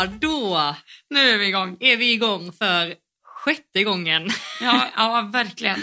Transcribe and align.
då, 0.00 0.06
då 0.20 0.76
Nu 1.10 1.20
är 1.20 1.38
vi 1.38 1.46
igång. 1.46 1.76
är 1.80 1.96
vi 1.96 2.12
igång 2.12 2.52
för 2.52 2.94
sjätte 3.24 3.84
gången. 3.84 4.28
Ja, 4.60 4.88
ja 4.96 5.30
verkligen. 5.32 5.80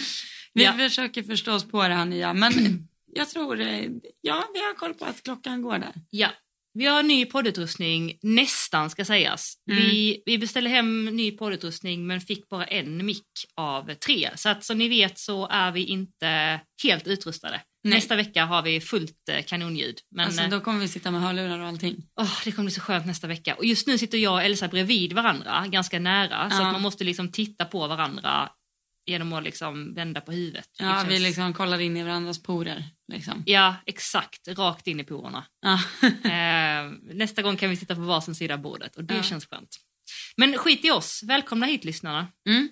Vi 0.53 0.63
Ja. 0.63 0.73
försöker 0.73 1.23
förstå 1.23 1.53
oss 1.53 1.67
på 1.71 1.87
det 1.87 1.93
här 1.93 2.05
nya, 2.05 2.33
men 2.33 2.53
jag 3.13 3.29
tror, 3.29 3.61
eh, 3.61 3.83
ja, 4.21 4.43
vi 4.53 4.59
har 4.59 4.73
koll 4.73 4.93
på 4.93 5.05
att 5.05 5.23
klockan 5.23 5.61
går 5.61 5.77
där. 5.79 5.93
Ja, 6.09 6.29
vi 6.73 6.85
har 6.85 7.03
ny 7.03 7.25
poddutrustning, 7.25 8.17
nästan 8.21 8.89
ska 8.89 9.05
sägas. 9.05 9.53
Mm. 9.71 9.83
Vi, 9.83 10.23
vi 10.25 10.37
beställde 10.37 10.69
hem 10.69 11.05
ny 11.05 11.31
poddutrustning 11.31 12.07
men 12.07 12.21
fick 12.21 12.49
bara 12.49 12.65
en 12.65 13.05
mick 13.05 13.27
av 13.55 13.93
tre. 13.93 14.29
Så 14.35 14.49
att 14.49 14.63
som 14.63 14.77
ni 14.77 14.87
vet 14.89 15.19
så 15.19 15.47
är 15.47 15.71
vi 15.71 15.85
inte 15.85 16.59
helt 16.83 17.07
utrustade. 17.07 17.61
Nej. 17.83 17.93
Nästa 17.93 18.15
vecka 18.15 18.45
har 18.45 18.61
vi 18.61 18.81
fullt 18.81 19.29
eh, 19.29 19.43
kanonljud. 19.43 19.99
Men 20.11 20.25
alltså, 20.25 20.41
eh, 20.41 20.49
då 20.49 20.59
kommer 20.61 20.79
vi 20.79 20.87
sitta 20.87 21.11
med 21.11 21.21
hörlurar 21.21 21.59
och 21.59 21.67
allting. 21.67 21.95
åh, 22.21 22.39
det 22.43 22.51
kommer 22.51 22.65
bli 22.65 22.73
så 22.75 22.81
skönt 22.81 23.05
nästa 23.05 23.27
vecka. 23.27 23.55
Och 23.55 23.65
just 23.65 23.87
nu 23.87 23.97
sitter 23.97 24.17
jag 24.17 24.33
och 24.33 24.43
Elsa 24.43 24.67
bredvid 24.67 25.13
varandra, 25.13 25.65
ganska 25.67 25.99
nära. 25.99 26.49
Så 26.49 26.55
Ja. 26.61 26.65
att 26.67 26.73
man 26.73 26.81
måste 26.81 27.03
liksom 27.03 27.31
titta 27.31 27.65
på 27.65 27.87
varandra 27.87 28.49
genom 29.05 29.33
att 29.33 29.43
liksom 29.43 29.93
vända 29.93 30.21
på 30.21 30.31
huvudet. 30.31 30.69
Ja, 30.79 30.85
Det 30.85 31.03
vi 31.09 31.11
känns- 31.15 31.23
liksom 31.23 31.53
kollar 31.53 31.79
in 31.79 31.97
i 31.97 32.03
varandras 32.03 32.43
porer. 32.43 32.83
Liksom. 33.13 33.43
Ja, 33.45 33.75
exakt. 33.85 34.47
Rakt 34.47 34.87
in 34.87 34.99
i 34.99 35.03
porerna. 35.03 35.45
Ja. 35.61 35.79
Eh, 36.31 36.91
nästa 37.15 37.41
gång 37.41 37.57
kan 37.57 37.69
vi 37.69 37.75
sitta 37.77 37.95
på 37.95 38.01
varsin 38.01 38.35
sida 38.35 38.53
av 38.53 38.59
bordet 38.61 38.95
och 38.95 39.03
det 39.03 39.15
Ja. 39.15 39.23
känns 39.23 39.45
skönt. 39.45 39.77
Men 40.37 40.57
skit 40.57 40.85
i 40.85 40.91
oss. 40.91 41.23
Välkomna 41.23 41.65
hit 41.65 41.85
lyssnarna. 41.85 42.27
Mm. 42.49 42.69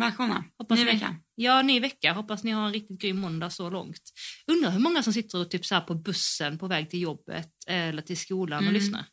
Välkomna. 0.00 0.44
Hoppas 0.58 0.78
Ny 0.78 0.84
vecka. 0.84 1.16
Ja, 1.42 1.62
ny 1.62 1.80
vecka. 1.80 2.12
Hoppas 2.12 2.44
ni 2.44 2.50
har 2.50 2.66
en 2.66 2.72
riktigt 2.72 3.00
grym 3.00 3.18
måndag 3.20 3.50
så 3.50 3.70
långt. 3.70 4.00
Undrar 4.46 4.70
hur 4.70 4.78
många 4.80 5.02
som 5.02 5.12
sitter 5.12 5.38
och 5.40 5.50
typ 5.50 5.66
så 5.66 5.80
på 5.80 5.94
bussen 5.94 6.58
på 6.58 6.66
väg 6.66 6.90
till 6.90 7.00
jobbet 7.00 7.48
eller 7.66 8.02
till 8.02 8.16
skolan 8.16 8.58
och 8.58 8.62
Mm. 8.62 8.74
lyssnar. 8.74 9.04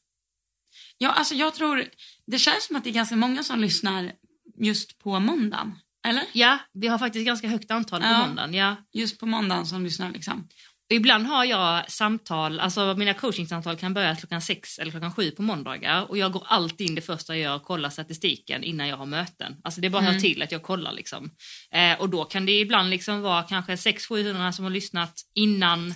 Ja, 0.97 1.11
alltså 1.11 1.35
jag 1.35 1.53
tror, 1.55 1.85
det 2.27 2.39
känns 2.39 2.63
som 2.67 2.75
att 2.75 2.83
det 2.83 2.89
är 2.89 2.93
ganska 2.93 3.15
många 3.15 3.43
som 3.43 3.59
lyssnar 3.59 4.11
just 4.59 4.97
på 4.99 5.19
måndagen. 5.19 5.75
Eller? 6.07 6.23
Ja, 6.33 6.59
vi 6.73 6.87
har 6.87 6.97
faktiskt 6.97 7.25
ganska 7.25 7.47
högt 7.47 7.71
antal 7.71 8.01
på 8.01 8.07
Ja. 8.07 8.27
måndagen. 8.27 8.53
Ja. 8.53 8.75
Just 8.93 9.19
på 9.19 9.25
måndagen 9.25 9.65
som 9.65 9.83
lyssnar 9.83 10.11
liksom. 10.11 10.47
Ibland 10.89 11.27
har 11.27 11.45
jag 11.45 11.91
samtal, 11.91 12.59
alltså 12.59 12.95
mina 12.97 13.13
coachingsamtal 13.13 13.77
kan 13.77 13.93
börja 13.93 14.15
klockan 14.15 14.41
sex 14.41 14.79
eller 14.79 14.91
klockan 14.91 15.13
sju 15.13 15.31
på 15.31 15.41
måndagar 15.41 16.09
och 16.09 16.17
jag 16.17 16.31
går 16.31 16.43
alltid 16.47 16.89
in 16.89 16.95
det 16.95 17.01
första 17.01 17.35
jag 17.37 17.43
gör 17.43 17.55
och 17.55 17.63
kollar 17.63 17.89
statistiken 17.89 18.63
innan 18.63 18.87
jag 18.87 18.97
har 18.97 19.05
möten. 19.05 19.55
Alltså 19.63 19.81
det 19.81 19.89
bara 19.89 20.01
hör 20.01 20.09
Mm. 20.09 20.21
till 20.21 20.41
att 20.41 20.51
jag 20.51 20.63
kollar 20.63 20.91
liksom. 20.91 21.31
Eh, 21.71 21.99
och 22.01 22.09
då 22.09 22.23
kan 22.25 22.45
det 22.45 22.59
ibland 22.59 22.89
liksom 22.89 23.21
vara 23.21 23.43
kanske 23.43 23.75
600-700 23.75 24.51
som 24.51 24.63
har 24.65 24.69
lyssnat 24.71 25.13
innan 25.35 25.93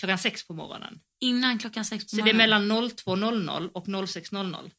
klockan 0.00 0.18
sex 0.18 0.46
på 0.46 0.54
morgonen. 0.54 0.98
Innan 1.20 1.58
klockan 1.58 1.84
sex 1.84 2.04
på 2.04 2.08
Så 2.08 2.16
det 2.16 2.22
är 2.30 2.34
morgonen. 2.34 2.66
mellan 2.68 2.90
02.00 2.90 3.70
och 3.74 3.86
06.00. 3.88 4.70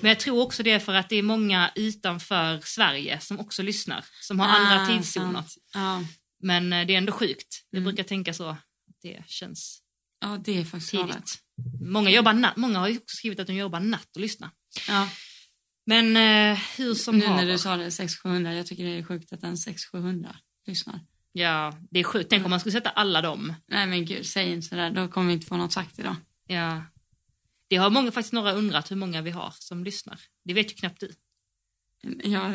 Men 0.00 0.08
jag 0.08 0.18
tror 0.20 0.42
också 0.42 0.62
det 0.62 0.70
är 0.70 0.78
för 0.78 0.94
att 0.94 1.08
det 1.08 1.16
är 1.16 1.22
många 1.22 1.70
utanför 1.74 2.60
Sverige 2.64 3.20
som 3.20 3.40
också 3.40 3.62
lyssnar, 3.62 4.04
som 4.20 4.40
har 4.40 4.48
andra 4.48 4.82
Ah, 4.82 4.86
tidszoner. 4.86 5.32
sant. 5.32 5.54
Ja. 5.74 6.02
Men 6.42 6.72
eh, 6.72 6.86
det 6.86 6.94
är 6.94 6.98
ändå 6.98 7.12
sjukt. 7.12 7.64
Jag 7.70 7.78
Mm. 7.78 7.84
brukar 7.84 8.04
tänka 8.08 8.34
så. 8.34 8.56
Det 9.02 9.22
känns 9.26 9.82
ja, 10.20 10.38
det 10.44 10.58
är 10.58 10.64
faktiskt 10.64 10.92
galet. 10.92 11.14
tidigt. 11.14 11.38
Många, 11.80 12.10
jobbar 12.10 12.32
natt, 12.32 12.56
många 12.56 12.78
har 12.78 12.96
skrivit 13.06 13.40
att 13.40 13.46
de 13.46 13.54
jobbar 13.54 13.80
natt 13.80 14.16
och 14.16 14.20
lyssnar. 14.20 14.50
Ja. 14.88 15.08
Men 15.86 16.16
eh, 16.16 16.58
hur 16.76 16.94
som 16.94 17.18
Nu 17.18 17.26
när 17.26 17.46
du 17.46 17.58
sa 17.58 17.76
det, 17.76 17.90
600 17.90 18.54
jag 18.54 18.66
tycker 18.66 18.84
det 18.84 18.98
är 18.98 19.02
sjukt 19.02 19.32
att 19.32 19.42
en 19.42 19.56
600 19.56 20.36
lyssnar. 20.66 21.00
Ja, 21.32 21.78
det 21.90 22.00
är 22.00 22.04
sjukt. 22.04 22.30
Tänk 22.30 22.44
om 22.44 22.50
man 22.50 22.60
skulle 22.60 22.72
sätta 22.72 22.90
alla 22.90 23.22
dem. 23.22 23.54
Nej 23.68 23.86
men 23.86 24.04
gud, 24.04 24.26
säg 24.26 24.52
inte 24.52 24.68
sådär, 24.68 24.90
då 24.90 25.08
kommer 25.08 25.26
vi 25.26 25.32
inte 25.32 25.46
få 25.46 25.56
något 25.56 25.72
sagt 25.72 25.98
idag. 25.98 26.16
Ja. 26.46 26.82
Det 27.68 27.76
har 27.76 27.90
många, 27.90 28.12
faktiskt 28.12 28.32
några 28.32 28.52
undrat 28.52 28.90
hur 28.90 28.96
många 28.96 29.22
vi 29.22 29.30
har 29.30 29.52
som 29.58 29.84
lyssnar. 29.84 30.20
Det 30.44 30.54
vet 30.54 30.72
ju 30.72 30.74
knappt 30.74 31.00
du. 31.00 31.12
Ja, 32.02 32.48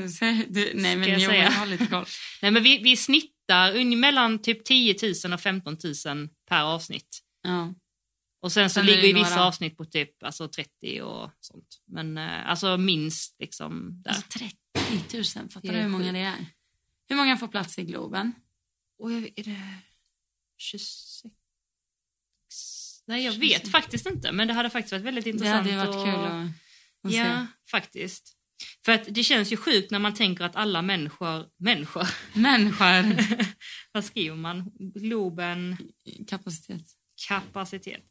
du, 0.49 0.71
nej 0.75 0.95
men 0.95 1.09
jag 1.09 1.19
jo, 1.21 1.31
jag 1.31 1.51
har 1.51 1.65
lite 1.65 1.87
koll. 1.87 2.05
Nej, 2.41 2.51
men 2.51 2.63
vi, 2.63 2.77
vi 2.83 2.97
snittar 2.97 3.95
mellan 3.95 4.41
typ 4.41 4.65
10 4.65 4.95
000 5.25 5.33
och 5.33 5.41
15 5.41 5.77
000 6.05 6.29
per 6.49 6.61
avsnitt. 6.63 7.19
Ja. 7.41 7.73
Och 8.41 8.51
sen 8.51 8.69
så 8.69 8.73
Sen 8.73 8.85
ligger 8.85 9.01
det 9.01 9.07
ju 9.07 9.13
vissa 9.13 9.29
några- 9.29 9.43
avsnitt 9.45 9.77
på 9.77 9.85
typ 9.85 10.23
alltså 10.23 10.47
30 10.47 11.01
och 11.01 11.31
sånt. 11.39 11.81
Men 11.87 12.17
eh, 12.17 12.49
alltså 12.49 12.77
minst 12.77 13.35
liksom 13.39 14.01
där. 14.03 14.11
Alltså 14.11 14.27
30 14.39 14.57
000, 15.39 15.49
fattar 15.49 15.67
Det 15.69 15.75
du 15.75 15.81
hur 15.81 15.87
många 15.89 16.11
det 16.11 16.19
är? 16.19 16.45
Hur 17.09 17.15
många 17.15 17.37
får 17.37 17.47
plats 17.47 17.79
i 17.79 17.83
Globen? 17.83 18.33
Och 18.99 19.11
är 19.11 19.43
det 19.43 19.61
26? 20.57 21.33
Nej, 23.05 23.23
jag 23.25 23.33
26. 23.33 23.51
vet 23.65 23.71
faktiskt 23.71 24.05
inte. 24.05 24.31
Men 24.31 24.47
det 24.47 24.53
hade 24.53 24.69
faktiskt 24.69 24.91
varit 24.91 25.03
väldigt 25.05 25.23
Det 25.23 25.29
intressant. 25.29 25.57
hade 25.57 25.69
ju 25.69 25.75
varit 25.77 25.89
att- 25.95 26.05
kul 26.05 26.25
att, 26.25 26.47
att 27.03 27.13
Ja, 27.13 27.23
se. 27.39 27.47
faktiskt. 27.71 28.33
För 28.85 28.91
att 28.91 29.03
det 29.09 29.23
känns 29.23 29.51
ju 29.51 29.57
sjukt 29.57 29.91
när 29.91 29.99
man 29.99 30.13
tänker 30.13 30.43
att 30.43 30.55
alla 30.55 30.81
människor, 30.81 31.45
människor, 31.59 32.07
Människor. 32.33 33.15
vad 33.91 34.03
skriver 34.05 34.35
man? 34.35 34.71
Globen, 34.95 35.77
Kapacitet. 36.29 36.83
kapacitet. 37.27 38.03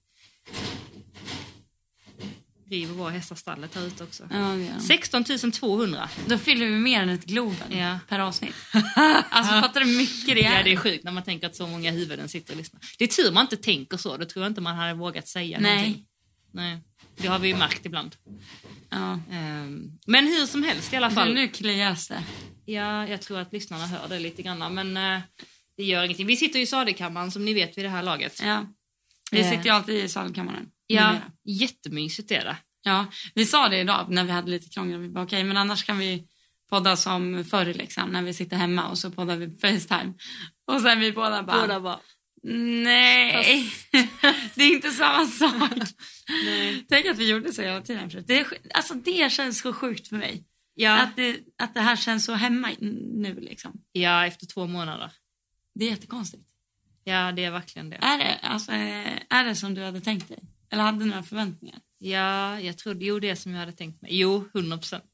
River 2.70 2.94
våra 2.94 3.10
hästar 3.10 3.36
stallet 3.36 3.74
här 3.74 3.86
ute 3.86 4.04
också. 4.04 4.28
Ja, 4.30 4.54
de. 4.76 4.80
16 4.80 5.24
200. 5.52 6.08
Då 6.26 6.38
fyller 6.38 6.66
vi 6.66 6.72
mer 6.78 7.02
än 7.02 7.08
ett 7.08 7.24
Globen 7.24 7.78
Ja. 7.78 7.98
per 8.08 8.19
avsnitt. 8.19 8.54
Alltså 9.30 9.52
fattar 9.60 9.80
du 9.80 9.86
mycket 9.86 10.34
det 10.34 10.44
är? 10.44 10.56
Ja, 10.58 10.62
det 10.62 10.72
är 10.72 10.76
sjukt 10.76 11.04
när 11.04 11.12
man 11.12 11.22
tänker 11.22 11.46
att 11.46 11.56
så 11.56 11.66
många 11.66 11.90
huvuden 11.90 12.28
sitter 12.28 12.52
och 12.52 12.56
lyssnar. 12.56 12.80
Det 12.98 13.04
är 13.04 13.08
tur 13.08 13.32
man 13.32 13.42
inte 13.44 13.56
tänker 13.56 13.96
så, 13.96 14.16
då 14.16 14.24
tror 14.24 14.44
jag 14.44 14.50
inte 14.50 14.60
man 14.60 14.76
hade 14.76 14.94
vågat 14.94 15.28
säga 15.28 15.58
Nej. 15.60 15.76
någonting. 15.76 16.04
Nej. 16.52 16.78
Det 17.16 17.26
har 17.28 17.38
vi 17.38 17.48
ju 17.48 17.56
märkt 17.56 17.86
ibland. 17.86 18.16
Ja. 18.90 19.20
Ehm, 19.30 19.90
Men 20.06 20.26
hur 20.26 20.46
som 20.46 20.62
helst 20.62 20.92
i 20.92 20.96
alla 20.96 21.08
Du, 21.08 21.14
fall. 21.14 21.34
nu 21.34 21.48
klias 21.48 22.08
det. 22.08 22.22
Ja, 22.64 23.08
jag 23.08 23.20
tror 23.22 23.38
att 23.38 23.52
lyssnarna 23.52 23.86
hör 23.86 24.08
det 24.08 24.18
lite 24.18 24.42
grann, 24.42 24.74
men 24.74 24.96
eh, 24.96 25.20
det 25.76 25.84
gör 25.84 26.04
ingenting. 26.04 26.26
Vi 26.26 26.36
sitter 26.36 26.58
ju 26.58 26.62
i 26.62 26.66
sadekammaren 26.66 27.30
som 27.30 27.44
ni 27.44 27.54
vet 27.54 27.78
vid 27.78 27.84
det 27.84 27.88
här 27.88 28.02
laget. 28.02 28.40
Ja. 28.44 28.66
Vi 29.30 29.40
Eh. 29.40 29.50
sitter 29.50 29.64
ju 29.64 29.70
alltid 29.70 30.04
i 30.04 30.08
salkammaren. 30.08 30.66
Ja, 30.86 31.06
numera. 31.06 31.22
jättemysigt 31.44 32.30
är 32.30 32.44
det. 32.44 32.56
ja. 32.82 33.06
Vi 33.34 33.46
sa 33.46 33.69
det 33.69 33.78
idag 33.78 34.06
när 34.08 34.24
vi 34.24 34.30
hade 34.32 34.50
lite 34.50 34.69
krångel. 34.69 35.00
Vi 35.00 35.08
bara 35.08 35.24
okej, 35.24 35.44
men 35.44 35.56
annars 35.56 35.84
kan 35.84 35.98
vi 35.98 36.24
podda 36.70 36.96
som 36.96 37.44
förr 37.44 37.74
liksom, 37.74 38.08
när 38.10 38.22
vi 38.22 38.34
sitter 38.34 38.56
hemma 38.56 38.88
och 38.88 38.98
så 38.98 39.10
poddar 39.10 39.36
vi 39.36 39.48
på 39.48 39.58
Facetime. 39.60 40.12
Och 40.66 40.80
sen 40.80 41.00
vi 41.00 41.12
båda 41.12 41.42
bara, 41.42 41.80
bara. 41.80 42.00
Nej, 42.42 43.72
det 44.54 44.64
är 44.64 44.75
inte 44.75 44.91
samma 44.91 45.26
sak. 45.26 45.72
Tänk 46.88 47.06
att 47.06 47.19
vi 47.19 47.30
gjorde 47.30 47.53
så 47.53 47.62
hela 47.62 47.80
tiden 47.80 48.10
förut. 48.10 48.25
Det, 48.28 48.47
alltså 48.75 48.94
det 48.94 49.32
känns 49.32 49.60
så 49.60 49.72
sjukt 49.72 50.08
för 50.08 50.16
mig. 50.16 50.44
Ja, 50.75 51.02
Att, 51.02 51.16
det, 51.16 51.41
att 51.58 51.75
det 51.75 51.81
här 51.81 51.97
känns 51.97 52.25
så 52.25 52.32
hemma 52.32 52.70
nu 52.81 53.41
liksom. 53.41 53.72
ja, 53.92 54.26
efter 54.26 54.47
två 54.47 54.66
månader. 54.66 55.10
Det 55.75 55.84
är 55.84 55.91
jättekonstigt. 55.91 56.48
Ja, 57.04 57.32
det 57.32 57.44
är 57.44 57.50
verkligen 57.50 57.91
det. 57.91 57.97
Är 57.97 58.19
det, 58.19 58.38
alltså, 58.42 58.72
eh, 58.72 59.19
är 59.31 59.44
det 59.44 59.54
som 59.54 59.75
du 59.75 59.82
hade 59.82 60.00
tänkt 60.00 60.28
dig? 60.28 60.38
Eller 60.70 60.82
hade 60.82 60.98
du 60.98 61.04
några 61.04 61.22
förväntningar? 61.22 61.78
Ja, 61.98 62.60
jag 62.60 62.78
trodde, 62.78 63.04
jo 63.04 63.20
det 63.20 63.31
är 63.31 63.34
som 63.34 63.52
jag 63.52 63.60
hade 63.60 63.72
tänkt 63.72 64.02
mig. 64.02 64.19
Jo, 64.19 64.48
100 64.54 64.78
procent. 64.78 65.04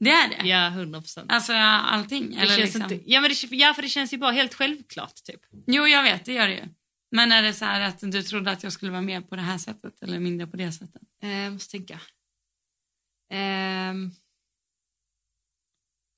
Det 0.00 0.10
är 0.10 0.28
det? 0.28 0.48
Ja, 0.48 0.66
100 0.66 1.00
procent. 1.00 1.32
Alltså 1.32 1.52
allting? 1.52 2.30
Det 2.30 2.36
Eller 2.36 2.56
känns 2.56 2.74
liksom... 2.74 2.82
inte, 2.92 3.10
ja, 3.10 3.20
men 3.20 3.30
det, 3.30 3.56
ja, 3.56 3.74
för 3.74 3.82
det 3.82 3.88
känns 3.88 4.12
ju 4.12 4.18
bara 4.18 4.30
helt 4.30 4.54
självklart 4.54 5.14
typ. 5.14 5.40
Jo, 5.66 5.86
jag 5.86 6.02
vet, 6.02 6.24
det 6.24 6.32
gör 6.32 6.48
det 6.48 6.54
ju. 6.54 6.64
Men 7.10 7.32
är 7.32 7.42
det 7.42 7.54
så 7.54 7.64
här 7.64 7.80
att 7.80 7.98
du 8.00 8.22
trodde 8.22 8.50
att 8.50 8.62
jag 8.62 8.72
skulle 8.72 8.92
vara 8.92 9.02
mer 9.02 9.20
på 9.20 9.36
det 9.36 9.42
här 9.42 9.58
sättet 9.58 10.02
eller 10.02 10.18
mindre 10.18 10.46
på 10.46 10.56
det 10.56 10.72
sättet? 10.72 11.02
Eh, 11.22 11.30
jag 11.38 11.52
måste 11.52 11.70
tänka. 11.70 12.00
Ehm. 13.30 14.10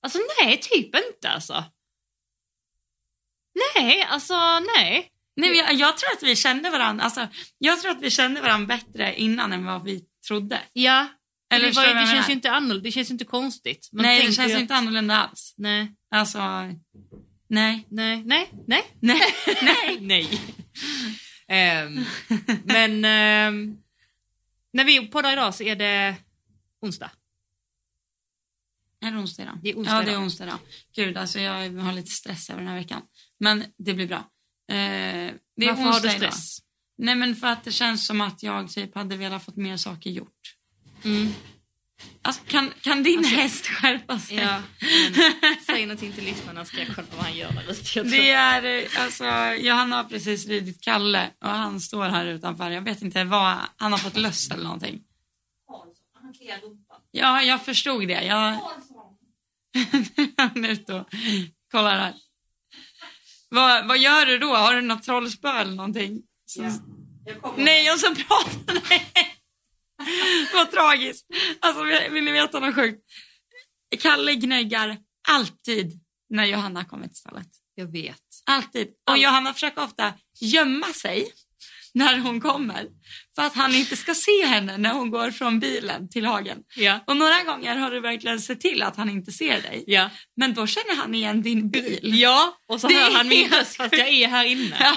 Alltså 0.03 0.19
nej, 0.43 0.61
typ 0.61 0.95
inte 0.97 1.29
alltså. 1.31 1.65
Nej, 3.77 4.03
alltså 4.03 4.35
nej. 4.77 5.11
Nej, 5.37 5.57
jag, 5.57 5.75
jag 5.75 5.97
tror 5.97 6.13
att 6.13 6.23
vi 6.23 6.37
kände 6.37 6.71
varandra, 6.71 7.05
alltså, 7.05 7.29
jag 7.59 7.81
tror 7.81 7.91
att 7.91 8.03
vi 8.03 8.11
kände 8.11 8.41
varandra 8.41 8.67
bättre 8.77 9.15
innan 9.21 9.53
än 9.53 9.65
vad 9.65 9.85
vi 9.85 10.05
trodde. 10.29 10.61
Ja, 10.73 11.07
Eller 11.55 11.67
det, 11.67 11.73
var, 11.73 11.95
det 11.95 12.07
känns 12.07 12.29
ju 12.29 12.33
inte 12.33 12.51
annorlunda, 12.51 12.83
det 12.83 12.93
känns 12.93 13.11
ju 13.11 13.13
inte 13.13 13.25
konstigt. 13.25 13.89
Man 13.93 14.03
Nej, 14.03 14.27
det 14.27 14.33
känns 14.33 14.55
att- 14.55 14.61
inte 14.61 14.75
annorlunda 14.75 15.17
alls. 15.17 15.55
Nej, 15.57 15.95
Alltså, 16.11 16.39
nej, 16.39 16.85
nej, 17.49 17.87
nej, 18.25 18.51
nej, 18.67 18.85
nej, 19.01 19.21
nej. 19.63 19.99
nej. 20.01 20.41
Ehm, 21.53 22.05
men 22.65 23.05
ehm, 23.05 23.77
när 24.73 24.85
vi 24.85 25.07
poddar 25.07 25.33
idag 25.33 25.55
så 25.55 25.63
är 25.63 25.77
det 25.77 26.17
onsdag. 26.81 27.11
Är 29.01 29.11
det 29.11 29.19
onsdag 29.19 29.43
idag? 29.43 29.59
Det 29.63 29.71
är 29.71 29.77
onsdag 29.77 29.95
ja, 29.95 30.03
det 30.03 30.09
är 30.09 30.13
idag. 30.13 30.23
onsdag 30.23 30.45
idag. 30.45 30.59
Gud, 30.95 31.17
alltså 31.17 31.41
jag 31.41 31.53
har 31.73 31.93
lite 31.93 32.11
stress 32.11 32.51
över 32.51 32.61
den 32.61 32.69
här 32.69 32.77
veckan. 32.79 33.03
Men 33.39 33.65
det 33.77 33.95
blir 33.95 34.07
bra. 34.07 34.19
Eh, 34.69 34.75
det 34.75 34.75
är 34.77 35.67
Varför 35.67 35.83
har 35.83 35.91
du 35.91 35.97
onsdag 35.97 36.09
idag. 36.17 36.33
stress? 36.33 36.59
Nej, 36.99 37.15
men 37.15 37.37
för 37.37 37.47
att 37.47 37.65
det 37.65 37.73
känns 37.73 38.07
som 38.07 38.21
att 38.21 38.43
jag 38.43 38.71
typ 38.71 38.95
hade 38.95 39.17
velat 39.17 39.45
fått 39.45 39.57
mer 39.57 39.77
saker 39.77 40.11
gjort. 40.11 40.57
Mm. 41.05 41.33
Alltså, 42.23 42.43
kan, 42.47 42.73
kan 42.81 43.03
din 43.03 43.19
Alltså- 43.19 43.35
häst 43.35 43.67
skärpa 43.67 44.19
sig? 44.19 44.37
Ja, 44.37 44.63
men, 44.81 45.57
säg 45.67 45.87
någonting 45.87 46.13
till 46.13 46.25
lyssnarna 46.25 46.65
ska 46.65 46.79
jag 46.79 46.89
kolla 46.95 47.07
vad 47.17 47.25
han 47.25 47.37
gör 47.37 47.51
där 47.53 47.71
ute. 47.71 47.99
Jag 47.99 48.11
Det 48.11 48.31
är, 48.31 48.89
alltså, 48.99 49.25
Johanna 49.65 49.97
har 49.97 50.05
precis 50.05 50.47
ridit 50.47 50.81
Kalle 50.85 51.31
och 51.45 51.51
han 51.51 51.81
står 51.81 52.05
här 52.05 52.27
utanför. 52.27 52.71
Jag 52.71 52.83
vet 52.83 53.03
inte 53.03 53.25
vad, 53.25 53.57
han 53.77 53.93
har 53.93 53.99
fått 53.99 54.17
löss 54.17 54.51
eller 54.51 54.65
någonting. 54.65 55.01
Han 56.23 56.33
kliar 56.33 56.59
rumpan. 56.59 57.01
Ja, 57.11 57.43
jag 57.43 57.65
förstod 57.65 58.09
det. 58.09 58.25
Jag... 58.25 58.59
Han 60.37 60.65
är 60.65 60.69
ute 60.69 60.95
och 60.95 61.07
kollar 61.73 61.99
här. 61.99 62.15
Vad, 63.49 63.89
vad 63.89 63.99
gör 63.99 64.27
du 64.27 64.39
då? 64.39 64.57
Har 64.57 64.75
du 64.75 64.81
något 64.81 65.03
trollspö 65.03 65.49
eller 65.61 65.73
någonting? 65.75 66.23
Så... 66.47 66.63
Nej, 67.57 67.91
och 67.93 67.99
så 68.01 68.15
pratar 68.15 68.89
Nej. 68.89 69.07
Vad 70.55 70.71
tragiskt. 70.71 71.27
Alltså, 71.61 71.83
vill 72.11 72.25
ni 72.25 72.33
veta 72.33 72.61
något 72.61 72.75
sjukt? 72.75 73.01
Kalle 74.01 74.35
gnäggar 74.35 74.97
alltid 75.29 76.01
när 76.31 76.45
Johanna 76.45 76.85
kommer 76.85 77.07
till 77.07 77.17
stallet. 77.17 77.49
Jag 77.75 77.93
vet. 77.93 78.23
Alltid. 78.47 78.89
Och 79.11 79.19
Johanna 79.19 79.55
försöker 79.55 79.83
ofta 79.83 80.13
gömma 80.41 80.87
sig 80.87 81.33
när 81.95 82.19
hon 82.19 82.41
kommer 82.41 82.87
för 83.35 83.43
att 83.43 83.55
han 83.55 83.75
inte 83.75 83.97
ska 83.97 84.15
se 84.15 84.47
henne 84.47 84.79
när 84.79 84.93
hon 84.93 85.11
går 85.11 85.31
från 85.31 85.61
bilen 85.61 86.09
till 86.09 86.25
hagen. 86.25 86.59
Ja. 86.77 87.05
Och 87.07 87.17
några 87.17 87.43
gånger 87.43 87.77
har 87.77 87.91
du 87.91 88.01
verkligen 88.01 88.41
sett 88.41 88.61
till 88.61 88.83
att 88.83 88.97
han 88.97 89.11
inte 89.11 89.33
ser 89.33 89.63
dig. 89.63 89.85
Ja. 89.87 90.11
Men 90.37 90.55
då 90.55 90.67
känner 90.67 90.97
han 90.97 91.15
igen 91.15 91.43
din 91.43 91.71
bil. 91.71 92.01
Ja, 92.03 92.59
och 92.69 92.81
så 92.81 92.89
Det 92.89 92.95
hör 92.95 93.11
han 93.11 93.29
min 93.29 93.49
röst 93.49 93.77
fast 93.77 93.93
jag 93.93 94.09
är 94.09 94.29
här 94.29 94.45
inne. 94.45 94.77
Ja. 94.81 94.97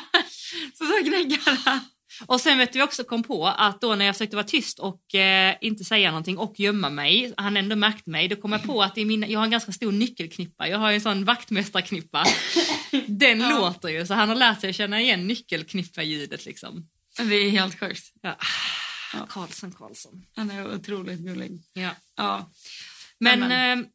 Så 0.74 0.86
så 0.86 1.04
gnäggar 1.04 1.58
han. 1.66 1.80
Och 2.26 2.42
sen 2.42 2.58
vet 2.58 2.76
vi 2.76 2.82
också 2.82 3.04
kom 3.04 3.24
på 3.24 3.48
att 3.48 3.82
då 3.82 3.96
när 3.96 4.06
jag 4.06 4.16
försökte 4.16 4.36
vara 4.36 4.46
tyst 4.46 4.80
och 4.80 5.16
eh, 5.16 5.56
inte 5.62 5.84
säga 5.84 6.12
någonting 6.12 6.38
och 6.38 6.60
gömma 6.60 6.90
mig, 6.90 7.34
han 7.38 7.58
ändå 7.58 7.76
märkt 7.76 8.06
mig, 8.08 8.28
då 8.28 8.36
kom 8.36 8.52
jag 8.52 8.64
på 8.64 8.84
att 8.84 8.98
i 8.98 9.06
mina, 9.06 9.28
jag 9.28 9.40
har 9.40 9.46
en 9.46 9.52
ganska 9.52 9.72
stor 9.72 9.92
nyckelknippa, 9.92 10.68
jag 10.68 10.78
har 10.78 10.92
en 10.92 11.02
sån 11.02 11.26
vaktmästarknippa. 11.26 12.26
Den 13.08 13.40
Ja. 13.42 13.50
låter 13.60 13.90
ju, 13.90 14.06
så 14.06 14.14
han 14.14 14.30
har 14.30 14.36
lärt 14.36 14.62
sig 14.62 14.70
att 14.70 14.76
känna 14.76 15.02
igen 15.02 15.28
nyckelknippa-ljudet 15.28 16.46
liksom. 16.46 16.88
Det 17.18 17.36
är 17.36 17.50
helt 17.50 17.80
sjukt. 17.80 18.12
Ja. 18.22 18.36
Ja. 19.14 19.26
Karlsson, 19.30 19.72
Karlsson. 19.72 20.26
Han 20.36 20.52
är 20.52 20.76
otroligt 20.76 21.20
gullig. 21.20 21.52
Ja. 21.74 21.90
Ja. 22.18 22.52
Men, 23.20 23.40
Men- 23.40 23.80
eh, 23.80 23.86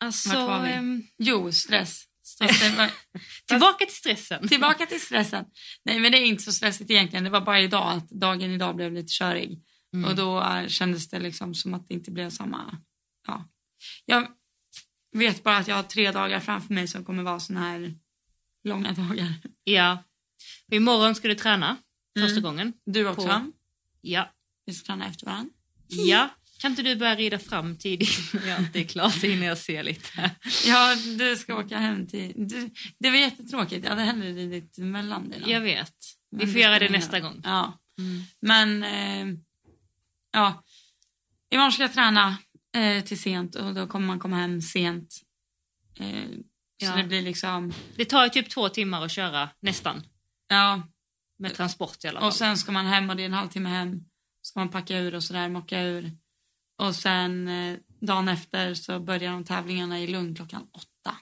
alltså, 0.00 0.28
Vart 0.28 0.48
var 0.48 0.62
vi? 0.62 0.72
ehm, 0.72 1.02
Jo, 1.18 1.52
stress. 1.52 2.02
Var- 2.40 2.90
tillbaka 3.46 3.84
till 3.86 3.94
stressen. 3.94 4.48
Tillbaka 4.48 4.86
till 4.86 5.00
stressen. 5.00 5.44
Nej, 5.84 6.00
men 6.00 6.12
det 6.12 6.18
är 6.18 6.24
inte 6.24 6.42
så 6.42 6.52
stressigt 6.52 6.90
egentligen. 6.90 7.24
Det 7.24 7.30
var 7.30 7.40
bara 7.40 7.60
idag 7.60 7.92
att 7.92 8.08
dagen 8.10 8.50
idag 8.50 8.76
blev 8.76 8.92
lite 8.92 9.12
körig. 9.12 9.62
Mm. 9.94 10.10
Och 10.10 10.16
då 10.16 10.42
eh, 10.42 10.66
kändes 10.66 11.08
det 11.08 11.18
liksom 11.18 11.54
som 11.54 11.74
att 11.74 11.88
det 11.88 11.94
inte 11.94 12.10
blev 12.10 12.30
samma... 12.30 12.78
Ja. 13.26 13.48
Jag 14.04 14.26
vet 15.16 15.42
bara 15.42 15.56
att 15.56 15.68
jag 15.68 15.76
har 15.76 15.82
tre 15.82 16.12
dagar 16.12 16.40
framför 16.40 16.74
mig 16.74 16.88
som 16.88 17.04
kommer 17.04 17.22
vara 17.22 17.40
såna 17.40 17.60
här 17.60 17.94
långa 18.64 18.92
dagar. 18.92 19.34
Ja. 19.64 20.04
Och 20.68 20.74
imorgon 20.76 21.14
ska 21.14 21.28
du 21.28 21.34
träna 21.34 21.76
första 22.18 22.30
Mm. 22.38 22.42
gången. 22.42 22.72
Du 22.86 23.08
också? 23.08 23.26
På- 23.28 23.52
Ja. 24.00 24.30
Vi 24.66 24.74
ska 24.74 24.86
träna 24.86 25.06
efter 25.06 25.26
varandra. 25.26 25.52
Ja. 25.88 26.28
Kan 26.60 26.70
inte 26.72 26.82
du 26.82 26.96
börja 26.96 27.16
rida 27.16 27.38
fram 27.38 27.76
tidigt 27.76 28.18
när 28.32 28.48
jag 28.48 28.60
inte 28.60 28.80
är 28.80 28.84
klar 28.84 29.08
så 29.08 29.26
hinner 29.26 29.46
jag 29.46 29.58
se 29.58 29.82
lite. 29.82 30.30
Ja, 30.66 30.96
du 31.18 31.36
ska 31.36 31.56
åka 31.56 31.78
hem 31.78 32.06
till... 32.06 32.32
Du, 32.36 32.70
det 32.98 33.10
var 33.10 33.16
jättetråkigt. 33.16 33.84
Jag 33.84 33.90
hade 33.90 34.02
hellre 34.02 34.32
ridit 34.32 34.78
mellan 34.78 35.30
dina. 35.30 35.48
Jag 35.48 35.60
vet. 35.60 35.94
Vi 36.30 36.46
får 36.46 36.60
göra 36.60 36.78
det 36.78 36.88
nästa 36.88 37.20
gång. 37.20 37.40
Ja. 37.44 37.78
Mm. 37.98 38.22
Men 38.40 38.82
eh, 38.82 39.36
ja, 40.32 40.64
imorgon 41.50 41.72
ska 41.72 41.82
jag 41.82 41.92
träna 41.94 42.36
eh, 42.76 43.04
till 43.04 43.20
sent 43.20 43.54
och 43.54 43.74
då 43.74 43.86
kommer 43.86 44.06
man 44.06 44.18
komma 44.18 44.36
hem 44.36 44.62
sent. 44.62 45.14
Eh, 46.00 46.24
så 46.82 46.86
Ja. 46.86 46.96
det 46.96 47.04
blir 47.04 47.22
liksom, 47.22 47.72
Det 47.96 48.04
tar 48.04 48.24
ju 48.24 48.30
typ 48.30 48.50
två 48.50 48.68
timmar 48.68 49.04
att 49.04 49.10
köra, 49.12 49.48
nästan. 49.60 50.02
ja. 50.48 50.82
Med 51.38 51.54
transport 51.54 52.04
i 52.04 52.08
alla 52.08 52.20
fall. 52.20 52.26
Och 52.28 52.34
sen 52.34 52.56
ska 52.56 52.72
man 52.72 52.86
hem 52.86 53.10
och 53.10 53.16
det 53.16 53.22
är 53.22 53.26
en 53.26 53.32
halvtimme 53.32 53.68
hem. 53.68 54.00
Ska 54.42 54.60
man 54.60 54.68
packa 54.68 54.98
ur 54.98 55.14
och 55.14 55.24
sådär, 55.24 55.48
mocka 55.48 55.82
ur. 55.82 56.12
Och 56.80 56.94
sen 56.96 57.48
eh, 57.48 57.78
dagen 58.00 58.28
efter 58.28 58.74
så 58.74 59.00
börjar 59.00 59.32
de 59.32 59.44
tävlingarna 59.44 60.00
i 60.00 60.06
Lund 60.06 60.36
klockan 60.36 60.66
åtta. 60.72 61.16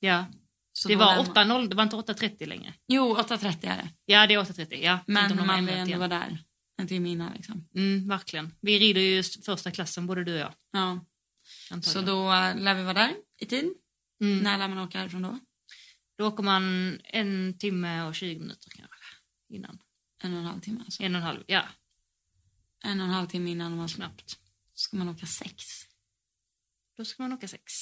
ja. 0.00 0.26
Så 0.72 0.88
Det 0.88 0.96
var 0.96 1.16
lämnar- 1.16 1.34
8.0, 1.34 1.68
det 1.68 1.74
var 1.76 1.82
inte 1.82 1.96
8.30 1.96 2.46
längre. 2.46 2.74
Jo, 2.88 3.16
8.30 3.16 3.66
är 3.68 3.76
det. 3.76 3.88
Ja, 4.04 4.26
det 4.26 4.34
är 4.34 4.38
8.30. 4.38 4.74
Ja. 4.82 4.98
Men 5.06 5.30
om 5.32 5.36
de 5.38 5.46
man 5.46 5.66
vill 5.66 5.74
ändå 5.74 5.98
vara 5.98 6.08
där 6.08 6.38
en 6.76 6.88
timme 6.88 7.08
innan 7.10 7.32
liksom. 7.32 7.68
Mm, 7.74 8.08
verkligen. 8.08 8.54
Vi 8.60 8.78
rider 8.78 9.00
ju 9.00 9.22
första 9.22 9.70
klassen, 9.70 10.06
både 10.06 10.24
du 10.24 10.32
och 10.34 10.38
jag. 10.40 10.54
Ja. 10.72 11.04
Så 11.68 11.74
Antagligen. 11.74 12.06
då 12.06 12.32
eh, 12.32 12.56
lär 12.56 12.74
vi 12.74 12.82
vara 12.82 12.94
där 12.94 13.14
i 13.40 13.46
tid. 13.46 13.72
mm. 14.20 14.38
När 14.38 14.58
lär 14.58 14.68
man 14.68 14.78
åka 14.78 14.98
härifrån 14.98 15.22
då? 15.22 15.38
Då 16.18 16.26
åker 16.26 16.42
man 16.42 16.62
en 17.04 17.58
timme 17.58 18.02
och 18.02 18.14
20 18.14 18.38
minuter 18.40 18.70
kanske. 18.70 18.96
Innan. 19.48 19.78
En 20.22 20.32
och 20.32 20.38
en 20.38 20.44
halv 20.46 20.60
timme 20.60 20.80
alltså. 20.84 21.02
En 21.02 21.14
och 21.14 21.20
en 21.20 21.26
halv, 21.26 21.42
ja. 21.46 21.62
En 22.84 23.00
och 23.00 23.06
en 23.06 23.12
halv 23.12 23.26
timme 23.26 23.50
innan 23.50 23.76
man 23.76 23.88
Snabbt. 23.88 24.38
Ska 24.80 24.96
man 24.96 25.08
åka 25.08 25.26
sex. 25.26 25.64
Då 26.96 27.04
ska 27.04 27.22
man 27.22 27.32
åka 27.32 27.48
sex. 27.48 27.72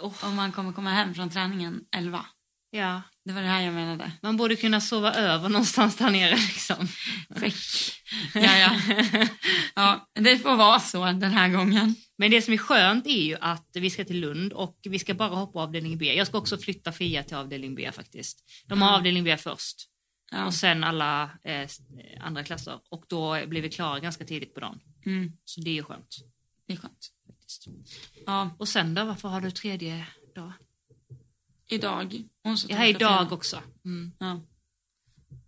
Oh, 0.00 0.24
Och 0.26 0.32
man 0.32 0.52
kommer 0.52 0.72
komma 0.72 0.90
hem 0.90 1.14
från 1.14 1.30
träningen 1.30 1.80
elva. 1.96 2.26
ja. 2.70 3.02
Det 3.24 3.32
var 3.34 3.42
det 3.42 3.48
här 3.48 3.60
jag 3.62 3.74
menade. 3.74 4.12
Man 4.22 4.36
borde 4.36 4.56
kunna 4.56 4.80
sova 4.80 5.14
över 5.14 5.48
någonstans 5.48 5.96
där 5.96 6.10
nere 6.10 6.36
liksom. 6.36 6.88
Fräck. 7.36 7.54
Ja, 8.34 8.56
ja. 8.58 8.80
ja, 9.74 10.08
det 10.14 10.38
får 10.38 10.56
vara 10.56 10.80
så 10.80 11.04
den 11.04 11.30
här 11.32 11.48
gången. 11.48 11.94
Men 12.18 12.30
det 12.30 12.42
som 12.42 12.54
är 12.54 12.58
skönt 12.58 13.06
är 13.06 13.22
ju 13.22 13.36
att 13.40 13.68
vi 13.74 13.90
ska 13.90 14.04
till 14.04 14.20
Lund 14.20 14.52
och 14.52 14.78
vi 14.82 14.98
ska 14.98 15.14
bara 15.14 15.28
hoppa 15.34 15.58
avdelning 15.58 15.98
B. 15.98 16.14
Jag 16.14 16.26
ska 16.26 16.38
också 16.38 16.58
flytta 16.58 16.92
Fia 16.92 17.22
till 17.22 17.36
avdelning 17.36 17.74
B 17.74 17.90
faktiskt. 17.92 18.44
De 18.66 18.82
har 18.82 18.90
Ja. 18.90 18.96
avdelning 18.96 19.24
B 19.24 19.36
först 19.36 19.76
Ja. 20.30 20.46
och 20.46 20.54
sen 20.54 20.84
alla 20.84 21.30
eh, 21.42 21.60
eh, 21.60 21.68
andra 22.20 22.44
klasser 22.44 22.80
och 22.90 23.04
då 23.08 23.46
blir 23.46 23.62
vi 23.62 23.70
klara 23.70 24.00
ganska 24.00 24.24
tidigt 24.24 24.54
på 24.54 24.60
dagen. 24.60 24.80
Mm, 25.06 25.32
Så 25.44 25.60
det 25.60 25.70
är 25.70 25.74
ju 25.74 25.82
skönt. 25.82 26.16
det 26.66 26.72
är 26.72 26.76
skönt. 26.76 27.08
Faktiskt. 27.26 27.66
Ja, 28.26 28.50
Och 28.58 28.68
sen 28.68 28.94
då, 28.94 29.04
varför 29.04 29.28
har 29.28 29.40
du 29.40 29.50
tredje 29.50 30.06
dag? 30.34 30.52
idag. 31.70 32.22
Onsdag, 32.44 32.68
torsdag, 32.68 32.86
idag 32.88 33.18
fredag. 33.20 33.34
också. 33.34 33.62
Mm. 33.84 34.12
Ja. 34.18 34.40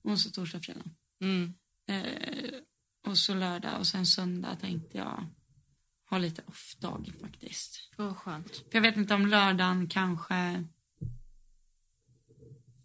Onsdag, 0.03 0.31
torsdag, 0.31 0.61
fredag. 0.61 0.85
Mm. 1.21 1.55
Eh, 1.87 2.51
och 3.07 3.19
så 3.19 3.35
lördag 3.35 3.79
och 3.79 3.87
sen 3.87 4.07
söndag 4.07 4.57
tänkte 4.61 4.99
jag 4.99 5.27
ha 6.11 6.19
lite 6.19 6.43
off-dag 6.47 7.13
faktiskt. 7.21 7.91
Vad 7.97 8.17
skönt. 8.17 8.57
För 8.57 8.71
jag 8.73 8.81
vet 8.83 8.97
inte 8.97 9.15
om 9.15 9.27
lördagen 9.27 9.89
kanske... 9.89 10.65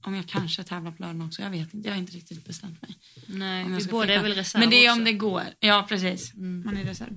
Om 0.06 0.16
jag 0.16 0.28
kanske 0.28 0.63
tävlar 0.63 0.92
på 0.92 1.02
lördagen 1.04 1.22
också. 1.22 1.42
Jag 1.42 1.50
vet 1.50 1.74
inte. 1.74 1.88
Jag 1.88 1.96
har 1.96 2.00
inte 2.00 2.12
riktigt 2.12 2.45
bestämt 2.45 2.81
mig. 2.81 2.97
Nej, 3.28 3.66
vi 3.69 3.85
båda 3.85 4.14
är 4.14 4.24
väl 4.24 4.33
reserv 4.33 4.59
Men 4.59 4.69
det 4.69 4.85
är 4.85 4.90
också. 4.90 5.00
om 5.00 5.06
det 5.06 5.14
går. 5.14 5.44
Ja, 5.59 5.85
precis. 5.90 6.33
Mm. 6.33 6.64
Man 6.66 6.78
är 6.78 6.83
reserv. 6.83 7.16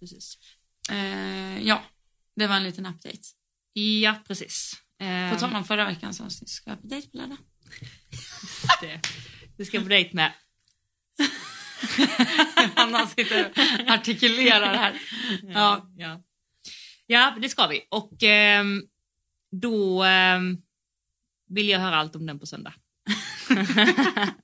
Precis. 0.00 0.38
Eh, 0.90 1.62
ja, 1.66 1.82
det 2.36 2.46
var 2.46 2.56
en 2.56 2.62
liten 2.62 2.86
update. 2.86 3.18
Ja, 3.72 4.14
precis. 4.26 4.72
Eh, 5.00 5.32
På 5.32 5.38
tal 5.38 5.54
om 5.56 5.64
förra 5.64 5.84
veckans 5.84 6.20
avsnitt, 6.20 6.48
ska 6.50 6.70
jag 6.70 6.82
på 6.82 6.86
dejt 6.86 7.08
på 7.10 7.16
lördag? 7.16 7.38
det. 8.80 9.00
Du 9.56 9.64
ska 9.64 9.80
på 9.80 9.88
dejt 9.88 10.10
med... 10.16 10.32
Anna 12.74 13.06
sitter 13.06 13.46
och 13.46 13.90
artikulerar 13.90 14.74
här. 14.76 15.00
Ja. 15.42 15.90
ja. 15.96 16.22
Ja, 17.06 17.36
det 17.42 17.48
ska 17.48 17.66
vi. 17.66 17.80
Och 17.90 18.22
ehm, 18.22 18.82
då 19.50 20.02
ehm, 20.04 20.58
vill 21.48 21.68
jag 21.68 21.80
höra 21.80 21.96
allt 21.96 22.16
om 22.16 22.26
den 22.26 22.38
på 22.38 22.46
söndag. 22.46 22.72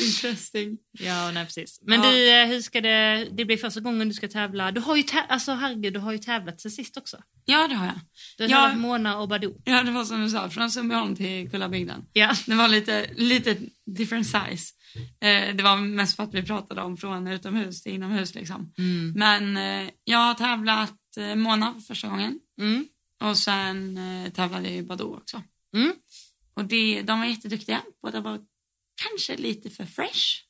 Interesting. 0.00 0.78
Ja, 0.98 1.30
nej 1.30 1.44
precis. 1.44 1.78
Men 1.82 2.02
Ja. 2.02 2.10
du, 2.10 2.30
eh, 2.42 2.46
hur 2.48 2.60
ska 2.60 2.80
det... 2.80 3.28
Det 3.32 3.44
blir 3.44 3.56
första 3.56 3.80
gången 3.80 4.08
du 4.08 4.14
ska 4.14 4.28
tävla. 4.28 4.70
Du 4.72 4.80
har 4.80 4.96
ju, 4.96 5.02
tä- 5.02 5.26
alltså, 5.28 5.52
herregud, 5.52 5.92
du 5.92 5.98
har 6.00 6.12
ju 6.12 6.18
tävlat 6.18 6.60
sen 6.60 6.70
sist 6.70 6.96
också. 6.96 7.22
Ja, 7.44 7.68
det 7.68 7.74
har 7.74 7.86
jag. 7.86 8.00
Du 8.38 8.44
har 8.44 8.50
Ja. 8.50 8.56
tävlat 8.62 8.78
Mona 8.80 9.18
och 9.18 9.28
Badoo. 9.28 9.54
Ja, 9.64 9.82
det 9.82 9.90
var 9.90 10.04
som 10.04 10.20
du 10.22 10.30
sa, 10.30 10.50
från 10.50 10.70
Sundbyholm 10.70 11.16
till 11.16 11.50
Kullabygden. 11.50 12.04
Ja. 12.12 12.34
Det 12.46 12.54
var 12.54 12.68
lite, 12.68 13.06
lite 13.16 13.56
different 13.96 14.26
size. 14.26 14.72
Eh, 15.20 15.54
det 15.54 15.62
var 15.62 15.76
mest 15.76 16.16
för 16.16 16.22
att 16.22 16.34
vi 16.34 16.42
pratade 16.42 16.82
om 16.82 16.96
från 16.96 17.26
utomhus 17.28 17.82
till 17.82 17.92
inomhus 17.92 18.34
liksom. 18.34 18.72
Mm. 18.78 19.12
Men 19.16 19.56
eh, 19.86 19.90
jag 20.04 20.18
har 20.18 20.34
tävlat 20.34 21.16
eh, 21.16 21.34
Mona 21.34 21.72
för 21.74 21.80
första 21.80 22.08
gången. 22.08 22.38
Mm. 22.60 22.86
Och 23.22 23.38
sen 23.38 23.98
eh, 23.98 24.30
tävlade 24.32 24.68
jag 24.68 24.76
i 24.76 24.82
Badoo 24.82 25.16
också. 25.16 25.42
Mm. 25.76 25.92
Och 26.54 26.64
det, 26.64 27.02
de 27.02 27.18
var 27.20 27.26
jätteduktiga. 27.26 27.82
Båda 28.02 28.20
var 28.20 28.40
kanske 29.02 29.36
lite 29.36 29.70
för 29.70 29.86
fresh. 29.86 30.42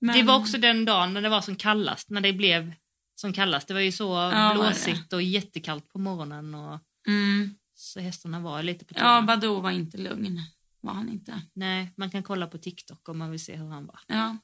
Men, 0.00 0.16
Det 0.16 0.22
var 0.22 0.38
också 0.38 0.58
den 0.58 0.84
dagen 0.84 1.14
när 1.14 1.22
det 1.22 1.28
var 1.28 1.40
som 1.40 1.56
kallast, 1.56 2.10
när 2.10 2.20
det 2.20 2.32
blev 2.32 2.74
som 3.14 3.32
kallast. 3.32 3.68
Det 3.68 3.74
var 3.74 3.80
ju 3.80 3.92
så 3.92 4.30
det. 4.30 4.50
blåsigt 4.54 5.12
och 5.12 5.22
jättekallt 5.22 5.88
på 5.88 5.98
morgonen 5.98 6.54
och 6.54 6.80
Mm, 7.08 7.54
så 7.74 8.00
hästarna 8.00 8.40
var 8.40 8.62
lite 8.62 8.84
på 8.84 8.94
ja, 8.96 9.00
tårna. 9.00 9.22
Badoo 9.22 9.60
var 9.60 9.70
inte 9.70 9.98
lugn. 9.98 10.42
Var 10.80 10.92
han 10.92 11.08
inte. 11.08 11.42
Nej, 11.52 11.92
man 11.96 12.10
kan 12.10 12.22
kolla 12.22 12.46
på 12.46 12.58
TikTok 12.58 13.08
om 13.08 13.18
man 13.18 13.30
vill 13.30 13.44
se 13.44 13.56
hur 13.56 13.68
han 13.68 13.86
var. 13.86 14.00
Ja. 14.06 14.36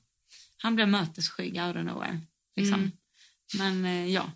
Han 0.56 0.74
blev 0.74 0.88
mötesskygg 0.88 1.60
out 1.60 1.76
of 1.76 1.84
nowhere. 1.84 2.20
Liksom. 2.56 2.80
Mm. 2.80 2.92
Men 3.58 3.84
eh, 3.84 4.12
ja. 4.12 4.30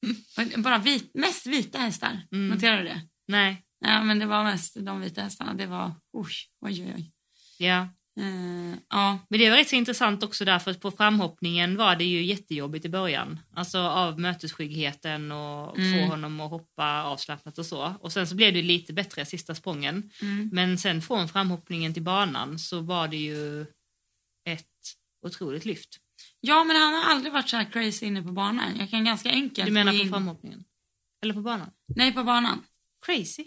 Bara 0.56 0.78
vit, 0.78 1.14
mest 1.14 1.46
vita 1.46 1.78
hästar. 1.78 2.26
Mm. 2.32 2.48
Noterar 2.48 2.78
du 2.78 2.84
det? 2.84 3.00
Nej, 3.28 3.63
Ja, 3.84 4.02
men 4.04 4.18
det 4.18 4.26
var 4.26 4.44
mest 4.44 4.76
de 4.84 5.00
vita 5.00 5.20
hästarna. 5.22 5.54
Det 5.54 5.66
var 5.66 5.92
oj, 6.12 6.32
oj, 6.60 6.82
oj. 6.84 6.92
oj. 6.96 7.12
ja. 7.58 7.88
Eh, 8.20 8.78
ja. 8.90 9.18
Men 9.28 9.40
det 9.40 9.50
var 9.50 9.56
rätt 9.56 9.68
så 9.68 9.76
intressant 9.76 10.22
också 10.22 10.44
därför 10.44 10.70
att 10.70 10.80
på 10.80 10.90
framhoppningen 10.90 11.76
var 11.76 11.96
det 11.96 12.04
ju 12.04 12.22
jättejobbigt 12.24 12.84
i 12.84 12.88
början. 12.88 13.40
Alltså 13.54 13.78
av 13.78 14.20
mötesskyggheten 14.20 15.32
och 15.32 15.78
Mm. 15.78 15.92
få 15.92 16.10
honom 16.10 16.40
att 16.40 16.50
hoppa 16.50 17.02
avslappnat 17.02 17.58
och 17.58 17.66
så. 17.66 17.94
Och 18.00 18.12
sen 18.12 18.26
så 18.26 18.34
blev 18.34 18.52
det 18.54 18.62
lite 18.62 18.92
bättre 18.92 19.24
sista 19.26 19.54
sprången. 19.54 20.10
Mm. 20.22 20.50
Men 20.52 20.78
sen 20.78 21.02
från 21.02 21.28
framhoppningen 21.28 21.94
till 21.94 22.02
banan 22.02 22.58
så 22.58 22.80
var 22.80 23.08
det 23.08 23.16
ju 23.16 23.62
ett 24.44 24.66
otroligt 25.26 25.64
lyft. 25.64 25.98
ja, 26.40 26.64
men 26.64 26.76
han 26.76 26.94
har 26.94 27.02
aldrig 27.10 27.32
varit 27.32 27.48
så 27.48 27.56
här 27.56 27.64
crazy 27.64 28.06
inne 28.06 28.22
på 28.22 28.32
banan. 28.32 28.76
Jag 28.78 28.90
kan 28.90 29.04
ganska 29.04 29.30
enkelt 29.30 29.66
Du 29.66 29.72
menar 29.72 29.92
på 29.92 29.98
in... 29.98 30.10
framhoppningen? 30.10 30.64
Eller 31.22 31.34
på 31.34 31.40
banan? 31.40 31.70
Nej, 31.86 32.12
på 32.12 32.24
banan. 32.24 32.62
Crazy? 33.06 33.44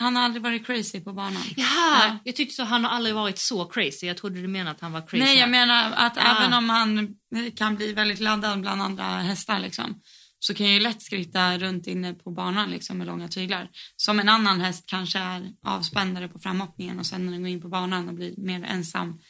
Han 0.00 0.16
har 0.16 0.22
aldrig 0.22 0.42
varit 0.42 0.66
crazy 0.66 1.00
på 1.00 1.12
banan. 1.12 1.42
Jaha, 1.56 2.06
Ja. 2.08 2.18
jag 2.24 2.36
tyckte 2.36 2.54
så 2.54 2.62
han 2.64 2.84
har 2.84 2.90
aldrig 2.90 3.14
varit 3.14 3.38
så 3.38 3.64
crazy. 3.64 4.06
Jag 4.06 4.16
trodde 4.16 4.40
du 4.40 4.48
menade 4.48 4.70
att 4.70 4.80
han 4.80 4.92
var 4.92 5.00
crazy. 5.00 5.24
Nej, 5.24 5.38
jag 5.38 5.50
menar 5.50 5.92
att 5.92 6.18
Ah. 6.18 6.20
även 6.20 6.52
om 6.52 6.70
han 6.70 7.16
kan 7.56 7.76
bli 7.76 7.92
väldigt 7.92 8.20
laddad 8.20 8.60
bland 8.60 8.82
andra 8.82 9.04
hästar 9.04 9.58
liksom, 9.60 10.00
så 10.38 10.54
kan 10.54 10.66
jag 10.66 10.74
ju 10.74 10.80
lätt 10.80 11.02
skritta 11.02 11.58
runt 11.58 11.86
inne 11.86 12.14
på 12.14 12.30
banan 12.30 12.70
liksom, 12.70 12.98
med 12.98 13.06
långa 13.06 13.28
tyglar. 13.28 13.70
Som 13.96 14.20
en 14.20 14.28
annan 14.28 14.60
häst 14.60 14.84
kanske 14.86 15.18
är 15.18 15.52
avspändare 15.62 16.28
på 16.28 16.38
framhoppningen 16.38 16.98
och 16.98 17.06
sen 17.06 17.24
när 17.26 17.32
den 17.32 17.40
går 17.42 17.48
in 17.50 17.60
på 17.62 17.68
banan 17.68 18.08
och 18.08 18.14
blir 18.14 18.34
mer 18.36 18.62
ensam 18.64 19.20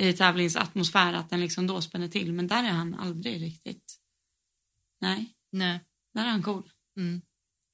i 0.00 0.12
tävlingsatmosfär 0.12 1.12
att 1.12 1.30
den 1.30 1.40
liksom 1.40 1.66
då 1.66 1.80
spänner 1.80 2.08
till. 2.08 2.32
Men 2.32 2.46
där 2.46 2.64
är 2.64 2.70
han 2.72 2.94
aldrig 2.94 3.42
riktigt. 3.42 3.98
Nej, 5.00 5.26
Nej. 5.52 5.80
där 6.14 6.24
är 6.24 6.28
han 6.30 6.42
cool. 6.42 6.62
Mm. 6.96 7.22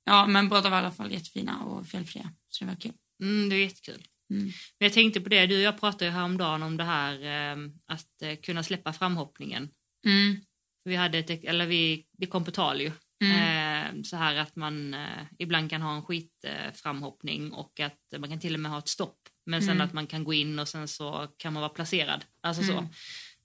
Ja, 0.08 0.26
men 0.26 0.48
båda 0.48 0.70
var 0.70 0.76
i 0.76 0.80
alla 0.80 0.90
fall 0.90 1.12
jättefina 1.12 1.62
och 1.64 1.86
felfria. 1.86 2.30
Så 2.48 2.64
det 2.64 2.70
var 2.70 2.80
kul. 2.80 2.92
Mm, 3.22 3.48
det 3.48 3.56
är 3.56 3.60
jättekul. 3.60 4.02
Mm. 4.30 4.44
Men 4.44 4.86
jag 4.86 4.92
tänkte 4.92 5.20
på 5.20 5.28
det, 5.28 5.46
du 5.46 5.56
och 5.56 5.62
jag 5.62 5.80
pratade 5.80 6.04
ju 6.04 6.10
häromdagen 6.10 6.62
om 6.62 6.76
det 6.76 6.84
här 6.84 7.12
eh, 7.22 7.56
att 7.86 8.22
eh, 8.22 8.36
kunna 8.36 8.62
släppa 8.62 8.92
framhoppningen. 8.92 9.70
Mm. 10.06 10.36
Vi 10.84 10.96
hade 10.96 11.18
ett, 11.18 11.30
eller 11.44 11.66
vi, 11.66 12.06
det 12.18 12.26
kom 12.26 12.44
på 12.44 12.50
tal 12.50 12.80
ju. 12.80 12.92
Mm. 13.24 13.96
Eh, 13.96 14.02
så 14.02 14.16
här 14.16 14.36
att 14.36 14.56
man 14.56 14.94
eh, 14.94 15.22
ibland 15.38 15.70
kan 15.70 15.82
ha 15.82 15.94
en 15.96 16.02
skitframhoppning 16.02 16.72
framhoppning 16.74 17.52
och 17.52 17.80
att 17.80 18.20
man 18.20 18.30
kan 18.30 18.40
till 18.40 18.54
och 18.54 18.60
med 18.60 18.70
ha 18.70 18.78
ett 18.78 18.88
stopp. 18.88 19.18
Men 19.46 19.62
sen 19.62 19.70
Mm. 19.70 19.86
att 19.86 19.92
man 19.92 20.06
kan 20.06 20.24
gå 20.24 20.32
in 20.34 20.58
och 20.58 20.68
sen 20.68 20.88
så 20.88 21.28
kan 21.36 21.52
man 21.52 21.60
vara 21.60 21.72
placerad. 21.72 22.24
Alltså 22.40 22.62
så. 22.62 22.72
Mm. 22.78 22.90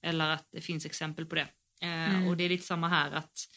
Eller 0.02 0.30
att 0.30 0.48
det 0.52 0.62
finns 0.62 0.86
exempel 0.86 1.26
på 1.26 1.36
det. 1.36 1.48
Eh, 1.82 2.10
Mm. 2.16 2.28
Och 2.28 2.38
det 2.38 2.44
är 2.44 2.50
lite 2.50 2.66
samma 2.66 2.88
här 2.90 3.12
att 3.12 3.48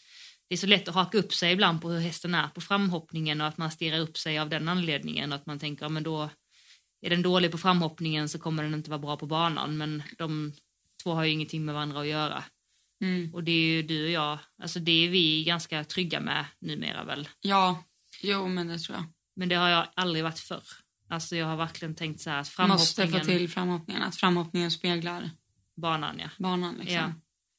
det 0.47 0.55
är 0.55 0.57
så 0.57 0.67
lätt 0.67 0.87
att 0.87 0.95
haka 0.95 1.17
upp 1.17 1.33
sig 1.33 1.53
ibland 1.53 1.81
på 1.81 1.89
hur 1.89 1.99
hästen 1.99 2.35
är 2.35 2.47
på 2.47 2.61
framhoppningen 2.61 3.41
och 3.41 3.47
att 3.47 3.57
man 3.57 3.71
stirrar 3.71 3.99
upp 3.99 4.17
sig 4.17 4.39
av 4.39 4.49
den 4.49 4.69
anledningen 4.69 5.31
och 5.31 5.35
att 5.35 5.45
man 5.45 5.59
tänker, 5.59 5.85
ja, 5.85 5.89
men 5.89 6.03
då 6.03 6.29
är 7.01 7.09
den 7.09 7.21
dålig 7.21 7.51
på 7.51 7.57
framhoppningen 7.57 8.29
så 8.29 8.39
kommer 8.39 8.63
den 8.63 8.73
inte 8.73 8.89
vara 8.89 8.99
bra 8.99 9.17
på 9.17 9.25
banan 9.25 9.77
men 9.77 10.03
de 10.17 10.53
två 11.03 11.13
har 11.13 11.23
ju 11.23 11.31
ingenting 11.31 11.65
med 11.65 11.75
varandra 11.75 11.99
att 11.99 12.07
göra. 12.07 12.43
Mm. 13.01 13.33
Och 13.33 13.43
det 13.43 13.51
är 13.51 13.75
ju 13.75 13.81
du 13.81 14.05
och 14.05 14.11
jag, 14.11 14.39
alltså 14.61 14.79
det 14.79 15.05
är 15.05 15.09
vi 15.09 15.43
ganska 15.43 15.83
trygga 15.83 16.19
med 16.19 16.45
numera 16.59 17.03
väl. 17.03 17.29
Ja, 17.41 17.83
jo 18.21 18.47
men 18.47 18.67
det 18.67 18.79
tror 18.79 18.97
jag. 18.97 19.05
Men 19.35 19.49
det 19.49 19.55
har 19.55 19.69
jag 19.69 19.87
aldrig 19.95 20.23
varit 20.23 20.39
förr. 20.39 20.63
Alltså 21.09 21.35
jag 21.35 21.45
har 21.45 21.57
verkligen 21.57 21.95
tänkt 21.95 22.21
så 22.21 22.29
här 22.29 22.39
att 22.39 22.67
Måste 22.67 23.01
framhoppningen, 23.01 23.25
få 23.25 23.31
till 23.31 23.49
framhoppningen, 23.49 24.03
att 24.03 24.15
framhoppningen 24.15 24.71
speglar 24.71 25.29
banan 25.75 26.19
ja. 26.19 26.29
banan 26.37 26.75
liksom. 26.75 26.95
Ja. 26.95 27.13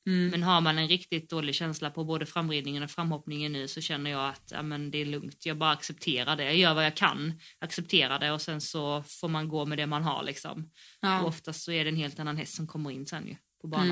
Mm. 0.09 0.29
Men 0.29 0.43
har 0.43 0.61
man 0.61 0.79
en 0.79 0.89
riktigt 0.89 1.31
dålig 1.31 1.55
känsla 1.55 1.91
på 1.91 2.05
både 2.05 2.27
framridningen 2.27 2.83
och 2.83 2.91
framhoppningen 2.91 3.53
nu 3.53 3.69
så 3.69 3.81
känner 3.81 4.11
jag 4.11 4.29
att 4.29 4.51
ja, 4.51 4.63
men 4.63 4.91
det 4.91 4.99
är 4.99 5.05
lugnt. 5.07 5.47
Jag 5.47 5.59
bara 5.59 5.71
accepterar 5.71 6.37
det. 6.37 6.45
Jag 6.45 6.57
gör 6.57 6.75
vad 6.75 6.87
jag 6.87 6.95
kan, 6.97 7.41
accepterar 7.59 8.19
det 8.19 8.33
och 8.33 8.43
sen 8.43 8.61
så 8.61 9.03
får 9.03 9.29
man 9.29 9.49
gå 9.49 9.65
med 9.67 9.79
det 9.79 9.87
man 9.87 10.03
har 10.03 10.23
liksom. 10.23 10.71
ja. 11.01 11.21
Och 11.21 11.29
oftast 11.29 11.63
så 11.63 11.73
är 11.73 11.85
det 11.85 11.91
en 11.91 11.97
helt 11.97 12.19
annan 12.19 12.37
häst 12.37 12.55
som 12.55 12.67
kommer 12.67 12.91
in 12.91 13.07
sen 13.07 13.27
ju 13.27 13.37
på 13.61 13.69
banan. 13.69 13.91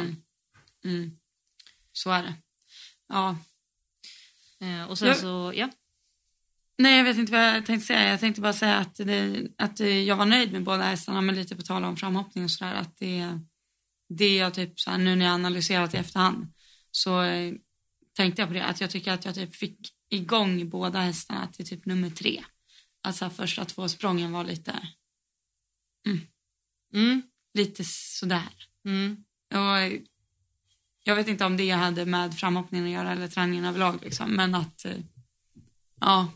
Mm. 0.85 0.97
Mm. 0.97 1.19
Så 1.93 2.11
är 2.11 2.23
det. 2.23 2.35
Ja. 3.09 3.37
Eh, 4.61 4.91
och 4.91 4.99
sen 4.99 5.09
Ja. 5.09 5.15
så, 5.15 5.53
ja. 5.55 5.71
Nej, 6.79 6.97
jag 6.97 7.05
vet 7.05 7.19
inte 7.19 7.33
vad 7.33 7.47
jag 7.47 7.67
tänkte 7.67 7.87
säga. 7.87 8.11
Jag 8.11 8.21
tänkte 8.21 8.41
bara 8.41 8.53
säga 8.53 8.77
att, 8.77 8.95
det, 8.95 9.49
att 9.59 9.81
jag 9.81 10.17
var 10.17 10.27
nöjd 10.27 10.53
med 10.53 10.63
båda 10.63 10.83
hästarna, 10.83 11.21
men 11.21 11.35
lite 11.35 11.57
på 11.57 11.63
tal 11.63 11.85
om 11.85 11.97
framhoppning 11.97 12.45
och 12.45 12.51
sådär, 12.51 12.75
att 12.75 12.97
det, 12.97 13.41
det 14.09 14.37
jag 14.37 14.55
typ 14.55 14.81
så 14.81 14.91
här, 14.91 14.99
nu 14.99 15.17
när 15.17 15.25
jag 15.25 15.35
analyserat 15.35 15.95
i 15.95 15.97
efterhand 15.97 16.53
så 16.91 17.23
eh, 17.23 17.55
tänkte 18.17 18.43
jag 18.43 18.49
på 18.49 18.55
det, 18.55 18.65
att 18.65 18.81
jag 18.81 18.91
tycker 18.91 19.13
att 19.13 19.25
jag 19.25 19.35
typ 19.35 19.57
fick 19.57 19.79
igång 20.11 20.69
båda 20.69 21.01
hästarna 21.01 21.47
till 21.47 21.67
typ 21.67 21.87
nummer 21.87 22.11
tre. 22.11 22.45
Alltså 23.03 23.31
första 23.31 23.65
två 23.65 23.89
sprången 23.89 24.33
var 24.33 24.45
lite, 24.45 24.89
Mm, 26.95 27.23
lite 27.55 27.85
sådär. 27.85 28.49
mm, 28.85 29.25
Och 29.55 29.79
eh, 29.79 30.01
jag 31.05 31.17
vet 31.17 31.29
inte 31.29 31.45
om 31.45 31.57
det 31.57 31.71
hade 31.71 32.07
med 32.07 32.35
framhoppningen 32.35 32.87
att 32.87 32.93
göra 32.93 33.13
eller 33.13 33.29
träningen 33.29 33.65
överlag 33.65 33.99
liksom, 34.03 34.31
men 34.31 34.55
att 34.55 34.85
eh, 34.85 34.97
ja, 36.01 36.29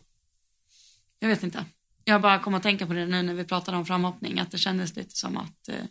jag 1.19 1.29
vet 1.29 1.43
inte. 1.43 1.65
Jag 2.05 2.23
bara 2.23 2.39
kom 2.39 2.55
att 2.55 2.63
tänka 2.63 2.87
på 2.87 2.93
det 2.93 3.07
nu 3.07 3.23
när 3.23 3.35
vi 3.35 3.45
pratade 3.45 3.77
om 3.77 3.87
framhoppning, 3.87 4.39
att 4.39 4.51
det 4.51 4.59
kändes 4.59 4.97
lite 4.97 5.17
som 5.17 5.37
att 5.37 5.69
eh, 5.69 5.85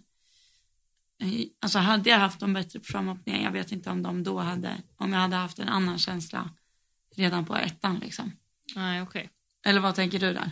alltså 1.61 1.79
hade 1.79 2.09
jag 2.09 2.17
haft 2.17 2.39
dem 2.39 2.53
bättre 2.53 2.79
på 2.79 2.85
framhoppningen, 2.85 3.43
jag 3.43 3.51
vet 3.51 3.71
inte 3.71 3.89
om 3.89 4.03
de 4.03 4.23
då 4.23 4.39
hade, 4.39 4.81
om 4.97 5.13
jag 5.13 5.19
hade 5.19 5.35
haft 5.35 5.59
en 5.59 5.69
annan 5.69 5.99
känsla 5.99 6.49
redan 7.15 7.45
på 7.45 7.55
ettan 7.55 7.99
liksom. 7.99 8.31
nej 8.75 9.01
okej. 9.01 9.29
Eller 9.65 9.79
vad 9.79 9.95
tänker 9.95 10.19
du 10.19 10.33
där? 10.33 10.51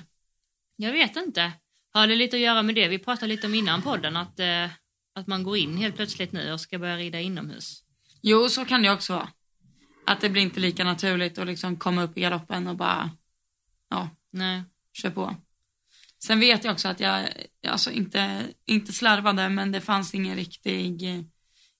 Jag 0.75 0.91
vet 0.91 1.15
inte. 1.15 1.51
Har 1.93 2.07
det 2.07 2.15
lite 2.15 2.35
att 2.35 2.41
göra 2.41 2.63
med 2.63 2.75
det 2.75 2.87
vi 2.87 2.99
pratade 2.99 3.27
lite 3.27 3.47
om 3.47 3.53
innan 3.53 3.81
podden, 3.81 4.17
att, 4.17 4.39
eh, 4.39 4.69
att 5.15 5.27
man 5.27 5.43
går 5.43 5.57
in 5.57 5.77
helt 5.77 5.95
plötsligt 5.95 6.31
nu 6.31 6.53
och 6.53 6.61
ska 6.61 6.79
börja 6.79 6.97
rida 6.97 7.19
inomhus? 7.19 7.83
Jo, 8.21 8.49
så 8.49 8.65
kan 8.65 8.81
det 8.81 8.91
också 8.91 9.13
vara. 9.13 9.29
Att 10.05 10.21
det 10.21 10.29
blir 10.29 10.41
inte 10.41 10.59
lika 10.59 10.83
naturligt 10.83 11.37
att 11.37 11.47
liksom 11.47 11.77
komma 11.77 12.03
upp 12.03 12.17
i 12.17 12.21
galoppen 12.21 12.67
och 12.67 12.75
bara, 12.75 13.11
ja, 13.89 14.09
Nej. 14.31 14.63
kör 14.93 15.09
på. 15.09 15.35
Sen 16.23 16.39
vet 16.39 16.63
jag 16.63 16.73
också 16.73 16.87
att 16.87 16.99
jag, 16.99 17.29
alltså 17.67 17.91
inte, 17.91 18.47
inte 18.65 18.93
slarvade, 18.93 19.49
men 19.49 19.71
det 19.71 19.81
fanns 19.81 20.15
ingen 20.15 20.35
riktig, 20.35 21.03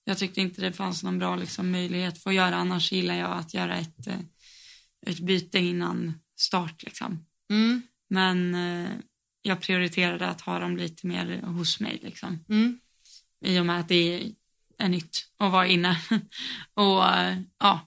jag 0.04 0.18
tyckte 0.18 0.40
inte 0.40 0.60
det 0.60 0.72
fanns 0.72 1.02
någon 1.02 1.18
bra 1.18 1.36
liksom, 1.36 1.70
möjlighet 1.70 2.22
för 2.22 2.30
att 2.30 2.36
göra, 2.36 2.56
annars 2.56 2.92
gillar 2.92 3.14
jag 3.14 3.30
att 3.30 3.54
göra 3.54 3.76
ett, 3.76 4.06
eh, 4.06 4.20
ett 5.06 5.20
byte 5.20 5.58
innan 5.58 6.20
start 6.36 6.82
liksom. 6.82 7.26
Mm, 7.50 7.82
Men 8.10 8.54
eh, 8.54 8.90
jag 9.42 9.60
prioriterade 9.60 10.28
att 10.28 10.40
ha 10.40 10.58
dem 10.58 10.76
lite 10.76 11.06
mer 11.06 11.40
hos 11.42 11.80
mig 11.80 11.98
liksom. 12.02 12.44
mm, 12.48 12.80
I 13.44 13.58
och 13.58 13.66
med 13.66 13.80
att 13.80 13.88
det 13.88 14.32
är 14.78 14.88
nytt 14.88 15.18
att 15.38 15.52
vara 15.52 15.66
inne. 15.66 16.00
och 16.74 17.06
eh, 17.06 17.38
ja, 17.58 17.80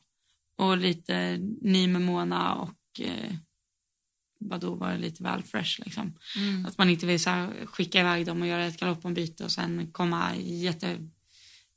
och 0.56 0.78
lite 0.78 1.38
ny 1.62 1.88
med 1.88 2.02
Mona 2.02 2.56
och 2.56 3.02
vadå 4.42 4.76
var 4.76 4.92
det 4.92 4.98
lite 4.98 5.24
väl 5.24 5.44
fresh 5.44 5.82
liksom. 5.86 6.14
mm. 6.38 6.66
Att 6.66 6.78
man 6.78 6.90
inte 6.90 7.06
vill 7.06 7.20
så 7.20 7.30
här, 7.30 7.66
skicka 7.66 8.00
iväg 8.00 8.26
dem 8.26 8.42
och 8.42 8.48
göra 8.48 8.66
ett 8.66 8.80
galopombyte 8.80 9.44
och 9.44 9.52
sen 9.52 9.92
komma 9.92 10.36
jätte 10.36 10.98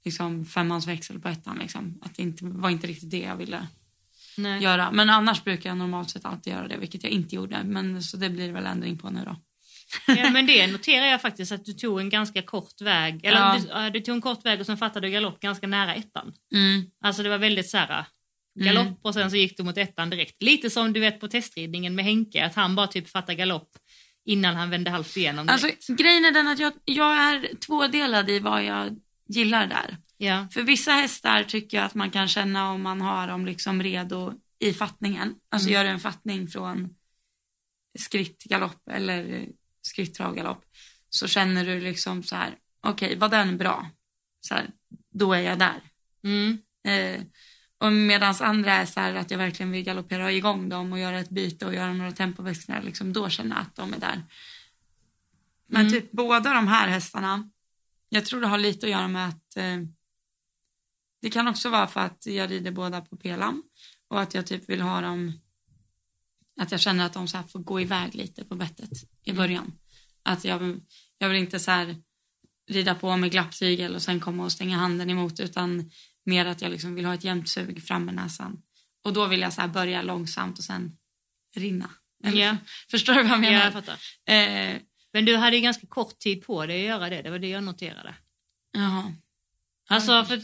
liksom 0.05 0.45
femmansväxel 0.45 1.21
på 1.21 1.29
ettan 1.29 1.59
liksom. 1.59 1.99
Att 2.03 2.17
det 2.17 2.23
inte, 2.23 2.45
var 2.45 2.71
inte 2.71 2.87
riktigt 2.87 3.11
det 3.11 3.19
jag 3.21 3.37
ville 3.37 3.67
Nej. 4.37 4.63
göra. 4.63 4.91
Men 4.93 5.11
annars 5.11 5.45
brukar 5.45 5.71
jag 5.71 5.77
normalt 5.77 6.11
sett 6.11 6.25
alltid 6.25 6.53
göra 6.53 6.69
det, 6.69 6.77
vilket 6.77 7.03
jag 7.03 7.13
inte 7.13 7.35
gjorde. 7.35 7.65
Men 7.65 8.03
så 8.03 8.17
det 8.17 8.31
blir 8.31 8.53
väl 8.53 8.67
ändring 8.67 8.99
på 8.99 9.11
nu 9.11 9.25
då. 9.25 9.37
Ja, 10.07 10.31
men 10.31 10.47
det 10.47 10.67
noterar 10.67 11.07
jag 11.07 11.23
faktiskt 11.23 11.53
att 11.53 11.65
du 11.65 11.73
tog 11.73 12.01
en 12.01 12.09
ganska 12.11 12.43
kort 12.43 12.81
väg. 12.81 13.25
Eller 13.25 13.39
Ja. 13.69 13.83
du, 13.85 13.91
du 13.91 14.01
tog 14.01 14.15
en 14.15 14.21
kort 14.21 14.47
väg 14.47 14.61
och 14.61 14.67
sen 14.67 14.77
fattade 14.77 15.07
du 15.07 15.11
galopp 15.11 15.41
ganska 15.41 15.67
nära 15.67 15.95
ettan. 15.95 16.33
Mm. 16.55 16.85
Alltså 17.05 17.23
det 17.23 17.29
var 17.29 17.39
väldigt 17.39 17.71
så 17.71 17.77
här 17.79 18.05
galopp 18.55 18.87
Mm. 18.87 18.99
och 19.03 19.15
sen 19.15 19.31
så 19.31 19.37
gick 19.37 19.57
du 19.57 19.63
mot 19.63 19.79
ettan 19.79 20.11
direkt. 20.11 20.43
Lite 20.43 20.71
som 20.71 20.93
du 20.93 21.01
vet 21.01 21.21
på 21.21 21.29
testridningen 21.29 21.95
med 21.95 22.05
Henke, 22.05 22.45
att 22.47 22.55
han 22.55 22.75
bara 22.75 22.87
typ 22.87 23.09
fattade 23.09 23.35
galopp 23.35 23.71
innan 24.25 24.57
han 24.57 24.71
vände 24.71 24.91
halvt 24.91 25.17
igenom 25.17 25.49
Alltså 25.49 25.69
grejen 25.89 26.25
är 26.25 26.31
den 26.33 26.49
att 26.49 26.59
jag, 26.59 26.73
jag 26.85 27.17
är 27.17 27.57
tvådelad 27.57 28.31
i 28.31 28.39
vad 28.39 28.65
jag 28.65 28.97
gillar 29.29 29.67
där. 29.67 29.97
Ja. 30.17 30.49
För 30.53 30.63
vissa 30.63 30.93
hästar 30.93 31.43
tycker 31.45 31.77
jag 31.77 31.87
att 31.87 31.95
man 31.95 32.11
kan 32.11 32.29
känna 32.29 32.71
om 32.71 32.83
man 32.83 33.01
har 33.01 33.29
dem 33.29 33.47
liksom 33.47 33.83
redo 33.83 34.33
i 34.59 34.73
fattningen. 34.73 35.35
Alltså 35.49 35.69
Mm. 35.69 35.75
gör 35.81 35.93
en 35.93 36.01
fattning 36.01 36.49
från 36.49 36.95
skritt 37.99 38.45
galopp 38.45 38.89
eller 38.91 39.47
skritt 39.83 40.15
trav 40.15 40.35
galopp. 40.35 40.65
Så 41.11 41.29
känner 41.29 41.65
du 41.67 41.81
liksom 41.81 42.23
så 42.23 42.37
här, 42.37 42.55
okej 42.87 43.17
var 43.17 43.29
den 43.29 43.57
bra? 43.59 43.91
Så 44.41 44.55
här, 44.55 44.71
då 45.13 45.33
är 45.33 45.41
jag 45.41 45.59
där. 45.59 45.81
Mm. 46.25 46.59
Eh, 46.89 47.21
och 47.85 47.93
medans 47.93 48.41
andra 48.41 48.73
är 48.73 48.87
så 48.87 49.01
här 49.01 49.15
att 49.15 49.31
jag 49.31 49.39
verkligen 49.39 49.73
vill 49.73 49.85
galoppera 49.85 50.33
igång 50.33 50.69
dem 50.69 50.93
och 50.93 50.99
göra 50.99 51.19
ett 51.19 51.31
byte 51.31 51.67
och 51.67 51.75
göra 51.75 51.93
några 51.93 52.13
tempoväxlingar. 52.13 52.83
Liksom, 52.83 53.13
då 53.13 53.29
känner 53.29 53.57
jag 53.57 53.63
att 53.63 53.77
de 53.77 53.95
är 53.95 53.99
där. 53.99 54.25
Men 55.67 55.81
Mm. 55.81 55.93
typ 55.93 56.13
båda 56.13 56.55
de 56.55 56.69
här 56.69 56.89
hästarna, 56.89 57.51
jag 58.09 58.25
tror 58.27 58.41
det 58.41 58.47
har 58.47 58.59
lite 58.59 58.87
att 58.87 58.93
göra 58.93 59.09
med 59.09 59.29
att 59.29 59.57
eh, 59.57 59.79
det 61.23 61.31
kan 61.31 61.49
också 61.49 61.71
vara 61.71 61.87
för 61.87 62.01
att 62.01 62.27
jag 62.27 62.51
rider 62.51 62.71
båda 62.71 63.01
på 63.01 63.17
pelam 63.17 63.63
och 64.09 64.21
att 64.21 64.35
jag 64.35 64.47
typ 64.47 64.69
vill 64.69 64.81
ha 64.81 65.01
dem, 65.01 65.33
att 66.61 66.71
jag 66.71 66.81
känner 66.81 67.07
att 67.07 67.13
de 67.13 67.29
så 67.29 67.37
här 67.37 67.45
får 67.45 67.61
gå 67.61 67.81
iväg 67.81 68.15
lite 68.15 68.45
på 68.45 68.55
bettet 68.55 68.91
i 69.23 69.33
början. 69.33 69.73
Att 70.23 70.45
jag, 70.45 70.81
jag 71.19 71.29
vill 71.29 71.39
inte 71.39 71.61
så 71.61 71.71
här 71.71 71.97
rida 72.71 72.95
på 72.95 73.17
med 73.17 73.31
glapptygel 73.31 73.95
och 73.95 74.03
sen 74.03 74.21
komma 74.21 74.45
och 74.45 74.53
stänga 74.53 74.77
handen 74.77 75.11
emot 75.11 75.41
utan 75.41 75.91
mer 76.25 76.47
att 76.47 76.63
jag 76.63 76.71
liksom 76.71 76.95
vill 76.95 77.05
ha 77.05 77.15
ett 77.15 77.25
jämnt 77.25 77.49
sug 77.49 77.83
fram 77.87 78.05
med 78.05 78.15
näsan. 78.15 78.63
Och 79.05 79.13
då 79.13 79.27
vill 79.27 79.41
jag 79.41 79.53
så 79.53 79.69
börja 79.69 80.03
långsamt 80.03 80.59
och 80.59 80.65
sen 80.65 80.97
rinna. 81.57 81.91
Eller, 82.25 82.43
Ja. 82.47 82.57
Förstår 82.91 83.15
du 83.15 83.23
vad 83.23 83.31
jag 83.31 83.37
Ja, 83.37 83.41
menar? 83.41 83.65
jag 83.65 83.73
fattar. 83.73 83.99
eh, 84.27 84.77
Men 85.13 85.25
du 85.25 85.37
hade 85.37 85.57
ju 85.57 85.63
ganska 85.63 85.87
kort 85.87 86.19
tid 86.19 86.43
på 86.47 86.67
dig 86.67 86.81
att 86.81 86.87
göra 86.89 87.11
det, 87.11 87.23
det 87.23 87.31
var 87.31 87.39
det 87.39 87.49
jag 87.49 87.65
noterade. 87.65 88.15
jaha. 88.73 89.13
Alltså 89.89 90.25
för 90.25 90.43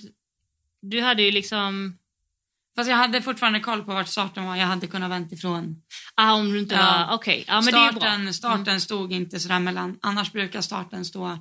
du 0.83 1.01
hade 1.01 1.23
ju 1.23 1.31
liksom, 1.31 1.97
Fast 2.77 2.91
jag 2.91 2.97
hade 2.97 3.23
fortfarande 3.23 3.61
koll 3.61 3.85
på 3.85 3.95
vart 3.95 4.09
starten 4.09 4.45
var. 4.45 4.57
Jag 4.57 4.67
hade 4.67 4.87
kunnat 4.87 5.11
vänta 5.11 5.35
ifrån. 5.35 5.83
ah, 6.15 6.33
om 6.35 6.53
du 6.53 6.59
inte 6.59 6.75
Ja. 6.75 7.07
var, 7.09 7.15
okej, 7.17 7.45
ja 7.47 7.61
men 7.61 7.75
det 7.75 7.79
är 7.81 7.93
bra. 7.93 8.01
starten 8.01 8.35
starten 8.35 8.81
stod 8.81 9.13
inte 9.13 9.41
sådär 9.41 9.59
mellan, 9.61 9.99
annars 10.03 10.33
brukar 10.33 10.61
starten 10.61 11.05
stå 11.05 11.39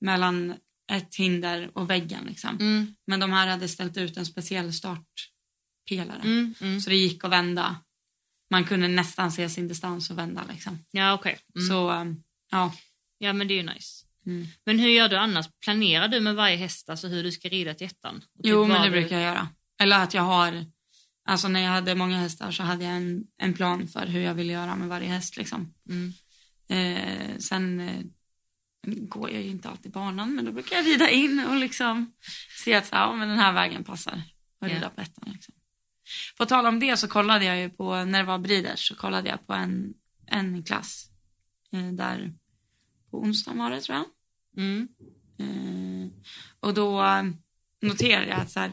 mellan 0.00 0.54
ett 0.92 1.14
hinder 1.14 1.70
och 1.74 1.90
väggen 1.90 2.24
liksom. 2.24 2.50
Mm, 2.60 2.94
Men 3.06 3.20
de 3.20 3.32
här 3.32 3.46
hade 3.46 3.68
ställt 3.68 3.96
ut 3.96 4.16
en 4.16 4.26
speciell 4.26 4.72
startpelare. 4.72 6.20
mm, 6.22 6.54
mm. 6.60 6.80
Så 6.80 6.90
det 6.90 6.96
gick 6.96 7.24
att 7.24 7.30
vända. 7.30 7.76
Man 8.50 8.64
kunde 8.64 8.88
nästan 8.88 9.32
se 9.32 9.48
sin 9.48 9.68
distans 9.68 10.10
och 10.10 10.18
vända 10.18 10.44
liksom. 10.52 10.84
Ja 10.90 11.12
okej. 11.14 11.38
Mm. 11.56 11.68
Så 11.68 11.90
um, 11.92 12.22
ja. 12.50 12.74
Ja 13.18 13.32
men 13.32 13.48
det 13.48 13.54
är 13.54 13.62
ju 13.62 13.62
nice. 13.74 14.04
Mm. 14.26 14.46
Men 14.66 14.78
hur 14.78 14.88
gör 14.88 15.08
du 15.08 15.16
annars? 15.16 15.46
Planerar 15.64 16.08
du 16.08 16.20
med 16.20 16.34
varje 16.34 16.56
häst, 16.56 16.90
alltså 16.90 17.08
hur 17.08 17.22
du 17.22 17.32
ska 17.32 17.48
rida 17.48 17.74
till 17.74 17.86
ettan? 17.86 18.20
Typ 18.20 18.26
Jo 18.44 18.66
men 18.66 18.80
det 18.82 18.86
du- 18.86 18.90
brukar 18.90 19.16
jag 19.20 19.24
göra. 19.34 19.48
Eller 19.82 19.98
att 20.02 20.14
jag 20.14 20.22
har, 20.22 20.66
alltså 21.28 21.48
när 21.48 21.60
jag 21.60 21.70
hade 21.70 21.94
många 21.94 22.18
hästar 22.18 22.50
så 22.50 22.62
hade 22.62 22.84
jag 22.84 22.96
en, 22.96 23.24
en 23.38 23.54
plan 23.54 23.88
för 23.88 24.06
hur 24.06 24.20
jag 24.20 24.34
ville 24.34 24.52
göra 24.52 24.76
med 24.76 24.88
varje 24.88 25.08
häst 25.08 25.36
liksom. 25.36 25.74
Mm. 25.90 26.12
Eh, 26.68 27.38
sen 27.38 27.80
eh, 28.86 28.94
går 28.94 29.30
jag 29.30 29.42
ju 29.42 29.48
inte 29.48 29.68
alltid 29.68 29.92
banan 29.92 30.34
men 30.34 30.44
då 30.44 30.52
brukar 30.52 30.76
jag 30.76 30.86
rida 30.86 31.10
in 31.10 31.46
och 31.48 31.56
liksom 31.56 32.12
se 32.64 32.74
att 32.74 32.86
så, 32.86 32.94
ja, 32.94 33.12
men 33.14 33.28
den 33.28 33.38
här 33.38 33.52
vägen 33.52 33.84
passar 33.84 34.22
och 34.60 34.68
rida 34.68 34.90
på 34.90 35.00
ettan. 35.00 35.30
Liksom. 35.32 35.54
På 36.38 36.46
tal 36.46 36.66
om 36.66 36.80
det 36.80 36.96
så 36.96 37.08
kollade 37.08 37.44
jag 37.44 37.60
ju 37.60 37.70
på, 37.70 38.04
när 38.04 38.18
det 38.18 38.24
var 38.24 38.38
Breeders 38.38 38.88
så 38.88 38.96
kollade 38.96 39.28
jag 39.28 39.46
på 39.46 39.52
en, 39.52 39.94
en 40.26 40.62
klass 40.62 41.10
eh, 41.72 41.86
där 41.92 42.34
på 43.10 43.20
onsdagen 43.20 43.58
var 43.58 43.70
det 43.70 43.80
tror 43.80 43.98
jag. 43.98 44.06
Mm. 44.64 44.88
Eh, 45.38 46.12
och 46.60 46.74
då 46.74 47.04
eh, 47.04 47.22
noterade 47.82 48.26
jag 48.26 48.40
att 48.40 48.50
så 48.50 48.60
här, 48.60 48.72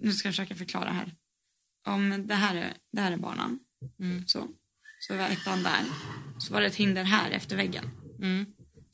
nu 0.00 0.12
ska 0.12 0.28
jag 0.28 0.34
försöka 0.34 0.54
förklara 0.54 0.90
här. 0.90 1.14
Om 1.86 2.26
det 2.26 2.34
här 2.34 2.56
är, 2.56 2.72
det 2.92 3.00
här 3.00 3.12
är 3.12 3.16
banan, 3.16 3.58
Mm. 4.00 4.26
så, 4.26 4.48
så 5.00 5.16
var 5.16 5.28
ettan 5.28 5.62
där. 5.62 5.84
Så 6.38 6.52
var 6.52 6.60
det 6.60 6.66
ett 6.66 6.74
hinder 6.76 7.04
här 7.04 7.30
efter 7.30 7.56
väggen. 7.56 7.90
Mm. 8.18 8.46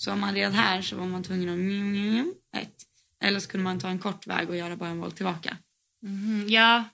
Så 0.05 0.13
om 0.13 0.21
man 0.21 0.35
red 0.35 0.53
här 0.53 0.83
så 0.83 0.97
var 0.97 1.07
man 1.07 1.23
tvungen 1.23 1.49
att 1.49 1.59
mjum, 1.59 1.93
mjum, 1.93 2.35
ett. 2.57 2.75
Eller 3.25 3.41
så 3.41 3.49
kunde 3.49 3.65
man 3.65 3.79
ta 3.81 3.89
en 3.89 3.99
kort 3.99 4.27
väg 4.27 4.49
och 4.51 4.57
göra 4.57 4.77
bara 4.77 4.89
en 4.89 4.99
volt 5.01 5.17
tillbaka. 5.17 5.57
Mhm, 6.03 6.47
Ja. 6.49 6.85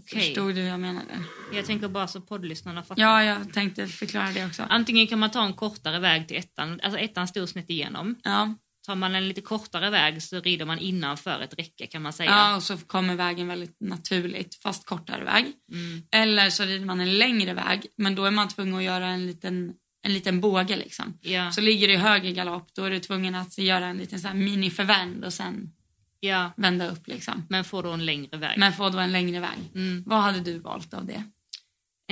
Okej. 0.00 0.20
Förstod 0.20 0.54
du 0.54 0.60
vad 0.62 0.70
jag 0.70 0.80
menade? 0.80 1.24
Jag 1.52 1.66
tänker 1.66 1.88
bara 1.88 2.08
så 2.08 2.20
poddlyssnarna 2.20 2.82
fattar. 2.82 3.02
Ja, 3.02 3.24
jag 3.24 3.52
tänkte 3.52 3.86
förklara 3.86 4.32
det 4.32 4.46
också. 4.46 4.62
Antingen 4.68 5.06
kan 5.06 5.18
man 5.18 5.30
ta 5.30 5.44
en 5.44 5.52
kortare 5.54 5.98
väg 5.98 6.28
till 6.28 6.36
ettan, 6.36 6.80
alltså 6.82 6.98
ettan 7.00 7.28
står 7.28 7.46
snett 7.46 7.70
igenom. 7.70 8.14
Ja, 8.22 8.54
Tar 8.86 8.94
man 8.94 9.14
en 9.14 9.28
lite 9.28 9.40
kortare 9.40 9.90
väg 9.90 10.22
så 10.22 10.40
rider 10.40 10.64
man 10.64 10.78
innanför 10.78 11.40
ett 11.40 11.58
räcke 11.58 11.86
kan 11.86 12.02
man 12.02 12.12
säga. 12.12 12.30
ja 12.30 12.56
och 12.56 12.62
så 12.62 12.76
kommer 12.76 13.16
vägen 13.16 13.48
väldigt 13.48 13.76
naturligt, 13.80 14.54
fast 14.62 14.86
kortare 14.86 15.24
väg. 15.24 15.46
Mm. 15.72 16.02
Eller 16.12 16.50
så 16.50 16.64
rider 16.64 16.86
man 16.86 17.00
en 17.00 17.18
längre 17.18 17.54
väg, 17.54 17.86
men 17.96 18.14
då 18.14 18.24
är 18.24 18.30
man 18.30 18.48
tvungen 18.48 18.74
att 18.74 18.82
göra 18.82 19.06
en 19.06 19.26
liten, 19.26 19.72
en 20.08 20.14
liten 20.14 20.40
båge 20.40 20.76
liksom. 20.76 21.18
Ja. 21.20 21.52
Så 21.52 21.60
ligger 21.60 21.88
du 21.88 21.94
i 21.94 21.96
höger 21.96 22.30
galopp, 22.30 22.68
då 22.74 22.84
är 22.84 22.90
du 22.90 23.00
tvungen 23.00 23.34
att 23.34 23.58
göra 23.58 23.86
en 23.86 23.96
liten 23.96 24.20
så 24.20 24.28
här 24.28 24.34
mini-förvänd 24.34 25.24
och 25.24 25.32
sen 25.32 25.72
ja, 26.20 26.50
vända 26.56 26.88
upp 26.88 27.06
liksom. 27.06 27.46
men 27.48 27.64
får 27.64 27.82
då 27.82 27.90
en 27.90 28.06
längre 28.06 28.36
väg. 28.36 28.58
Men 28.58 28.72
få 28.72 28.90
då 28.90 28.98
en 28.98 29.12
längre 29.12 29.40
väg. 29.40 29.58
Mm. 29.74 30.04
Vad 30.06 30.20
hade 30.20 30.40
du 30.40 30.58
valt 30.58 30.94
av 30.94 31.06
det? 31.06 31.22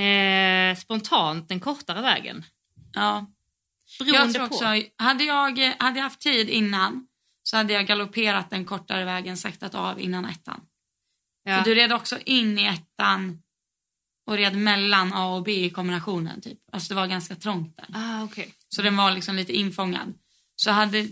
Eh, 0.02 0.76
spontant 0.76 1.48
den 1.48 1.60
kortare 1.60 2.02
vägen. 2.02 2.44
Ja, 2.92 3.26
Beroende 3.98 4.18
jag 4.18 4.34
tror 4.34 4.48
på. 4.48 4.54
också, 4.54 4.64
hade 4.96 5.24
jag, 5.24 5.58
hade 5.78 5.98
jag 5.98 6.04
haft 6.04 6.20
tid 6.20 6.48
innan 6.48 7.06
så 7.42 7.56
hade 7.56 7.72
jag 7.72 7.86
galopperat 7.86 8.50
den 8.50 8.64
kortare 8.64 9.04
vägen, 9.04 9.36
saktat 9.36 9.74
av 9.74 10.00
innan 10.00 10.24
ettan. 10.24 10.60
Ja. 11.44 11.56
För 11.56 11.64
du 11.64 11.74
red 11.74 11.92
också 11.92 12.18
in 12.24 12.58
i 12.58 12.64
ettan 12.64 13.42
och 14.26 14.36
red 14.36 14.56
mellan 14.56 15.12
A 15.12 15.34
och 15.34 15.42
B 15.42 15.64
i 15.64 15.70
kombinationen 15.70 16.40
typ. 16.40 16.58
Alltså 16.72 16.88
det 16.88 16.94
var 16.94 17.06
ganska 17.06 17.34
trångt 17.34 17.76
där. 17.76 17.86
Ah, 17.92 18.24
okej. 18.24 18.54
Så 18.68 18.82
den 18.82 18.96
var 18.96 19.12
liksom 19.12 19.36
lite 19.36 19.52
infångad. 19.52 20.14
Så 20.56 20.70
hade, 20.70 21.08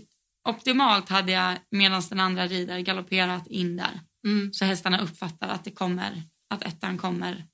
optimalt 0.49 1.09
hade 1.09 1.31
jag 1.31 1.57
medan 1.71 2.03
den 2.09 2.19
andra 2.19 2.47
rider 2.47 2.79
galopperat 2.79 3.47
in 3.47 3.77
där. 3.77 3.99
Mm. 4.27 4.53
Så 4.53 4.65
hästarna 4.65 5.01
uppfattar 5.01 5.47
att 5.47 5.63
det 5.63 5.71
kommer, 5.71 6.23
att 6.49 6.63
ettan 6.63 6.97
kommer 6.97 7.47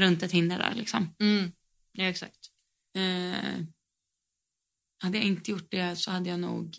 runt 0.00 0.22
ett 0.22 0.32
hinder 0.32 0.58
där 0.58 0.74
liksom. 0.74 1.14
Mm. 1.20 1.52
Ja, 1.92 2.04
exakt. 2.04 2.38
Eh, 2.96 3.64
hade 5.02 5.18
jag 5.18 5.24
inte 5.26 5.50
gjort 5.50 5.70
det 5.70 5.96
så 5.96 6.10
hade 6.10 6.30
jag 6.30 6.40
nog 6.40 6.78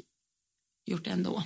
gjort 0.85 1.03
det 1.03 1.11
ändå. 1.11 1.43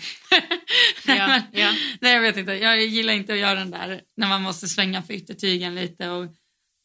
Ja, 1.08 1.42
ja. 1.52 1.74
Nej, 2.02 2.14
jag 2.14 2.22
vet 2.22 2.38
inte. 2.38 2.54
Jag 2.54 2.86
gillar 2.86 3.14
inte 3.14 3.34
att 3.34 3.40
göra 3.40 3.60
den 3.60 3.72
där 3.72 4.02
när 4.18 4.28
man 4.28 4.42
måste 4.42 4.68
svänga 4.68 5.02
för 5.02 5.14
yttertygen 5.14 5.76
lite 5.76 6.10
och 6.10 6.36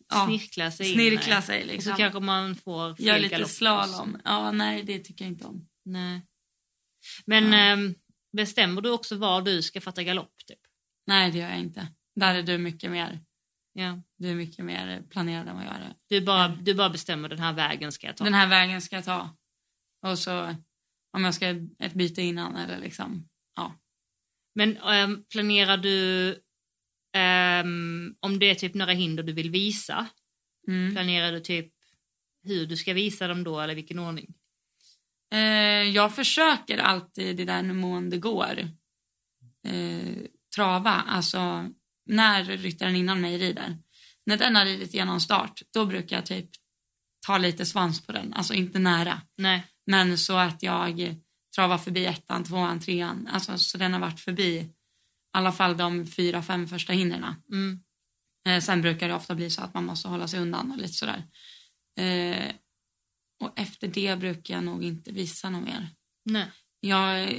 ja, 0.08 0.26
Snirkla 0.26 0.70
sig 0.70 0.86
in. 0.88 0.94
snirkla 0.94 1.42
sig. 1.42 1.60
Och 1.60 1.66
Liksom. 1.66 1.92
så 1.92 1.96
kanske 1.96 2.20
man 2.20 2.54
får 2.54 2.94
fel 2.94 3.06
Gör 3.06 3.18
lite 3.18 3.44
slalom. 3.44 4.20
Ja, 4.24 4.50
nej, 4.50 4.82
det 4.82 4.98
tycker 4.98 5.24
jag 5.24 5.32
inte 5.32 5.44
om. 5.44 5.68
Nej. 5.84 6.20
Men 7.26 7.52
Ja. 7.52 7.58
ehm, 7.58 7.94
bestämmer 8.36 8.80
du 8.82 8.90
också 8.90 9.16
var 9.16 9.42
du 9.42 9.62
ska 9.62 9.80
fatta 9.80 10.02
galopp? 10.02 10.34
Typ? 10.46 10.58
Nej, 11.06 11.30
det 11.30 11.38
gör 11.38 11.48
jag 11.48 11.58
inte. 11.58 11.88
Där 12.16 12.34
är 12.34 12.42
du 12.42 12.58
mycket 12.58 12.90
mer, 12.90 13.20
Ja. 13.72 14.02
du 14.18 14.30
är 14.30 14.34
mycket 14.34 14.64
mer 14.64 15.02
planerad 15.10 15.48
än 15.48 15.54
vad 15.56 15.64
jag 15.64 15.72
är. 15.74 15.94
Du, 16.08 16.20
bara, 16.20 16.48
du 16.48 16.74
bara 16.74 16.90
bestämmer 16.90 17.28
den 17.28 17.38
här 17.38 17.52
vägen 17.52 17.92
ska 17.92 18.06
jag 18.06 18.16
ta. 18.16 18.24
Den 18.24 18.34
här 18.34 18.46
vägen 18.46 18.82
ska 18.82 18.96
jag 18.96 19.04
ta. 19.04 19.36
Och 20.06 20.18
så 20.18 20.54
om 21.16 21.24
jag 21.24 21.34
ska 21.34 21.46
ett 21.78 21.94
byte 21.94 22.22
innan 22.22 22.56
eller 22.56 22.78
liksom. 22.78 23.28
Ja. 23.56 23.74
Men 24.54 24.76
ehm, 24.76 25.24
planerar 25.32 25.76
du, 25.76 26.38
ehm, 27.16 28.14
om 28.20 28.38
det 28.38 28.50
är 28.50 28.54
typ 28.54 28.74
några 28.74 28.92
hinder 28.92 29.22
du 29.22 29.32
vill 29.32 29.50
visa, 29.50 30.06
Mm. 30.68 30.94
planerar 30.94 31.32
du 31.32 31.40
typ 31.40 31.72
hur 32.44 32.66
du 32.66 32.76
ska 32.76 32.92
visa 32.94 33.28
dem 33.28 33.44
då 33.44 33.60
eller 33.60 33.74
vilken 33.74 33.98
ordning? 33.98 34.34
Eh, 35.32 35.82
jag 35.82 36.14
försöker 36.14 36.78
alltid 36.78 37.40
i 37.40 37.44
den 37.44 37.76
mån 37.76 38.10
det 38.10 38.18
går 38.18 38.68
eh, 39.66 40.16
trava, 40.56 40.90
alltså 40.90 41.70
när 42.06 42.44
ryttaren 42.44 42.96
innan 42.96 43.20
mig 43.20 43.38
rider. 43.38 43.78
När 44.26 44.36
den 44.36 44.56
har 44.56 44.64
ridit 44.64 44.94
igenom 44.94 45.20
start, 45.20 45.62
då 45.72 45.86
brukar 45.86 46.16
jag 46.16 46.26
typ 46.26 46.50
ta 47.26 47.38
lite 47.38 47.66
svans 47.66 48.06
på 48.06 48.12
den, 48.12 48.32
alltså 48.32 48.54
inte 48.54 48.78
nära. 48.78 49.22
Nej. 49.36 49.64
Men 49.86 50.18
så 50.18 50.36
att 50.36 50.62
jag 50.62 51.14
travar 51.56 51.78
förbi 51.78 52.06
ettan, 52.06 52.44
tvåan, 52.44 52.80
trean, 52.80 53.28
alltså 53.32 53.58
så 53.58 53.78
den 53.78 53.92
har 53.92 54.00
varit 54.00 54.20
förbi 54.20 54.70
alla 55.36 55.52
fall 55.52 55.76
de 55.76 56.06
fyra, 56.06 56.42
fem 56.42 56.68
första 56.68 56.92
hindren. 56.92 57.24
Mm. 57.52 57.80
Eh, 58.46 58.60
sen 58.60 58.82
brukar 58.82 59.08
det 59.08 59.14
ofta 59.14 59.34
bli 59.34 59.50
så 59.50 59.62
att 59.62 59.74
man 59.74 59.84
måste 59.84 60.08
hålla 60.08 60.28
sig 60.28 60.40
undan 60.40 60.70
och 60.72 60.78
lite 60.78 60.92
sådär. 60.92 61.24
Eh, 61.98 62.52
och 63.40 63.58
efter 63.58 63.88
det 63.88 64.18
brukar 64.18 64.54
jag 64.54 64.64
nog 64.64 64.84
inte 64.84 65.12
visa 65.12 65.50
något 65.50 65.64
mer. 65.64 65.88
Nej. 66.24 66.46
Jag, 66.80 67.36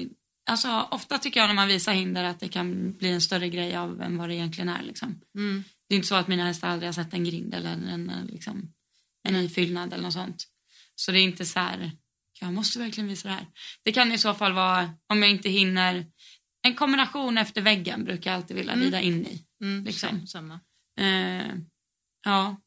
alltså, 0.50 0.88
ofta 0.92 1.18
tycker 1.18 1.40
jag 1.40 1.48
när 1.48 1.56
man 1.56 1.68
visar 1.68 1.94
hinder 1.94 2.24
att 2.24 2.40
det 2.40 2.48
kan 2.48 2.98
bli 2.98 3.10
en 3.10 3.22
större 3.22 3.50
grej 3.50 3.76
av 3.76 4.02
än 4.02 4.18
vad 4.18 4.30
det 4.30 4.36
egentligen 4.36 4.70
är. 4.70 4.84
Liksom. 4.84 5.22
Mm. 5.38 5.64
Det 5.88 5.96
är 5.96 5.98
inte 5.98 6.08
så 6.08 6.16
att 6.16 6.28
mina 6.28 6.46
hästar 6.46 6.68
aldrig 6.68 6.88
har 6.88 6.94
sett 6.94 7.14
en 7.14 7.24
grind 7.24 7.54
eller 7.54 7.72
en, 7.72 8.10
en, 8.10 8.28
liksom, 8.28 8.74
en 9.24 9.36
ifyllnad 9.36 9.94
eller 9.94 10.04
något 10.04 10.14
sånt. 10.14 10.48
Så 10.96 11.12
det 11.12 11.20
är 11.20 11.24
inte 11.24 11.46
så 11.46 11.60
här, 11.60 11.92
jag 12.42 12.54
måste 12.54 12.80
verkligen 12.80 13.10
visa 13.10 13.28
det 13.28 13.34
här. 13.34 13.48
Det 13.84 13.92
kan 13.92 14.12
i 14.12 14.18
så 14.18 14.34
fall 14.34 14.54
vara, 14.54 14.94
om 15.08 15.22
jag 15.22 15.32
inte 15.32 15.50
hinner, 15.50 16.06
en 16.62 16.76
kombination 16.76 17.38
efter 17.38 17.62
väggen 17.62 18.04
brukar 18.04 18.32
jag 18.32 18.38
alltid 18.38 18.58
vilja 18.58 18.74
Mm. 18.74 18.94
in 19.04 19.26
i. 19.26 19.44
Mm. 19.62 19.84
Liksom. 19.84 20.10
sam- 20.10 20.28
Samma. 20.28 20.60
Eh, 21.00 21.56
ja, 22.26 22.62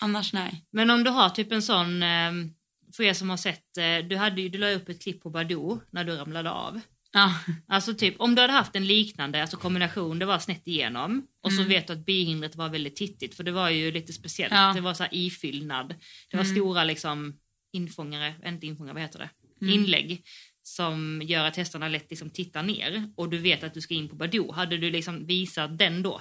annars 0.00 0.32
nej. 0.32 0.64
Men 0.72 0.90
om 0.90 1.04
du 1.04 1.10
har 1.10 1.30
typ 1.30 1.52
en 1.52 1.62
sån, 1.62 2.02
ehm, 2.02 2.50
för 2.96 3.02
er 3.04 3.14
som 3.14 3.30
har 3.30 3.36
sett, 3.36 3.76
eh, 3.78 3.98
du, 4.08 4.16
hade, 4.16 4.48
du 4.48 4.58
la 4.58 4.70
upp 4.70 4.88
ett 4.88 5.02
klipp 5.02 5.22
på 5.22 5.30
Badoo 5.30 5.80
när 5.90 6.04
du 6.04 6.16
ramlade 6.16 6.50
av. 6.50 6.80
Ja, 7.12 7.34
Alltså 7.68 7.94
typ 7.94 8.14
om 8.20 8.34
du 8.34 8.40
hade 8.42 8.52
haft 8.52 8.76
en 8.76 8.86
liknande 8.86 9.42
alltså 9.42 9.56
kombination, 9.56 10.18
det 10.18 10.26
var 10.26 10.38
snett 10.38 10.66
igenom 10.68 11.26
och 11.42 11.52
så 11.52 11.58
Mm. 11.60 11.68
vet 11.68 11.86
du 11.86 11.92
att 11.92 12.06
bihindret 12.06 12.56
var 12.56 12.68
väldigt 12.68 12.96
tittigt 12.96 13.34
för 13.34 13.44
det 13.44 13.52
var 13.52 13.70
ju 13.70 13.90
lite 13.92 14.12
speciellt. 14.12 14.54
Ja. 14.54 14.72
Det 14.74 14.80
var 14.80 14.94
så 14.94 15.02
här 15.02 15.14
ifyllnad. 15.14 15.88
Det 16.30 16.36
var 16.36 16.44
Mm. 16.44 16.56
stora 16.56 16.84
liksom 16.84 17.38
infångare, 17.72 18.34
inte 18.46 18.66
infångare, 18.66 18.94
vad 18.94 19.02
heter 19.02 19.18
det? 19.18 19.30
Mm. 19.62 19.74
Inlägg 19.74 20.24
som 20.70 21.22
gör 21.24 21.44
att 21.44 21.56
hästarna 21.56 21.88
lätt 21.88 22.10
liksom 22.10 22.30
tittar 22.30 22.62
ner 22.62 23.12
och 23.16 23.30
du 23.30 23.38
vet 23.38 23.64
att 23.64 23.74
du 23.74 23.80
ska 23.80 23.94
in 23.94 24.08
på 24.08 24.16
Badoo. 24.16 24.52
Hade 24.52 24.78
du 24.78 24.90
liksom 24.90 25.26
visat 25.26 25.78
den 25.78 26.02
då? 26.02 26.20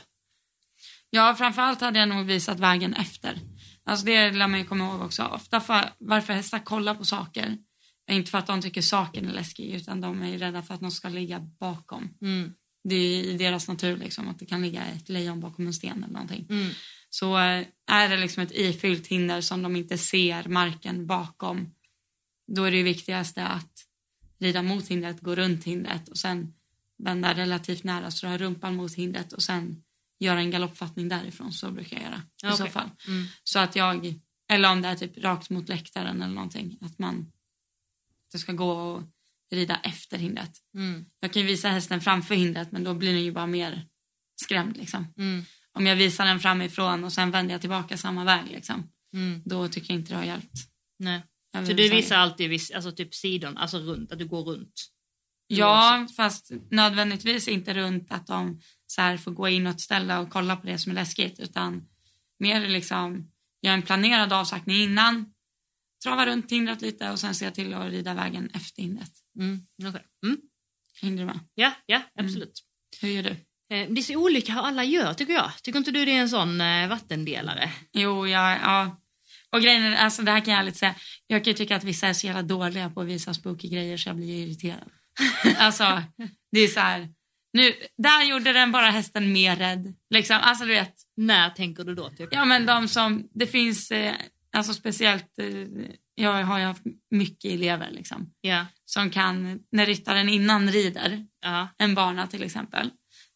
ja 1.10 1.36
framförallt 1.36 1.82
hade 1.82 2.00
jag 2.00 2.10
nog 2.10 2.26
visat 2.26 2.60
vägen 2.60 2.94
efter. 2.94 3.40
Alltså 3.84 4.06
det 4.06 4.32
lär 4.32 4.48
man 4.48 4.60
ju 4.60 4.66
komma 4.66 4.86
ihåg 4.86 5.02
också. 5.02 5.24
Ofta 5.24 5.62
för, 5.62 5.90
varför 5.98 6.34
hästar 6.34 6.60
kollar 6.60 6.96
på 6.96 7.06
saker 7.06 7.58
Inte 8.12 8.32
för 8.32 8.38
att 8.38 8.48
de 8.48 8.62
tycker 8.62 8.82
saken 8.82 9.30
är 9.30 9.34
läskig 9.34 9.70
utan 9.76 10.02
de 10.02 10.22
är 10.22 10.38
rädda 10.38 10.62
för 10.62 10.74
att 10.74 10.82
någon 10.82 10.92
ska 10.92 11.10
ligga 11.10 11.40
bakom. 11.40 12.10
Mm. 12.22 12.54
Det 12.84 12.96
är 12.96 13.24
i 13.24 13.38
deras 13.38 13.68
natur 13.68 13.98
liksom, 13.98 14.30
att 14.30 14.40
det 14.40 14.46
kan 14.46 14.62
ligga 14.62 14.86
ett 14.86 15.10
lejon 15.10 15.40
bakom 15.40 15.68
en 15.68 15.74
sten 15.74 16.04
eller 16.04 16.14
någonting. 16.14 16.48
Mm. 16.50 16.70
Så 17.10 17.38
eh, 17.38 17.66
är 17.92 18.10
det 18.10 18.18
liksom 18.18 18.44
ett 18.44 18.52
ifyllt 18.52 19.08
hinder 19.08 19.42
som 19.42 19.62
de 19.62 19.76
inte 19.76 19.98
ser 19.98 20.48
marken 20.48 21.08
bakom 21.08 21.72
då 22.56 22.64
är 22.64 22.72
det 22.72 22.84
viktigaste 22.84 23.48
att 23.48 23.69
rida 24.40 24.62
mot 24.62 24.88
hindret, 24.88 25.22
gå 25.22 25.36
runt 25.36 25.64
hindret 25.64 26.08
och 26.10 26.18
sen 26.18 26.54
vända 27.04 27.34
relativt 27.34 27.84
nära 27.84 28.12
så 28.12 28.26
du 28.26 28.32
har 28.32 28.38
rumpan 28.38 28.76
mot 28.76 28.94
hindret 28.96 29.34
och 29.34 29.44
sen 29.44 29.84
göra 30.20 30.40
en 30.40 30.52
galoppfattning 30.52 31.10
därifrån. 31.10 31.54
Så 31.54 31.72
brukar 31.72 31.98
jag 31.98 32.04
göra 32.06 32.22
i 32.44 32.46
Okej. 32.46 32.58
så 32.58 32.66
fall. 32.68 32.90
Mm. 33.08 33.26
Så 33.44 33.60
att 33.60 33.76
jag, 33.76 34.14
eller 34.50 34.72
om 34.72 34.82
det 34.82 34.88
är 34.88 34.96
typ 34.96 35.18
rakt 35.18 35.50
mot 35.50 35.70
läktaren 35.70 36.22
eller 36.22 36.34
någonting, 36.34 36.78
att 36.82 37.00
man 37.00 37.32
det 38.32 38.38
ska 38.40 38.52
gå 38.54 38.72
och 38.72 39.04
rida 39.52 39.80
efter 39.84 40.18
hindret. 40.18 40.52
Mm. 40.76 41.06
Jag 41.20 41.34
kan 41.34 41.42
ju 41.42 41.48
visa 41.48 41.70
hästen 41.70 42.02
framför 42.02 42.36
hindret 42.36 42.72
men 42.72 42.84
då 42.84 42.94
blir 42.94 43.14
den 43.14 43.24
ju 43.24 43.32
bara 43.32 43.48
mer 43.48 43.88
skrämd 44.42 44.78
liksom. 44.78 45.08
Mm. 45.18 45.46
Om 45.74 45.86
jag 45.88 45.96
visar 45.96 46.26
den 46.26 46.40
framifrån 46.40 47.04
och 47.04 47.14
sen 47.14 47.32
vänder 47.32 47.54
jag 47.54 47.62
tillbaka 47.62 47.98
samma 47.98 48.24
väg 48.24 48.46
liksom, 48.52 48.90
Mm. 49.14 49.42
då 49.46 49.68
tycker 49.68 49.94
jag 49.94 50.00
inte 50.00 50.12
det 50.14 50.18
har 50.18 50.24
hjälpt. 50.26 50.54
Nej. 51.00 51.22
Så 51.54 51.74
du 51.74 51.90
visar 51.90 52.16
alltid 52.18 52.50
vis- 52.50 52.72
alltså 52.72 52.92
typ 52.92 53.16
sidon, 53.16 53.58
alltså 53.58 53.78
runt, 53.80 54.12
att 54.12 54.20
du 54.20 54.28
går 54.28 54.44
runt? 54.44 54.74
Ja, 55.48 56.08
fast 56.18 56.52
nödvändigtvis 56.72 57.48
inte 57.48 57.74
runt 57.74 58.12
att 58.12 58.28
de 58.28 58.62
så 58.88 59.02
här 59.02 59.18
får 59.18 59.32
gå 59.32 59.48
in 59.50 59.68
och 59.68 59.82
ställa 59.82 60.20
och 60.20 60.30
kolla 60.30 60.56
på 60.56 60.68
det 60.68 60.78
som 60.80 60.92
är 60.92 60.96
läskigt 60.96 61.40
utan 61.40 61.88
mer 62.40 62.68
liksom 62.70 63.32
göra 63.62 63.74
en 63.74 63.82
planerad 63.82 64.34
avsaktning 64.34 64.82
innan, 64.84 65.34
trava 66.04 66.26
runt 66.26 66.52
hindret 66.52 66.82
lite 66.82 67.12
och 67.12 67.20
sen 67.20 67.36
se 67.36 67.52
till 67.52 67.74
att 67.74 67.90
rida 67.92 68.14
vägen 68.14 68.50
efter 68.54 68.82
hindret. 68.82 69.12
Mm. 69.40 69.60
okej. 69.88 70.06
Mm. 70.26 70.38
Hängde 71.02 71.22
du 71.22 71.26
med? 71.26 71.40
Ja, 71.56 71.72
ja, 71.86 72.02
absolut. 72.20 72.64
Hur 73.02 73.10
gör 73.10 73.24
du? 73.24 73.30
Eh, 73.76 73.90
Det 73.90 74.02
är 74.02 74.02
så 74.02 74.16
olika 74.16 74.54
hur 74.54 74.62
alla 74.62 74.84
gör 74.84 75.14
tycker 75.14 75.34
jag. 75.34 75.52
Tycker 75.64 75.80
inte 75.80 75.92
du 75.92 76.06
det 76.06 76.12
är 76.12 76.22
en 76.22 76.30
sån 76.30 76.62
eh, 76.62 76.90
vattendelare? 76.90 77.72
Jo, 77.94 78.28
jag, 78.28 78.58
ja. 78.64 78.99
Och 79.56 79.62
grejen 79.62 79.84
är, 79.84 79.96
alltså 79.96 80.22
det 80.22 80.32
här 80.32 80.40
kan 80.40 80.54
jag 80.54 80.66
lite 80.66 80.78
säga, 80.78 80.96
jag 81.28 81.44
kan 81.44 81.52
ju 81.52 81.58
tycka 81.58 81.76
att 81.76 81.84
vissa 81.84 82.08
är 82.08 82.14
så 82.14 82.28
jävla 82.28 82.42
dåliga 82.42 82.90
på 82.90 83.02
att 83.02 83.08
visa 83.08 83.34
spooky 83.34 83.68
grejer 83.70 83.98
så 83.98 84.10
jag 84.10 84.16
blir 84.16 84.48
irriterad. 84.48 84.90
alltså, 85.58 86.04
det 86.52 86.60
är 86.60 86.68
så 86.68 86.80
här, 86.80 87.10
nu, 87.54 87.74
där 87.98 88.24
gjorde 88.24 88.54
den 88.54 88.72
bara 88.72 88.90
hästen 88.90 89.32
mer 89.34 89.56
rädd. 89.56 89.94
Liksom, 90.10 90.38
alltså 90.42 90.66
du 90.66 90.72
vet, 90.72 90.94
När 91.18 91.50
tänker 91.50 91.84
du 91.84 91.96
då? 91.96 92.10
Typ? 92.10 92.30
Ja, 92.32 92.46
men 92.46 92.66
de 92.66 92.88
som, 92.88 93.28
det 93.34 93.48
finns, 93.48 93.92
eh, 93.92 94.14
alltså 94.54 94.74
speciellt, 94.74 95.40
eh, 95.40 95.48
jag 96.16 96.44
har 96.44 96.60
ju 96.60 96.66
haft 96.66 96.84
mycket 97.12 97.52
elever 97.52 97.90
liksom, 97.92 98.34
Ja. 98.42 98.66
som 98.86 99.10
kan, 99.10 99.60
när 99.72 99.86
ryttaren 99.86 100.30
innan 100.30 100.72
rider, 100.72 101.26
Ja. 101.42 101.68
en 101.78 101.96
bana 101.96 102.28
till 102.28 102.44
exempel, 102.44 102.90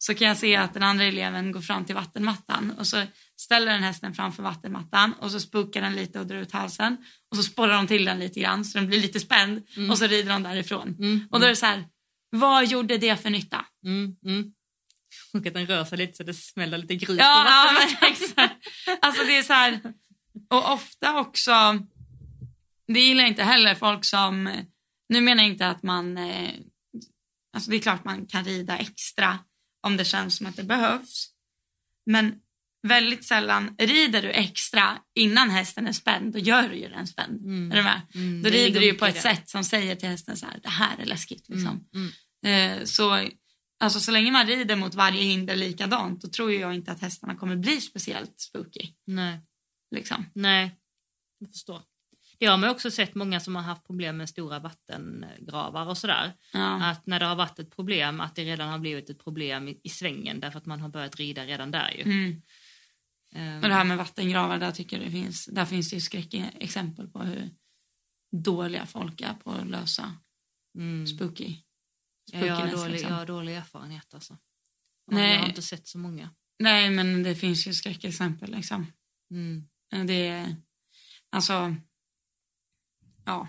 så 0.06 0.14
kan 0.14 0.28
jag 0.28 0.36
se 0.36 0.56
att 0.56 0.74
den 0.74 0.82
andra 0.82 1.04
eleven 1.04 1.52
går 1.52 1.60
fram 1.60 1.84
till 1.84 1.94
vattenmattan 1.94 2.70
och 2.78 2.86
så 2.86 3.02
ställer 3.36 3.72
den 3.72 3.82
hästen 3.82 4.14
framför 4.14 4.42
vattenmattan 4.42 5.12
och 5.12 5.30
så 5.30 5.40
spukar 5.40 5.80
den 5.80 5.96
lite 5.96 6.20
och 6.20 6.26
drar 6.26 6.36
ut 6.36 6.52
halsen 6.52 6.96
och 7.30 7.36
så 7.36 7.42
sporrar 7.42 7.76
de 7.76 7.86
till 7.86 8.04
den 8.04 8.18
lite 8.18 8.40
grann 8.40 8.64
så 8.64 8.78
den 8.78 8.86
blir 8.86 9.00
lite 9.00 9.20
spänd 9.20 9.62
och 9.90 9.98
så 9.98 10.06
rider 10.06 10.30
de 10.30 10.42
därifrån. 10.42 10.96
Mm. 10.98 11.28
Och 11.30 11.40
då 11.40 11.46
är 11.46 11.50
det 11.50 11.56
så 11.56 11.66
här, 11.66 11.84
vad 12.30 12.66
gjorde 12.66 12.98
det 12.98 13.22
för 13.22 13.30
nytta? 13.30 13.64
Mm. 13.84 14.16
Mm. 14.24 14.52
Och 15.34 15.46
att 15.46 15.54
den 15.54 15.66
rör 15.66 15.84
sig 15.84 15.98
lite 15.98 16.16
så 16.16 16.22
det 16.22 16.34
smäller 16.34 16.78
lite 16.78 16.94
grus 16.94 17.18
Ja, 17.18 17.46
ja 17.46 18.08
exakt. 18.08 18.54
Alltså 19.00 19.24
det 19.24 19.38
är 19.38 19.42
så 19.42 19.52
här, 19.52 19.80
och 20.50 20.72
ofta 20.72 21.20
också, 21.20 21.52
det 22.86 23.00
gillar 23.00 23.24
inte 23.24 23.42
heller 23.42 23.74
folk 23.74 24.04
som, 24.04 24.64
nu 25.08 25.20
menar 25.20 25.42
jag 25.42 25.52
inte 25.52 25.68
att 25.68 25.82
man, 25.82 26.18
eh, 26.18 26.50
alltså 27.54 27.70
det 27.70 27.76
är 27.76 27.80
klart 27.80 28.04
man 28.04 28.26
kan 28.26 28.44
rida 28.44 28.78
extra 28.78 29.38
om 29.84 29.96
det 29.96 30.04
känns 30.04 30.36
som 30.36 30.46
att 30.46 30.56
det 30.56 30.64
behövs. 30.64 31.30
Men 32.06 32.34
väldigt 32.88 33.24
sällan 33.24 33.74
rider 33.78 34.22
du 34.22 34.30
extra 34.30 34.98
innan 35.14 35.50
hästen 35.50 35.86
är 35.86 35.92
spänd, 35.92 36.32
då 36.32 36.38
gör 36.38 36.68
du 36.68 36.76
ju 36.76 36.88
den 36.88 37.06
spänd. 37.06 37.40
Mm. 37.40 37.72
Är 37.72 37.76
du 37.76 37.82
med? 37.82 38.00
Mm, 38.14 38.42
Då 38.42 38.50
det 38.50 38.56
rider 38.56 38.80
du 38.80 38.86
ju 38.86 38.94
på 38.94 39.06
ett 39.06 39.14
det. 39.14 39.20
sätt 39.20 39.48
som 39.48 39.64
säger 39.64 39.96
till 39.96 40.08
hästen 40.08 40.36
så 40.36 40.46
här, 40.46 40.60
det 40.62 40.68
här 40.68 40.98
är 40.98 41.04
läskigt 41.06 41.48
liksom. 41.48 41.86
Mm. 41.94 42.10
Mm. 42.46 42.78
Eh, 42.80 42.84
så, 42.84 43.28
alltså, 43.80 44.00
så 44.00 44.10
länge 44.12 44.30
man 44.30 44.46
rider 44.46 44.76
mot 44.76 44.94
varje 44.94 45.22
hinder 45.22 45.56
likadant 45.56 46.22
då 46.22 46.28
tror 46.28 46.52
jag 46.52 46.74
inte 46.74 46.92
att 46.92 47.00
hästarna 47.00 47.34
kommer 47.34 47.56
bli 47.56 47.80
speciellt 47.80 48.40
spooky. 48.40 48.88
Nej. 49.06 49.40
Liksom. 49.94 50.26
Nej, 50.34 50.76
jag 51.38 51.50
förstår. 51.50 51.82
Det 52.38 52.46
har 52.46 52.56
man 52.56 52.70
också 52.70 52.90
sett 52.90 53.14
många 53.14 53.40
som 53.40 53.56
har 53.56 53.62
haft 53.62 53.86
problem 53.86 54.16
med 54.16 54.28
stora 54.28 54.58
vattengravar 54.58 55.86
och 55.86 55.98
sådär. 55.98 56.32
Ja. 56.52 56.90
Att 56.90 57.06
när 57.06 57.20
det 57.20 57.26
har 57.26 57.36
varit 57.36 57.58
ett 57.58 57.76
problem, 57.76 58.20
att 58.20 58.34
det 58.34 58.44
redan 58.44 58.68
har 58.68 58.78
blivit 58.78 59.10
ett 59.10 59.24
problem 59.24 59.68
i, 59.68 59.80
i 59.82 59.88
svängen 59.88 60.40
därför 60.40 60.58
att 60.58 60.66
man 60.66 60.80
har 60.80 60.88
börjat 60.88 61.16
rida 61.16 61.44
redan 61.44 61.70
där 61.70 61.90
ju. 61.90 62.02
Mm. 62.02 62.42
Ehm, 63.34 63.62
Och 63.62 63.68
det 63.68 63.74
här 63.74 63.84
med 63.84 63.98
vattengravar, 63.98 64.58
där, 64.58 64.72
tycker 64.72 64.96
jag 64.96 65.06
det 65.06 65.10
finns, 65.10 65.46
där 65.46 65.64
finns 65.64 65.90
det 65.90 65.96
ju 65.96 66.00
skräckexempel 66.00 67.08
på 67.08 67.22
hur 67.22 67.50
dåliga 68.32 68.86
folk 68.86 69.20
är 69.20 69.34
på 69.34 69.50
att 69.50 69.66
lösa 69.66 70.16
mm. 70.78 71.06
spooky. 71.06 71.56
Ja, 72.32 72.46
jag, 72.46 72.54
har 72.54 72.70
dålig, 72.70 72.92
liksom. 72.92 73.10
jag 73.10 73.16
har 73.16 73.26
dålig 73.26 73.56
erfarenhet 73.56 74.14
alltså. 74.14 74.38
Nej. 75.10 75.32
Jag 75.32 75.40
har 75.40 75.48
inte 75.48 75.62
sett 75.62 75.86
så 75.86 75.98
många. 75.98 76.30
Nej, 76.58 76.90
men 76.90 77.22
det 77.22 77.34
finns 77.34 77.66
ju 77.66 77.72
skräckexempel 77.72 78.50
liksom. 78.50 78.92
Mm. 79.30 79.68
Det 80.06 80.26
är, 80.26 80.56
alltså, 81.30 81.76
ja. 83.24 83.48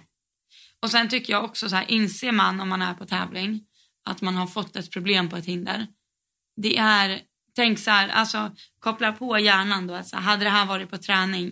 Och 0.80 0.92
sen 0.92 1.10
tycker 1.10 1.34
jag 1.34 1.44
också 1.44 1.70
så 1.70 1.76
här, 1.76 1.92
inser 1.92 2.32
man 2.32 2.60
om 2.60 2.70
man 2.70 2.82
är 2.82 2.94
på 2.94 3.06
tävling 3.06 3.66
att 4.06 4.22
man 4.22 4.36
har 4.36 4.48
fått 4.48 4.76
ett 4.76 4.92
problem 4.92 5.30
på 5.30 5.38
ett 5.38 5.46
hinder. 5.46 5.88
Det 6.62 6.78
är, 6.78 7.22
tänk 7.56 7.80
så 7.80 7.92
här, 7.92 8.10
alltså 8.10 8.56
koppla 8.80 9.12
på 9.12 9.40
hjärnan 9.40 9.88
då, 9.88 9.94
att 9.94 10.08
så 10.08 10.16
här, 10.16 10.24
hade 10.24 10.44
det 10.44 10.50
här 10.50 10.66
varit 10.66 10.90
på 10.90 10.98
träning, 10.98 11.52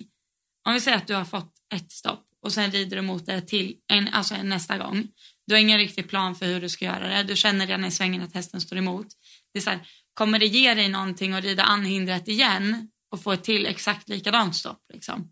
om 0.66 0.74
vi 0.74 0.80
säger 0.80 0.98
att 0.98 1.08
du 1.08 1.14
har 1.14 1.26
fått 1.26 1.54
ett 1.74 1.92
stopp 1.92 2.28
och 2.42 2.54
sen 2.54 2.72
rider 2.72 2.96
du 2.96 3.02
mot 3.02 3.26
det 3.26 3.42
till 3.42 3.76
en, 3.88 4.08
alltså 4.08 4.36
en 4.36 4.50
nästa 4.50 4.78
gång. 4.78 5.08
Du 5.48 5.54
har 5.54 5.60
ingen 5.60 5.78
riktig 5.78 6.10
plan 6.10 6.36
för 6.36 6.46
hur 6.46 6.62
du 6.62 6.70
ska 6.70 6.86
göra 6.86 7.08
det. 7.08 7.24
Du 7.24 7.36
känner 7.36 7.68
redan 7.68 7.86
i 7.86 7.92
svängen 7.92 8.22
att 8.22 8.34
hästen 8.34 8.62
står 8.62 8.78
emot. 8.78 9.08
Det 9.54 9.60
är 9.60 9.64
så 9.64 9.70
här, 9.70 9.88
kommer 10.14 10.40
det 10.40 10.46
ge 10.46 10.74
dig 10.74 10.90
någonting 10.90 11.34
att 11.34 11.44
rida 11.44 11.64
an 11.64 11.86
hindret 11.86 12.28
igen 12.28 12.90
och 13.12 13.24
få 13.24 13.32
ett 13.32 13.44
till 13.44 13.66
exakt 13.66 14.10
likadant 14.10 14.56
stopp? 14.56 14.82
Liksom? 14.94 15.32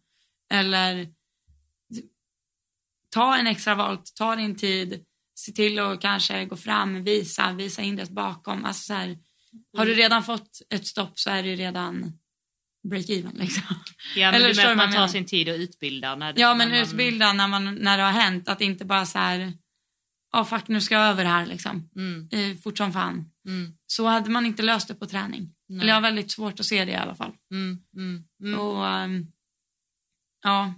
Eller 0.53 1.07
ta 3.13 3.37
en 3.37 3.47
extra 3.47 3.75
volt, 3.75 4.11
ta 4.15 4.35
din 4.35 4.55
tid, 4.55 5.03
se 5.35 5.51
till 5.51 5.79
att 5.79 6.01
kanske 6.01 6.45
gå 6.45 6.55
fram, 6.57 7.03
visa, 7.03 7.53
visa 7.53 7.81
hindret 7.81 8.09
bakom. 8.09 8.65
Alltså 8.65 8.83
så 8.83 8.93
här, 8.93 9.17
har 9.77 9.85
du 9.85 9.93
redan 9.93 10.23
fått 10.23 10.61
ett 10.69 10.87
stopp 10.87 11.19
så 11.19 11.29
är 11.29 11.43
det 11.43 11.49
ju 11.49 11.55
redan 11.55 12.13
break-even. 12.87 13.37
Liksom. 13.39 13.63
Ja, 14.15 14.31
men 14.31 14.35
Eller 14.41 14.49
du 14.49 14.55
menar 14.55 14.71
att 14.71 14.77
man 14.77 14.93
tar 14.93 15.07
sin 15.07 15.25
tid 15.25 15.49
och 15.49 15.55
utbildar. 15.55 16.15
När 16.15 16.33
det, 16.33 16.41
Ja, 16.41 16.55
men 16.55 16.69
när 16.69 16.75
man- 16.75 16.83
utbilda 16.87 17.33
när, 17.33 17.47
man, 17.47 17.75
när 17.75 17.97
det 17.97 18.03
har 18.03 18.11
hänt. 18.11 18.47
Att 18.49 18.61
inte 18.61 18.85
bara 18.85 19.05
så 19.05 19.17
här, 19.19 19.53
ja 20.31 20.45
fuck 20.45 20.67
nu 20.67 20.81
ska 20.81 20.95
jag 20.95 21.07
över 21.09 21.25
här 21.25 21.45
liksom. 21.45 21.89
Mm, 21.95 22.29
Eh, 22.31 22.57
fort 22.57 22.77
som 22.77 22.93
fan. 22.93 23.25
mm, 23.47 23.73
Så 23.87 24.05
hade 24.07 24.29
man 24.29 24.45
inte 24.45 24.63
löst 24.63 24.87
det 24.87 24.95
på 24.95 25.05
träning. 25.05 25.53
Nej. 25.69 25.79
Eller 25.79 25.87
jag 25.87 25.95
har 25.95 26.01
väldigt 26.01 26.31
svårt 26.31 26.59
att 26.59 26.65
se 26.65 26.85
det 26.85 26.91
i 26.91 26.95
alla 26.95 27.15
fall. 27.15 27.31
mm, 27.51 27.77
mm, 27.95 28.23
mm. 28.43 28.59
Och 28.59 28.87
ehm, 28.87 29.27
ja, 30.43 30.73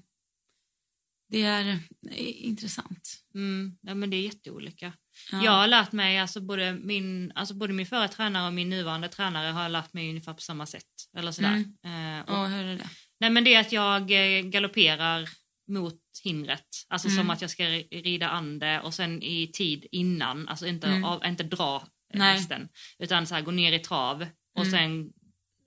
det 1.33 1.41
är 1.41 1.65
eh, 2.11 2.45
intressant. 2.45 3.23
Mm, 3.35 3.77
ja, 3.81 3.93
men 3.95 4.09
det 4.09 4.17
är 4.17 4.21
jätteolika. 4.21 4.93
Ja. 5.31 5.43
Jag 5.43 5.51
har 5.51 5.67
lärt 5.67 5.91
mig, 5.91 6.19
alltså 6.19 6.41
både, 6.41 6.73
min, 6.73 7.31
alltså 7.35 7.53
både 7.53 7.73
min 7.73 7.85
förra 7.85 8.07
tränare 8.07 8.47
och 8.47 8.53
min 8.53 8.69
nuvarande 8.69 9.07
tränare 9.09 9.47
har 9.51 9.69
lärt 9.69 9.93
mig 9.93 10.09
ungefär 10.09 10.33
på 10.33 10.41
samma 10.41 10.65
sätt. 10.65 10.83
Eller 11.17 11.31
sådär. 11.31 11.55
Eh, 11.85 12.19
och, 12.33 12.39
Och 12.41 12.49
hur 12.49 12.65
är 12.65 12.77
det? 12.77 12.89
nej, 13.19 13.29
men 13.29 13.43
det 13.43 13.55
är 13.55 13.59
att 13.59 13.71
jag 13.71 14.01
eh, 14.11 14.41
galopperar 14.43 15.29
mot 15.67 15.99
hindret. 16.23 16.67
Alltså 16.89 17.07
Mm. 17.07 17.17
som 17.17 17.29
att 17.29 17.41
jag 17.41 17.49
ska 17.49 17.63
ri- 17.63 18.01
rida 18.03 18.29
an 18.29 18.59
det 18.59 18.79
och 18.81 18.93
sen 18.93 19.23
i 19.23 19.47
tid 19.53 19.85
innan, 19.91 20.47
alltså 20.47 20.67
inte, 20.67 20.87
Mm. 20.87 21.03
av, 21.03 21.25
inte 21.25 21.43
dra 21.43 21.75
eh, 22.13 22.19
Nej. 22.19 22.33
hästen. 22.33 22.69
Utan 22.99 23.27
så 23.27 23.35
här, 23.35 23.41
gå 23.41 23.51
ner 23.51 23.71
i 23.73 23.79
trav 23.79 24.27
och 24.55 24.65
Mm. 24.65 24.71
sen 24.71 25.09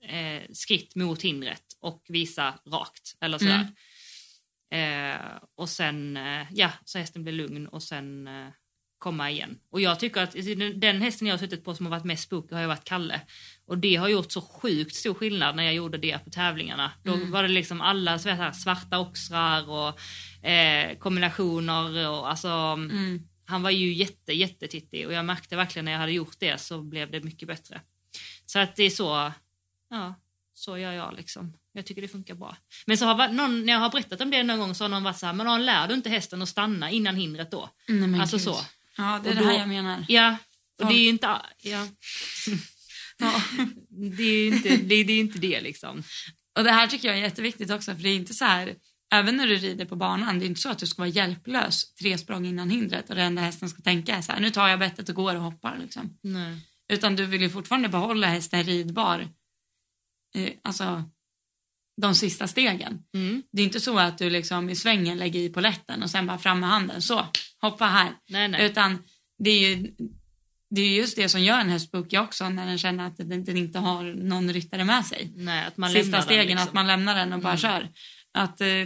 eh, 0.09 0.41
skritt 0.53 0.95
mot 0.95 1.21
hindret 1.21 1.63
och 1.81 2.05
visa 2.09 2.59
rakt. 2.67 3.15
Eller 3.21 3.37
sådär. 3.37 3.67
Eh, 5.17 5.37
och 5.55 5.69
sen, 5.69 6.17
eh, 6.17 6.45
ja, 6.51 6.71
så 6.85 6.97
hästen 6.99 7.23
blir 7.23 7.33
lugn 7.33 7.67
och 7.67 7.83
sen 7.83 8.27
eh, 8.27 8.47
komma 8.97 9.31
igen. 9.31 9.59
Och 9.71 9.81
jag 9.81 9.99
tycker 9.99 10.21
att 10.21 10.31
den, 10.31 10.79
den 10.79 11.01
hästen 11.01 11.27
jag 11.27 11.33
har 11.33 11.39
suttit 11.39 11.63
på 11.65 11.75
som 11.75 11.85
har 11.85 11.91
varit 11.91 12.05
mest 12.05 12.23
spooky 12.23 12.55
har 12.55 12.61
ju 12.61 12.67
varit 12.67 12.83
Kalle. 12.83 13.21
Och 13.65 13.77
det 13.77 13.95
har 13.95 14.07
gjort 14.07 14.31
så 14.31 14.41
sjukt 14.41 14.95
stor 14.95 15.13
skillnad 15.13 15.55
när 15.55 15.63
jag 15.63 15.73
gjorde 15.73 15.97
det 15.97 16.19
på 16.23 16.29
tävlingarna. 16.29 16.91
Då 17.03 17.13
Mm. 17.13 17.31
var 17.31 17.43
det 17.43 17.49
liksom 17.49 17.81
alla 17.81 18.19
svarta 18.53 18.99
oxrar 18.99 19.69
och 19.69 19.99
eh, 20.49 20.97
kombinationer 20.97 22.09
och 22.09 22.29
alltså 22.29 22.47
Mm. 22.47 23.19
han 23.45 23.61
var 23.63 23.69
ju 23.69 23.93
jätte, 23.93 24.33
jättetittig 24.33 25.07
och 25.07 25.13
jag 25.13 25.25
märkte 25.25 25.55
verkligen 25.55 25.85
när 25.85 25.91
jag 25.91 25.99
hade 25.99 26.11
gjort 26.11 26.35
det 26.39 26.57
så 26.61 26.81
blev 26.81 27.11
det 27.11 27.23
mycket 27.23 27.47
bättre. 27.47 27.81
Så 28.45 28.59
att 28.59 28.75
det 28.75 28.83
är 28.83 28.89
så, 28.89 29.31
ja, 29.89 30.13
så 30.53 30.77
gör 30.77 30.91
jag 30.93 31.13
liksom. 31.15 31.53
Jag 31.77 31.85
tycker 31.85 32.01
det 32.01 32.07
funkar 32.07 32.35
bra. 32.35 32.57
Men 32.85 32.97
så 32.97 33.05
har 33.05 33.27
någon, 33.29 33.65
när 33.65 33.73
jag 33.73 33.79
har 33.79 33.89
berättat 33.89 34.21
om 34.21 34.31
det 34.31 34.43
någon 34.43 34.59
gång 34.59 34.75
så 34.75 34.83
har 34.83 34.89
någon 34.89 35.03
varit 35.03 35.17
så 35.17 35.25
här, 35.25 35.33
men 35.33 35.65
lär 35.65 35.87
du 35.87 35.93
inte 35.93 36.09
hästen 36.09 36.41
att 36.41 36.49
stanna 36.49 36.91
innan 36.91 37.15
hindret 37.15 37.51
då? 37.51 37.69
Nej, 37.87 38.21
alltså 38.21 38.37
gud. 38.37 38.43
så. 38.45 38.57
Ja, 38.97 39.19
det 39.23 39.29
är 39.29 39.31
Och 39.31 39.35
det 39.35 39.43
då- 39.43 39.49
här 39.49 39.59
jag 39.59 39.67
menar. 39.67 40.05
Ja, 40.07 40.31
och 40.79 40.83
Ja. 40.85 40.87
det 40.89 40.93
är 40.95 40.99
ju 41.03 41.09
inte... 41.09 41.27
Ja. 41.63 41.87
Ja. 43.19 43.41
Det 44.17 44.23
är 44.23 44.33
ju 44.43 44.47
inte 44.47 44.69
det, 44.77 45.03
det, 45.03 45.13
är 45.13 45.19
inte 45.19 45.39
det 45.39 45.61
liksom. 45.61 46.03
Och 46.57 46.63
det 46.63 46.71
här 46.71 46.87
tycker 46.87 47.07
jag 47.07 47.17
är 47.17 47.21
jätteviktigt 47.21 47.71
också 47.71 47.95
för 47.95 48.03
det 48.03 48.09
är 48.09 48.15
inte 48.15 48.33
så 48.33 48.45
här, 48.45 48.75
även 49.13 49.37
när 49.37 49.47
du 49.47 49.55
rider 49.55 49.85
på 49.85 49.95
banan, 49.95 50.39
det 50.39 50.45
är 50.45 50.47
inte 50.47 50.61
så 50.61 50.69
att 50.69 50.77
du 50.79 50.87
ska 50.87 51.01
vara 51.01 51.09
hjälplös 51.09 51.93
tre 51.93 52.17
språng 52.17 52.45
innan 52.45 52.69
hindret 52.69 53.09
och 53.09 53.15
det 53.15 53.21
enda 53.23 53.41
hästen 53.41 53.69
ska 53.69 53.81
tänka 53.81 54.15
är 54.15 54.21
så 54.21 54.31
här, 54.31 54.39
nu 54.39 54.49
tar 54.51 54.67
jag 54.67 54.79
bettet 54.79 55.09
och 55.09 55.15
går 55.15 55.35
och 55.35 55.41
hoppar 55.41 55.77
liksom. 55.81 56.17
Nej. 56.21 56.57
Utan 56.93 57.15
du 57.15 57.25
vill 57.25 57.41
ju 57.41 57.49
fortfarande 57.49 57.89
behålla 57.89 58.27
hästen 58.27 58.63
ridbar, 58.63 59.27
eh, 60.35 60.49
alltså 60.63 61.03
de 62.01 62.15
sista 62.15 62.47
stegen. 62.47 63.03
Mm. 63.13 63.43
Det 63.51 63.61
är 63.61 63.65
inte 63.65 63.79
så 63.79 63.99
att 63.99 64.17
du 64.17 64.29
liksom 64.29 64.69
i 64.69 64.75
svängen 64.75 65.17
lägger 65.17 65.39
i 65.39 65.49
poletten 65.49 66.03
och 66.03 66.09
sen 66.09 66.27
bara 66.27 66.37
fram 66.37 66.59
med 66.59 66.69
handen, 66.69 67.01
så, 67.01 67.25
hoppa 67.61 67.85
här. 67.85 68.13
Nej, 68.29 68.47
nej. 68.47 68.65
Utan 68.65 69.03
det 69.39 69.49
är 69.49 69.59
ju 69.69 69.91
det 70.69 70.81
är 70.81 70.89
just 70.97 71.15
det 71.15 71.29
som 71.29 71.43
gör 71.43 71.59
en 71.59 71.69
häst 71.69 71.87
spooky 71.87 72.17
också 72.17 72.49
när 72.49 72.65
den 72.67 72.77
känner 72.77 73.07
att 73.07 73.17
den, 73.17 73.43
den 73.43 73.57
inte 73.57 73.79
har 73.79 74.03
någon 74.03 74.53
ryttare 74.53 74.83
med 74.83 75.05
sig. 75.05 75.31
nej 75.35 75.65
att 75.67 75.77
man 75.77 75.89
Sista 75.91 76.21
stegen, 76.21 76.47
liksom. 76.47 76.67
att 76.67 76.73
man 76.73 76.87
lämnar 76.87 77.15
den 77.15 77.33
och 77.33 77.39
bara 77.39 77.49
Mm. 77.53 77.57
kör. 77.59 77.89
Att 78.33 78.61
eh, 78.61 78.85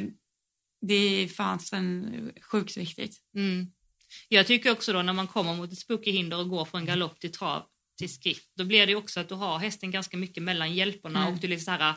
det 0.87 0.93
är 0.95 1.27
fasen 1.27 2.13
sjukt 2.51 2.77
viktigt. 2.77 3.17
Mm. 3.35 3.67
Jag 4.27 4.47
tycker 4.47 4.71
också 4.71 4.93
då 4.93 5.01
när 5.01 5.13
man 5.13 5.27
kommer 5.27 5.53
mot 5.55 5.71
ett 5.71 5.79
spooky 5.79 6.11
hinder 6.11 6.37
och 6.37 6.49
går 6.49 6.65
från 6.65 6.85
galopp 6.85 7.19
till 7.19 7.31
trav 7.31 7.63
till 7.97 8.13
skritt, 8.13 8.51
då 8.57 8.65
blir 8.65 8.87
det 8.87 8.95
också 8.95 9.19
att 9.19 9.29
du 9.29 9.35
har 9.35 9.59
hästen 9.59 9.91
ganska 9.91 10.17
mycket 10.17 10.43
mellan 10.43 10.73
hjälperna 10.75 11.21
Mm. 11.21 11.33
och 11.33 11.39
du 11.39 11.47
lite 11.47 11.63
så 11.63 11.71
här 11.71 11.93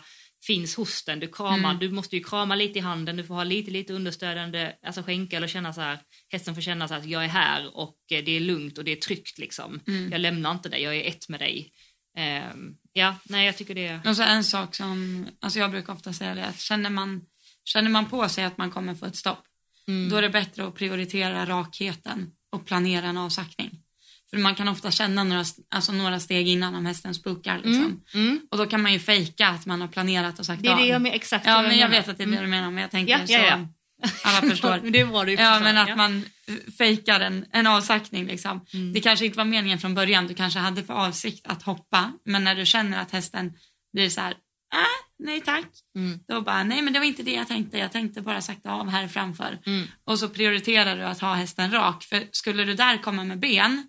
finns 0.47 0.77
hos 0.77 1.05
den, 1.05 1.21
du 1.21 1.29
kramar, 1.29 1.71
Mm. 1.71 1.79
du 1.79 1.91
måste 1.91 2.17
ju 2.17 2.25
krama 2.25 2.55
lite 2.55 2.79
i 2.79 2.83
handen, 2.83 3.17
du 3.17 3.25
får 3.25 3.35
ha 3.35 3.45
lite 3.45 3.71
lite 3.71 3.93
understödjande, 3.93 4.77
alltså 4.87 5.03
skänkel 5.03 5.43
och 5.43 5.49
känna 5.49 5.73
så 5.73 5.81
här, 5.81 5.99
hästen 6.29 6.55
får 6.55 6.63
känna 6.63 6.89
så 6.89 6.95
här 6.95 7.01
att 7.01 7.07
jag 7.07 7.25
är 7.25 7.29
här 7.29 7.77
och 7.77 7.97
eh, 8.11 8.25
det 8.25 8.31
är 8.31 8.41
lugnt 8.41 8.79
och 8.79 8.85
det 8.85 8.93
är 8.93 8.97
tryggt 8.97 9.39
liksom. 9.39 9.81
Mm. 9.87 10.13
Jag 10.13 10.21
lämnar 10.21 10.51
inte 10.51 10.69
dig, 10.69 10.83
jag 10.83 10.97
är 10.97 11.09
ett 11.09 11.29
med 11.29 11.41
dig. 11.41 11.73
Ehm, 12.17 12.75
ja, 12.93 13.17
nej 13.25 13.47
jag 13.47 13.57
tycker 13.57 13.75
det 13.75 13.87
är... 13.87 14.01
Och 14.09 14.17
så 14.17 14.23
en 14.23 14.45
sak 14.45 14.75
som, 14.77 15.27
alltså 15.41 15.59
jag 15.59 15.71
brukar 15.71 15.93
ofta 15.93 16.13
säga 16.13 16.35
det, 16.35 16.45
att 16.47 16.61
känner 16.61 16.91
man, 16.91 17.23
känner 17.65 17.91
man 17.91 18.07
på 18.11 18.29
sig 18.29 18.45
att 18.45 18.59
man 18.59 18.71
kommer 18.71 18.95
få 18.95 19.07
ett 19.07 19.17
stopp, 19.17 19.45
Mm. 19.89 20.09
då 20.11 20.17
är 20.17 20.23
det 20.23 20.31
bättre 20.31 20.67
att 20.67 20.75
prioritera 20.75 21.47
rakheten 21.47 22.31
och 22.53 22.67
planera 22.67 23.07
en 23.07 23.17
avsaktning. 23.17 23.71
För 24.35 24.41
man 24.41 24.55
kan 24.55 24.69
ofta 24.69 24.91
känna 24.91 25.25
några, 25.25 25.45
alltså 25.71 25.93
några 25.93 26.21
steg 26.21 26.49
innan 26.49 26.75
om 26.75 26.87
hästen 26.87 27.15
spookar. 27.15 27.57
Liksom. 27.57 27.75
Mm. 28.15 28.29
Mm. 28.29 28.41
Och 28.51 28.59
då 28.59 28.67
kan 28.67 28.83
man 28.83 28.93
ju 28.93 28.99
fejka 28.99 29.49
att 29.49 29.67
man 29.67 29.81
har 29.81 29.89
planerat 29.89 30.39
och 30.39 30.47
sagt 30.47 30.63
Det 30.63 30.69
är 30.69 30.77
det 30.77 30.87
jag 30.87 31.03
menar, 31.03 31.17
exakt 31.17 31.47
Ja, 31.47 31.63
men 31.63 31.79
jag 31.79 31.89
vet 31.89 32.09
att 32.09 32.19
det 32.19 32.23
är 32.23 32.27
det 32.27 32.41
du 32.41 32.47
menar, 32.47 32.71
men 32.71 32.83
jag 32.83 32.91
tänker 32.91 33.13
Ja, 33.13 33.19
ja, 33.19 33.27
så 33.27 33.33
ja. 33.33 33.69
alla 34.25 34.51
förstår. 34.51 34.81
Det 34.91 35.05
var 35.05 35.25
det 35.25 35.33
ju 35.33 35.39
Ja, 35.39 35.61
men 35.61 35.77
att 35.77 35.89
ja. 35.89 35.97
man 35.97 36.25
eh, 36.47 36.55
fejkar 36.79 37.21
en, 37.21 37.45
en 37.53 37.67
avsaktning 37.67 38.27
liksom. 38.27 38.61
Mm. 38.73 38.93
Det 38.93 39.01
kanske 39.01 39.25
inte 39.27 39.39
var 39.39 39.45
meningen 39.45 39.79
från 39.79 39.95
början, 39.95 40.27
du 40.27 40.35
kanske 40.35 40.59
hade 40.59 40.83
för 40.85 40.95
avsikt 40.95 41.47
att 41.47 41.63
hoppa, 41.63 42.13
men 42.25 42.45
när 42.45 42.55
du 42.55 42.67
känner 42.67 43.01
att 43.01 43.11
hästen 43.11 43.53
blir 43.93 44.09
så 44.09 44.21
här, 44.21 44.31
äh, 44.31 44.79
nej 45.19 45.41
tack, 45.41 45.67
Mm. 45.97 46.21
då 46.29 46.41
bara, 46.41 46.63
nej 46.63 46.83
men 46.83 46.93
det 46.93 46.99
var 46.99 47.07
inte 47.07 47.23
det 47.23 47.33
jag 47.33 47.49
tänkte, 47.49 47.79
jag 47.79 47.93
tänkte 47.93 48.21
bara 48.23 48.41
sakta 48.41 48.71
av 48.73 48.89
här 48.91 49.09
framför. 49.09 49.59
Mm. 49.67 49.87
Och 50.05 50.19
så 50.19 50.29
prioriterar 50.29 50.97
du 50.97 51.03
att 51.03 51.21
ha 51.21 51.35
hästen 51.35 51.71
rak, 51.73 52.05
för 52.05 52.23
skulle 52.31 52.65
du 52.65 52.75
där 52.75 52.97
komma 52.99 53.25
med 53.25 53.39
ben, 53.39 53.87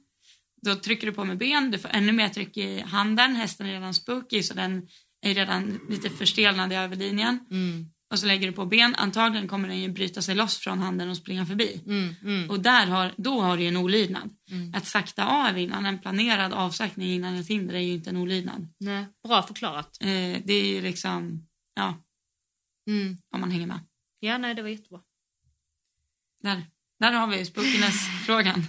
då 0.69 0.75
trycker 0.75 1.07
du 1.07 1.13
på 1.13 1.25
med 1.25 1.37
ben, 1.37 1.71
du 1.71 1.77
får 1.79 1.89
ännu 1.89 2.11
mer 2.11 2.29
tryck 2.29 2.57
i 2.57 2.79
handen, 2.79 3.35
hästen 3.35 3.67
är 3.67 3.71
redan 3.71 3.93
spooky 3.93 4.43
så 4.43 4.53
den 4.53 4.87
är 5.21 5.33
redan 5.33 5.79
lite 5.89 6.09
förstelnad 6.09 6.71
i 6.73 6.75
överlinjen. 6.75 7.39
Mm. 7.51 7.85
Och 8.11 8.19
så 8.19 8.25
lägger 8.25 8.47
du 8.47 8.53
på 8.53 8.65
ben, 8.65 8.95
antagligen 8.95 9.47
kommer 9.47 9.67
den 9.67 9.79
ju 9.79 9.89
bryta 9.89 10.21
sig 10.21 10.35
loss 10.35 10.57
från 10.57 10.79
handen 10.79 11.09
och 11.09 11.17
springa 11.17 11.45
förbi. 11.45 11.81
Mm. 11.85 12.15
Mm. 12.23 12.49
Och 12.49 12.59
där 12.59 12.87
har, 12.87 13.13
då 13.17 13.41
har 13.41 13.57
du 13.57 13.63
ju 13.63 13.69
en 13.69 13.77
olydnad. 13.77 14.29
Mm. 14.51 14.73
Att 14.75 14.87
sakta 14.87 15.25
av 15.25 15.57
innan 15.57 15.85
en 15.85 15.99
planerad 15.99 16.53
avsaktning 16.53 17.09
innan 17.09 17.35
ett 17.35 17.47
hinder 17.47 17.73
är 17.73 17.79
ju 17.79 17.93
inte 17.93 18.09
en 18.09 18.17
olydnad. 18.17 18.67
Nej, 18.79 19.05
bra 19.27 19.43
förklarat. 19.43 19.97
Eh, 20.01 20.41
det 20.45 20.53
är 20.53 20.65
ju 20.65 20.81
liksom, 20.81 21.47
ja, 21.73 22.01
Mm. 22.87 23.17
om 23.29 23.41
man 23.41 23.51
hänger 23.51 23.67
med. 23.67 23.79
Ja, 24.19 24.37
nej, 24.37 24.55
det 24.55 24.61
var 24.61 24.69
jättebra. 24.69 25.01
Där, 26.43 26.63
där 26.99 27.11
har 27.11 27.27
vi 27.27 27.45
spookiness-frågan. 27.45 28.67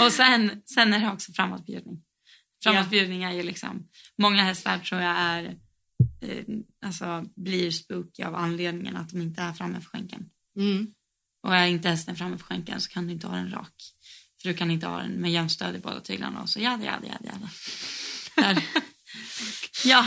Och 0.00 0.12
sen, 0.12 0.62
sen 0.64 0.92
är 0.92 1.00
det 1.00 1.10
också 1.12 1.32
framåtbjudning. 1.32 2.02
Framåtbjudning 2.62 3.22
är 3.22 3.32
ju 3.32 3.42
liksom, 3.42 3.88
många 4.18 4.42
hästar 4.42 4.78
tror 4.78 5.00
jag 5.00 5.16
är, 5.18 5.44
eh, 6.22 6.44
alltså 6.86 7.24
blir 7.36 7.70
spooky 7.70 8.22
av 8.22 8.34
anledningen 8.34 8.96
att 8.96 9.10
de 9.10 9.20
inte 9.20 9.42
är 9.42 9.52
framme 9.52 9.80
för 9.80 9.88
skänken. 9.88 10.24
Mm. 10.56 10.86
Och 11.42 11.56
är 11.56 11.66
inte 11.66 11.88
hästen 11.88 12.16
framme 12.16 12.38
på 12.38 12.44
skänken 12.44 12.80
så 12.80 12.90
kan 12.90 13.06
du 13.06 13.12
inte 13.12 13.26
ha 13.26 13.36
den 13.36 13.50
rak. 13.50 13.74
För 14.42 14.48
du 14.48 14.54
kan 14.54 14.70
inte 14.70 14.86
ha 14.86 14.98
den 14.98 15.12
med 15.12 15.32
jämnt 15.32 15.52
stöd 15.52 15.76
i 15.76 15.78
båda 15.78 16.00
tyglarna. 16.00 16.42
Och 16.42 16.48
så 16.48 16.60
jada, 16.60 16.84
jada, 16.84 17.06
jada. 17.24 17.50
Där. 18.36 18.64
Ja, 19.84 20.04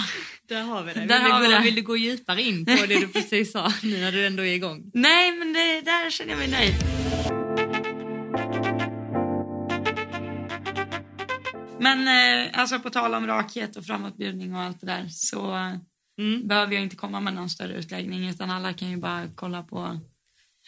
Där 0.48 0.62
har 0.62 0.84
vi 0.84 0.94
det. 0.94 1.06
Där 1.06 1.24
vill, 1.24 1.32
har 1.32 1.42
du 1.42 1.48
vi 1.48 1.54
gå, 1.54 1.58
det. 1.58 1.64
vill 1.64 1.76
du 1.76 1.82
gå 1.82 1.98
djupare 1.98 2.42
in 2.42 2.66
på 2.66 2.72
det 2.72 3.00
du 3.00 3.08
precis 3.08 3.52
sa 3.52 3.74
nu 3.84 4.00
när 4.02 4.12
du 4.12 4.26
ändå 4.26 4.44
är 4.46 4.54
igång? 4.54 4.92
nej 4.94 5.32
men 5.38 5.54
det, 5.54 5.82
där 5.82 6.10
känner 6.10 6.32
jag 6.32 6.40
mig 6.40 6.48
nöjd. 6.48 7.33
Men 11.84 12.08
eh, 12.48 12.60
alltså 12.60 12.80
på 12.80 12.89
tal 12.89 13.13
om 13.13 13.28
rakhet 13.28 13.76
och 13.76 13.86
framåtbjudning 13.86 14.56
och 14.56 14.62
allt 14.62 14.80
det 14.82 14.88
där 14.88 15.08
så 15.10 15.56
eh, 15.56 15.76
Mm. 16.17 16.48
behöver 16.48 16.74
jag 16.74 16.84
inte 16.84 16.96
komma 16.96 17.19
med 17.19 17.34
någon 17.34 17.50
större 17.50 17.74
utläggning 17.74 18.30
utan 18.30 18.52
alla 18.52 18.74
kan 18.74 18.89
ju 18.89 18.98
bara 18.98 19.28
kolla 19.36 19.63
på 19.63 20.00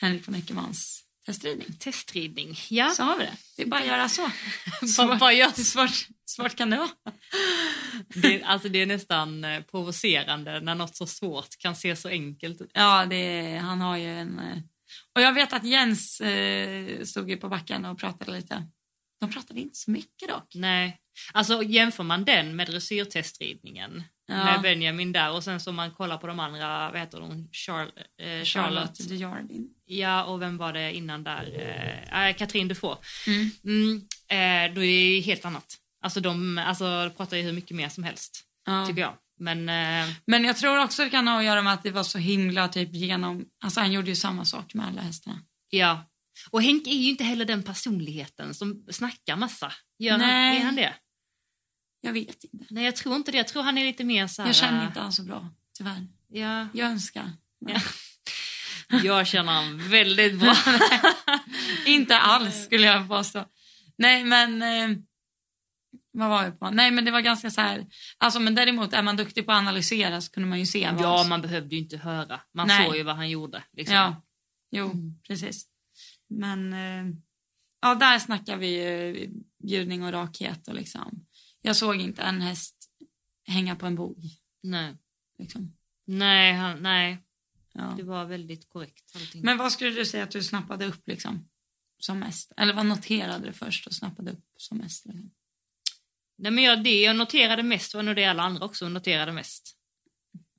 Henrik 0.02 0.28
von 0.28 0.36
Eckermans 0.36 1.02
testridning. 1.26 1.68
Testridning, 1.80 2.58
ja. 2.70 2.90
Så 2.90 3.04
har 3.04 3.18
vi 3.18 3.24
det. 3.24 3.32
Det 3.58 3.62
är 3.62 3.68
bara 3.68 3.82
att 3.82 3.88
göra 3.88 4.10
så. 4.10 4.22
Vad, 4.82 4.90
Svårt, 4.90 5.20
vad 5.20 5.36
görs? 5.36 5.56
svårt, 5.56 6.08
svårt 6.26 6.56
kan 6.56 6.70
det 6.70 6.78
vara. 6.78 6.90
Det, 8.22 8.44
alltså 8.44 8.70
det 8.70 8.82
är 8.82 8.86
nästan 8.86 9.44
eh, 9.44 9.62
provocerande 9.62 10.60
när 10.60 10.76
något 10.76 10.96
så 10.96 11.08
svårt 11.08 11.58
kan 11.60 11.76
se 11.76 11.96
så 11.96 12.10
enkelt 12.10 12.62
ut. 12.62 12.72
Ja, 12.74 13.06
det 13.06 13.58
han 13.58 13.82
har 13.82 13.98
ju 13.98 14.20
en... 14.20 14.40
eh, 14.40 14.58
Och 15.16 15.22
jag 15.22 15.34
vet 15.34 15.54
att 15.54 15.64
Jens 15.64 16.22
eh, 16.22 17.04
stod 17.04 17.30
ju 17.30 17.38
på 17.38 17.50
backen 17.50 17.86
och 17.86 18.00
pratade 18.00 18.32
lite. 18.32 18.68
De 19.20 19.32
pratade 19.32 19.60
inte 19.60 19.78
så 19.78 19.92
mycket 19.92 20.30
dock. 20.30 20.52
Nej. 20.56 20.98
Alltså 21.34 21.64
jämför 21.64 22.04
man 22.04 22.26
den 22.26 22.56
med 22.56 22.68
dressyrtestridningen 22.68 24.04
Ja. 24.28 24.44
med 24.46 24.62
Benjamin 24.62 25.12
där 25.12 25.32
och 25.32 25.44
sen 25.44 25.60
så 25.60 25.72
man 25.72 25.92
kollar 25.92 26.18
på 26.18 26.28
de 26.28 26.40
andra, 26.40 26.92
vad 26.92 27.00
heter 27.00 27.20
de, 27.20 27.50
Char 27.52 27.82
eh, 27.84 28.44
Charlotte. 28.44 28.46
Charlotte 28.48 29.00
Jardin. 29.00 29.70
Ja, 29.86 30.24
och 30.24 30.42
vem 30.42 30.58
var 30.58 30.74
det 30.74 30.94
innan 30.94 31.24
där? 31.24 31.44
Eh, 32.30 32.36
Katrin 32.36 32.68
Dufour. 32.68 32.98
Mm. 33.28 33.50
Mm, 33.64 33.98
eh, 34.28 34.76
då 34.76 34.84
är 34.84 35.16
det 35.16 35.20
helt 35.22 35.46
annat. 35.46 35.76
Alltså 36.02 36.20
de 36.20 36.58
alltså, 36.58 37.12
pratar 37.18 37.38
ju 37.38 37.44
hur 37.44 37.54
mycket 37.54 37.78
mer 37.78 37.90
som 37.90 38.04
helst, 38.04 38.44
Ja. 38.66 38.86
tycker 38.88 39.02
jag. 39.02 39.14
Men 39.40 39.70
eh, 39.70 40.14
Men 40.28 40.44
jag 40.44 40.58
tror 40.58 40.84
också 40.84 41.04
det 41.04 41.10
kan 41.10 41.28
ha 41.28 41.38
att 41.40 41.46
göra 41.46 41.62
med 41.62 41.74
att 41.74 41.84
det 41.84 41.92
var 41.92 42.04
så 42.04 42.18
himla 42.18 42.68
typ 42.68 42.94
genom... 42.94 43.46
Alltså 43.64 43.80
han 43.80 43.92
gjorde 43.92 44.10
ju 44.10 44.16
samma 44.16 44.46
sak 44.46 44.74
med 44.74 44.88
alla 44.88 45.02
hästarna. 45.02 45.40
ja. 45.70 46.04
Och 46.50 46.64
Henke 46.64 46.90
är 46.90 46.98
ju 46.98 47.10
inte 47.10 47.24
heller 47.24 47.46
den 47.46 47.64
personligheten 47.64 48.54
som 48.54 48.86
snackar 48.92 49.36
massa. 49.36 49.74
Gör 50.00 50.12
han, 50.12 50.20
Nej. 50.22 50.58
är 50.60 50.64
han 50.66 50.76
det? 50.76 50.94
Jag 52.02 52.14
vet 52.14 52.44
inte. 52.44 52.66
Nej, 52.70 52.86
jag 52.86 52.96
tror 52.96 53.16
inte 53.16 53.32
det. 53.32 53.38
Jag 53.38 53.48
tror 53.48 53.64
han 53.64 53.78
är 53.78 53.86
lite 53.86 54.04
mer 54.04 54.28
så 54.28 54.42
här... 54.42 54.50
Jag 54.50 54.56
känner 54.56 54.88
inte 54.88 55.00
han 55.00 55.14
så 55.14 55.24
bra, 55.24 55.50
tyvärr. 55.78 56.08
Ja, 56.28 56.68
Jag 56.74 56.88
önskar. 56.88 57.32
Ja. 57.60 57.80
jag 59.04 59.28
känner 59.28 59.52
han 59.54 59.90
väldigt 59.90 60.40
bra. 60.40 60.56
inte 61.86 62.18
alls 62.20 62.66
skulle 62.66 62.86
jag 62.88 63.08
påstå. 63.08 63.46
Nej 63.98 64.24
men... 64.24 64.62
Eh, 64.62 64.98
vad 66.18 66.30
var 66.30 66.44
jag 66.44 66.60
på? 66.60 66.70
Nej 66.70 66.92
men 66.92 67.06
det 67.06 67.12
var 67.12 67.22
ganska 67.22 67.50
så 67.52 67.62
här... 67.62 67.86
Alltså 68.18 68.40
men 68.40 68.56
däremot 68.56 68.94
är 68.94 69.02
man 69.02 69.16
duktig 69.18 69.46
på 69.46 69.52
att 69.52 69.58
analysera 69.58 70.22
så 70.22 70.32
kunde 70.32 70.50
man 70.50 70.60
ju 70.60 70.66
se 70.66 70.92
vad... 70.92 71.02
ja, 71.04 71.24
man 71.24 71.42
behövde 71.42 71.76
ju 71.76 71.82
inte 71.82 71.98
höra. 71.98 72.42
Man 72.54 72.68
Nej. 72.68 72.86
såg 72.86 72.96
ju 72.96 73.04
vad 73.04 73.16
han 73.16 73.30
gjorde. 73.30 73.64
Liksom. 73.74 73.96
Ja, 73.96 74.24
jo, 74.72 74.86
Mm. 74.86 75.20
precis. 75.28 75.66
Men 76.36 76.74
eh, 76.74 77.16
ja, 77.82 77.96
där 77.96 78.20
snackar 78.20 78.58
vi 78.58 78.68
ju 78.84 79.30
bjudning 79.64 80.04
och 80.04 80.12
rakhet 80.12 80.68
och 80.68 80.76
liksom. 80.76 81.26
Jag 81.62 81.76
såg 81.76 81.96
inte 81.96 82.22
en 82.22 82.42
häst 82.42 82.76
hänga 83.48 83.76
på 83.76 83.86
en 83.86 83.96
bog. 83.96 84.24
Nej, 84.64 84.96
Liksom. 85.40 85.78
nej, 86.06 86.54
han, 86.54 86.80
nej, 86.84 87.18
Ja. 87.74 87.94
det 87.98 88.04
var 88.04 88.26
väldigt 88.26 88.70
korrekt 88.70 89.12
allting. 89.16 89.42
Men 89.46 89.58
vad 89.58 89.72
skulle 89.72 89.92
du 89.92 90.06
säga 90.06 90.24
att 90.24 90.32
du 90.32 90.44
snappade 90.44 90.86
upp 90.86 91.08
liksom? 91.08 91.50
Som 92.00 92.20
mest? 92.20 92.52
Eller 92.58 92.74
vad 92.74 92.86
noterade 92.86 93.46
du 93.48 93.54
först 93.54 93.88
och 93.88 93.94
snappade 93.94 94.32
upp 94.32 94.46
som 94.58 94.78
mest? 94.78 95.06
Liksom? 95.06 95.32
Nej, 96.38 96.52
men 96.52 96.64
jag, 96.64 96.84
det 96.84 97.02
jag 97.02 97.16
noterade 97.16 97.64
mest 97.64 97.94
var 97.94 98.04
nog 98.04 98.16
det 98.16 98.26
alla 98.26 98.44
andra 98.44 98.66
också 98.66 98.90
noterade 98.90 99.32
mest. 99.32 99.78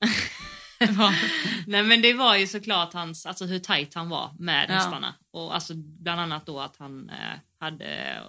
Nej 1.66 1.82
men 1.82 2.02
det 2.02 2.12
var 2.12 2.36
ju 2.36 2.46
såklart 2.46 2.92
hans, 2.92 3.26
alltså 3.26 3.44
hur 3.44 3.58
tajt 3.58 3.94
han 3.94 4.08
var 4.08 4.34
med 4.38 4.66
Ja. 4.70 4.74
hästarna. 4.74 5.14
Och 5.30 5.54
alltså 5.54 5.74
bland 5.76 6.20
annat 6.20 6.46
då 6.46 6.60
att 6.60 6.76
han 6.76 7.10
eh, 7.10 7.38
hade 7.60 8.22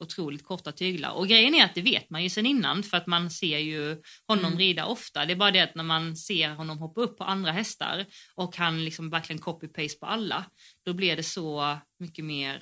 otroligt 0.00 0.44
korta 0.44 0.72
tyglar. 0.72 1.10
Och 1.10 1.28
grejen 1.28 1.54
är 1.54 1.64
att 1.64 1.74
det 1.74 1.82
vet 1.82 2.10
man 2.10 2.22
ju 2.22 2.30
sen 2.30 2.46
innan 2.46 2.82
för 2.82 2.96
att 2.96 3.06
man 3.06 3.30
ser 3.30 3.58
ju 3.58 4.02
honom 4.26 4.44
Mm. 4.46 4.58
rida 4.58 4.86
ofta. 4.86 5.26
Det 5.26 5.32
är 5.32 5.36
bara 5.36 5.50
det 5.50 5.60
att 5.60 5.74
när 5.74 5.84
man 5.84 6.16
ser 6.16 6.50
honom 6.50 6.78
hoppa 6.78 7.00
upp 7.00 7.18
på 7.18 7.24
andra 7.24 7.52
hästar 7.52 8.06
och 8.34 8.56
han 8.56 8.84
liksom 8.84 9.10
verkligen 9.10 9.42
copy-paste 9.42 9.98
på 10.00 10.06
alla, 10.06 10.44
då 10.84 10.92
blir 10.94 11.16
det 11.16 11.22
så 11.22 11.78
mycket 11.98 12.24
mer 12.24 12.54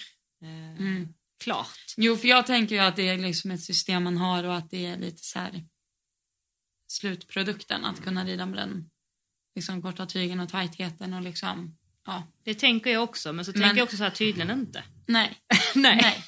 eh, 0.43 0.71
Mm. 0.79 1.09
klart. 1.45 1.95
Jo, 1.97 2.17
för 2.17 2.29
jag 2.29 2.47
tänker 2.47 2.75
ju 2.75 2.81
att 2.81 2.97
det 2.97 3.09
är 3.09 3.19
liksom 3.19 3.51
ett 3.51 3.63
system 3.63 4.05
man 4.05 4.17
har 4.17 4.45
och 4.45 4.55
att 4.57 4.71
det 4.71 4.87
är 4.87 4.97
lite 4.99 5.23
så 5.25 5.39
här 5.39 5.65
slutprodukten, 6.87 7.85
att 7.85 8.03
kunna 8.05 8.25
rida 8.25 8.47
med 8.47 8.59
den 8.59 8.91
liksom 9.55 9.83
korta 9.83 10.07
tygen 10.07 10.41
och 10.41 10.49
tajtheten 10.49 11.15
och 11.15 11.23
liksom, 11.23 11.77
ja. 12.07 12.23
Det 12.45 12.55
tänker 12.55 12.91
jag 12.91 13.03
också, 13.03 13.33
men 13.33 13.45
så 13.45 13.51
Men- 13.55 13.61
tänker 13.63 13.77
jag 13.77 13.85
också 13.85 13.97
så 13.97 14.03
här 14.05 14.11
tydligen 14.11 14.51
inte. 14.61 14.85
Nej, 15.07 15.39
Nej. 15.75 15.97
nej. 16.03 16.23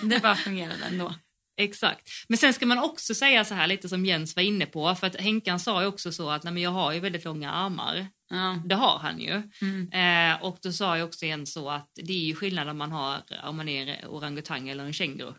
Det 0.02 0.22
bara 0.22 0.34
fungerade 0.36 0.84
ändå. 0.84 1.14
Exakt. 1.56 2.08
Men 2.28 2.38
sen 2.38 2.52
ska 2.54 2.66
man 2.66 2.78
också 2.78 3.14
säga 3.14 3.44
så 3.44 3.54
här 3.54 3.66
lite 3.66 3.88
som 3.88 4.06
Jens 4.06 4.36
var 4.36 4.42
inne 4.42 4.66
på, 4.66 4.94
för 4.94 5.06
att 5.06 5.16
Henkan 5.20 5.60
sa 5.60 5.80
ju 5.82 5.86
också 5.88 6.12
så 6.12 6.30
att 6.30 6.42
nej, 6.44 6.52
men 6.52 6.62
jag 6.62 6.70
har 6.70 6.92
ju 6.92 7.00
väldigt 7.00 7.24
långa 7.24 7.52
armar. 7.52 8.06
Ja. 8.30 8.62
Det 8.64 8.74
har 8.74 8.98
han 8.98 9.20
ju. 9.20 9.42
Mm. 9.62 9.92
Eh, 10.32 10.42
och 10.42 10.58
då 10.62 10.72
sa 10.72 10.98
jag 10.98 11.08
också 11.08 11.26
Jens 11.26 11.52
så 11.52 11.70
att 11.70 11.90
det 11.94 12.12
är 12.12 12.24
ju 12.24 12.34
skillnad 12.34 12.68
om 12.68 12.78
man 12.78 12.92
har 12.92 13.22
om 13.44 13.56
man 13.56 13.68
är 13.68 14.06
orangutang 14.08 14.68
eller 14.68 14.84
en 14.84 14.92
känguru. 14.92 15.32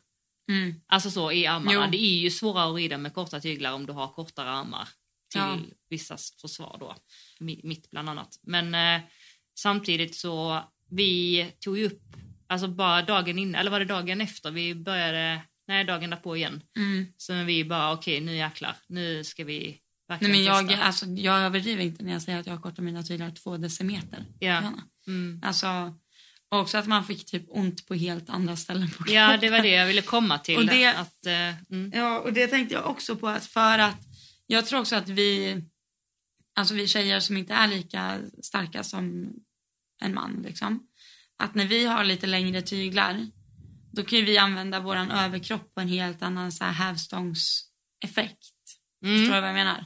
Mm. 0.51 0.81
Alltså 0.88 1.12
så 1.12 1.31
i 1.31 1.47
armarna. 1.47 1.73
Jo. 1.73 1.91
Det 1.91 1.97
är 2.03 2.17
ju 2.17 2.31
svårare 2.31 2.69
att 2.69 2.75
rida 2.75 2.97
med 2.97 3.13
korta 3.13 3.39
tyglar 3.39 3.73
om 3.73 3.86
du 3.86 3.93
har 3.93 4.08
kortare 4.08 4.49
armar 4.49 4.88
till 5.35 5.69
Ja. 5.69 5.75
vissas 5.89 6.33
försvar 6.41 6.77
då. 6.79 6.95
Mi- 7.39 7.61
Mitt 7.63 7.91
bland 7.91 8.09
annat. 8.09 8.39
Men 8.43 8.75
eh, 8.75 9.01
samtidigt 9.57 10.15
så 10.15 10.63
vi 10.89 11.45
tog 11.59 11.77
ju 11.77 11.85
upp, 11.85 12.01
alltså 12.47 12.67
bara 12.67 13.01
dagen 13.01 13.39
innan, 13.39 13.55
eller 13.61 13.71
var 13.71 13.79
det 13.79 13.85
dagen 13.85 14.21
efter 14.21 14.51
vi 14.51 14.75
började, 14.75 15.41
nej 15.67 15.83
dagen 15.85 16.09
därpå 16.09 16.35
igen. 16.37 16.61
Mm. 16.77 17.05
Så 17.17 17.33
vi 17.43 17.65
bara 17.65 17.93
okej 17.93 18.21
nu 18.21 18.35
jäklar, 18.35 18.75
nu 18.87 19.23
ska 19.23 19.43
vi 19.43 19.59
Nej, 19.59 19.79
verkligen 20.07 20.31
men 20.31 20.43
jag, 20.43 20.67
testa. 20.69 20.83
alltså, 20.83 21.05
jag 21.05 21.39
överdriver 21.39 21.83
inte 21.83 22.03
när 22.03 22.11
jag 22.11 22.21
säger 22.21 22.39
att 22.39 22.45
jag 22.47 22.53
har 22.53 22.61
kortat 22.61 22.79
mina 22.85 23.03
tyglar 23.03 23.31
två 23.31 23.57
decimeter. 23.57 24.25
Ja. 24.39 24.47
Gärna. 24.47 24.83
Mm. 25.07 25.41
Alltså, 25.43 25.93
och 26.49 26.59
också 26.59 26.77
att 26.77 26.87
man 26.87 27.05
fick 27.05 27.25
typ 27.25 27.43
ont 27.47 27.87
på 27.87 27.93
helt 27.95 28.29
andra 28.29 28.55
ställen 28.55 28.87
på 28.89 28.95
kroppen. 28.97 29.13
Ja, 29.13 29.37
det 29.37 29.49
var 29.49 29.59
det 29.61 29.69
jag 29.69 29.87
ville 29.87 30.01
komma 30.01 30.37
till. 30.39 30.57
Och 30.57 30.65
det- 30.65 30.85
Att, 30.97 31.25
eh, 31.25 31.71
mm. 31.71 31.91
Ja, 31.95 32.19
och 32.19 32.33
det 32.33 32.47
tänkte 32.47 32.75
jag 32.75 32.85
också 32.85 33.15
på 33.15 33.27
att 33.27 33.45
för 33.45 33.79
att 33.79 33.97
jag 34.47 34.65
tror 34.65 34.79
också 34.79 34.95
att 34.95 35.10
vi, 35.10 35.62
alltså 36.55 36.73
vi 36.73 36.88
tjejer 36.88 37.19
som 37.19 37.38
inte 37.38 37.53
är 37.53 37.67
lika 37.67 38.21
starka 38.43 38.84
som 38.84 39.34
en 40.01 40.13
man 40.13 40.41
liksom, 40.45 40.88
att 41.38 41.55
när 41.55 41.65
vi 41.65 41.86
har 41.86 42.03
lite 42.03 42.27
längre 42.27 42.62
tyglar, 42.62 43.27
då 43.91 44.03
kan 44.03 44.25
vi 44.25 44.38
använda 44.38 44.79
våran 44.79 45.12
överkropp 45.12 45.73
på 45.73 45.81
en 45.81 45.88
helt 45.88 46.21
annan 46.21 46.51
så 46.51 46.63
här 46.63 46.71
hävstångseffekt. 46.71 48.53
Mm. 49.05 49.19
Förstår 49.19 49.36
du 49.36 49.41
vad 49.41 49.49
jag 49.49 49.55
menar? 49.55 49.86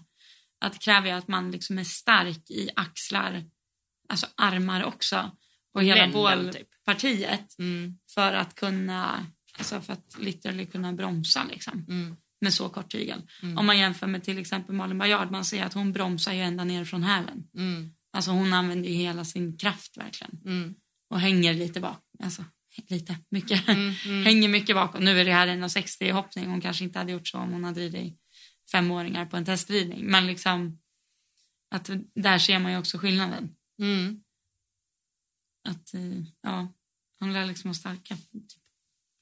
Att 0.62 0.74
det 0.74 0.80
kräver 0.80 1.08
ju 1.08 1.14
att 1.14 1.28
man 1.28 1.52
liksom 1.52 1.80
är 1.80 1.84
stark 1.84 2.50
i 2.50 2.70
axlar, 2.76 3.44
alltså 4.10 4.28
armar 4.36 4.84
också, 4.84 5.38
och 5.74 5.84
hela 5.84 6.04
typ. 6.06 6.14
bålpartiet 6.14 7.60
Mm. 7.60 8.00
för 8.14 8.34
att 8.34 8.56
kunna, 8.56 9.26
alltså 9.58 9.82
för 9.82 9.94
att 9.94 10.18
literally 10.20 10.66
kunna 10.66 10.94
bromsa 10.94 11.44
liksom 11.44 11.86
Mm. 11.90 12.18
Med 12.42 12.54
så 12.54 12.70
kort 12.70 12.92
tygel. 12.92 13.22
Mm. 13.44 13.58
Om 13.58 13.66
man 13.66 13.78
jämför 13.78 14.08
med 14.08 14.24
till 14.24 14.38
exempel 14.38 14.76
Malin 14.76 14.98
Baryard, 14.98 15.32
man 15.32 15.46
ser 15.46 15.64
att 15.64 15.74
hon 15.74 15.94
bromsar 15.94 16.34
ju 16.34 16.42
ända 16.42 16.64
ner 16.64 16.86
från 16.86 17.04
hälen. 17.04 17.44
Mm. 17.56 17.92
Alltså 18.14 18.32
hon 18.32 18.54
använder 18.54 18.90
ju 18.90 18.96
hela 18.96 19.26
sin 19.26 19.58
kraft 19.58 19.98
verkligen 19.98 20.42
Mm. 20.46 20.76
och 21.10 21.20
hänger 21.20 21.54
lite 21.54 21.80
bak, 21.80 22.04
alltså 22.24 22.46
lite, 22.88 23.18
mycket. 23.30 23.68
Mm. 23.68 23.94
Mm. 24.06 24.24
hänger 24.26 24.50
mycket 24.50 24.76
bakåt. 24.76 25.02
Nu 25.02 25.20
är 25.20 25.26
det 25.26 25.34
här 25.34 25.48
en 25.48 25.64
1,60 25.64 26.04
i 26.04 26.10
hoppning. 26.10 26.50
Hon 26.50 26.62
kanske 26.62 26.84
inte 26.84 27.00
hade 27.00 27.12
gjort 27.12 27.28
så 27.28 27.38
om 27.38 27.54
hon 27.54 27.64
hade 27.64 27.82
ridit 27.82 28.20
femåringar 28.72 29.26
på 29.26 29.38
en 29.38 29.46
testridning. 29.46 30.06
Men 30.06 30.28
liksom 30.28 30.80
att 31.72 31.90
där 32.16 32.38
ser 32.40 32.60
man 32.60 32.72
ju 32.72 32.78
också 32.78 32.98
skillnaden. 32.98 33.56
Mm. 33.82 34.24
Att 35.70 35.94
eh, 35.94 36.24
ja, 36.42 36.74
hon 37.20 37.34
lär 37.34 37.46
liksom 37.46 37.70
ha 37.70 37.76
starka 37.76 38.16
typ, 38.16 38.64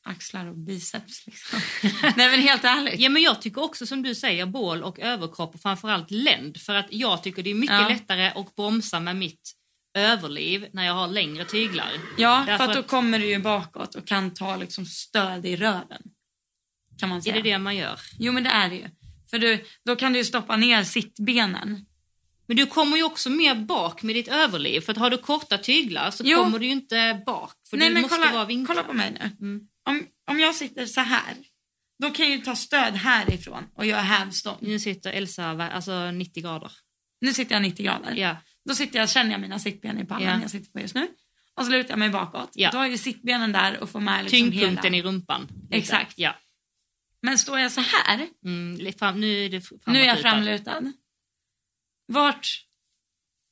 axlar 0.07 0.45
och 0.45 0.57
biceps 0.57 1.25
liksom. 1.27 1.59
Nej 2.15 2.31
men 2.31 2.39
helt 2.39 2.63
ärligt. 2.63 2.99
Ja, 2.99 3.09
men 3.09 3.21
jag 3.21 3.41
tycker 3.41 3.63
också 3.63 3.85
som 3.85 4.01
du 4.03 4.15
säger 4.15 4.45
bål 4.45 4.83
och 4.83 4.99
överkropp 4.99 5.55
och 5.55 5.61
framförallt 5.61 6.11
länd. 6.11 6.57
För 6.61 6.75
att 6.75 6.87
jag 6.89 7.23
tycker 7.23 7.43
det 7.43 7.49
är 7.49 7.55
mycket 7.55 7.81
Ja. 7.81 7.89
lättare 7.89 8.27
att 8.35 8.55
bromsa 8.55 8.99
med 8.99 9.15
mitt 9.15 9.51
överliv 9.93 10.67
när 10.73 10.85
jag 10.85 10.93
har 10.93 11.07
längre 11.07 11.45
tyglar. 11.45 11.91
Ja, 12.17 12.43
Därför 12.47 12.57
för 12.57 12.71
att 12.71 12.73
då 12.73 12.79
att- 12.79 12.87
kommer 12.87 13.19
du 13.19 13.25
ju 13.25 13.39
bakåt 13.39 13.95
och 13.95 14.07
kan 14.07 14.33
ta 14.33 14.55
liksom 14.55 14.85
stöd 14.85 15.45
i 15.45 15.55
röven. 15.55 16.01
Kan 16.99 17.09
man 17.09 17.17
Är 17.17 17.21
säga. 17.21 17.35
det 17.35 17.41
det 17.41 17.57
man 17.59 17.75
gör? 17.75 17.99
Jo 18.19 18.31
men 18.33 18.43
det 18.43 18.49
är 18.49 18.69
det 18.69 18.75
ju. 18.75 18.85
För 19.29 19.39
du, 19.39 19.65
då 19.85 19.95
kan 19.95 20.13
du 20.13 20.19
ju 20.19 20.25
stoppa 20.25 20.55
ner 20.57 20.83
sittbenen. 20.83 21.85
Men 22.47 22.57
du 22.57 22.65
kommer 22.65 22.97
ju 22.97 23.03
också 23.03 23.29
mer 23.29 23.55
bak 23.55 24.03
med 24.03 24.15
ditt 24.15 24.27
överliv. 24.27 24.81
För 24.81 24.91
att 24.91 24.97
har 24.97 25.09
du 25.09 25.17
korta 25.17 25.57
tyglar 25.57 26.11
så 26.11 26.23
Jo. 26.25 26.37
kommer 26.37 26.59
du 26.59 26.65
ju 26.65 26.71
inte 26.71 27.21
bak. 27.25 27.53
För 27.69 27.77
Nej 27.77 27.87
du 27.87 27.93
men 27.93 28.01
måste 28.01 28.17
kolla, 28.17 28.31
vara 28.33 28.45
vinklad. 28.45 28.77
kolla 28.77 28.87
på 28.87 28.93
mig 28.93 29.11
nu. 29.11 29.45
Mm. 29.47 29.67
Om, 29.87 30.07
om 30.27 30.39
jag 30.39 30.55
sitter 30.55 30.85
så 30.85 31.01
här, 31.01 31.35
då 31.99 32.09
kan 32.11 32.25
jag 32.29 32.35
ju 32.37 32.41
ta 32.43 32.55
stöd 32.55 32.93
härifrån 32.93 33.63
och 33.75 33.85
göra 33.85 34.01
hävstång. 34.01 34.57
Nu 34.61 34.79
sitter 34.79 35.11
Elsa 35.11 35.45
alltså 35.49 36.11
90 36.11 36.43
grader. 36.43 36.71
Nu 37.21 37.33
sitter 37.33 37.55
jag 37.55 37.61
90 37.61 37.85
grader. 37.85 38.15
Ja. 38.15 38.37
Då 38.65 38.75
sitter 38.75 38.99
jag, 38.99 39.09
känner 39.09 39.31
jag 39.31 39.41
mina 39.41 39.59
sittben 39.59 39.99
i 39.99 40.05
pallen 40.05 40.27
Ja. 40.27 40.41
jag 40.41 40.51
sitter 40.51 40.71
på 40.71 40.79
just 40.79 40.95
nu. 40.95 41.07
Och 41.55 41.65
så 41.65 41.71
lutar 41.71 41.89
jag 41.89 41.99
mig 41.99 42.09
bakåt. 42.09 42.49
Ja. 42.53 42.71
Då 42.71 42.77
har 42.77 42.87
ju 42.87 42.97
sittbenen 42.97 43.51
där 43.51 43.79
och 43.79 43.89
får 43.89 43.99
med 43.99 44.23
liksom 44.23 44.37
Tyngdpunkten 44.51 44.93
hela. 44.93 45.07
i 45.07 45.11
rumpan. 45.11 45.47
Lite. 45.63 45.75
Exakt. 45.77 46.13
Ja. 46.17 46.35
Men 47.21 47.37
står 47.37 47.59
jag 47.59 47.71
så 47.71 47.81
här, 47.81 48.27
Mm, 48.45 48.93
fram, 48.93 49.19
nu 49.19 49.45
är 49.45 49.49
det 49.49 49.63
nu 49.85 49.99
är 50.01 50.05
jag 50.05 50.21
framlutad. 50.21 50.93
Vart 52.07 52.66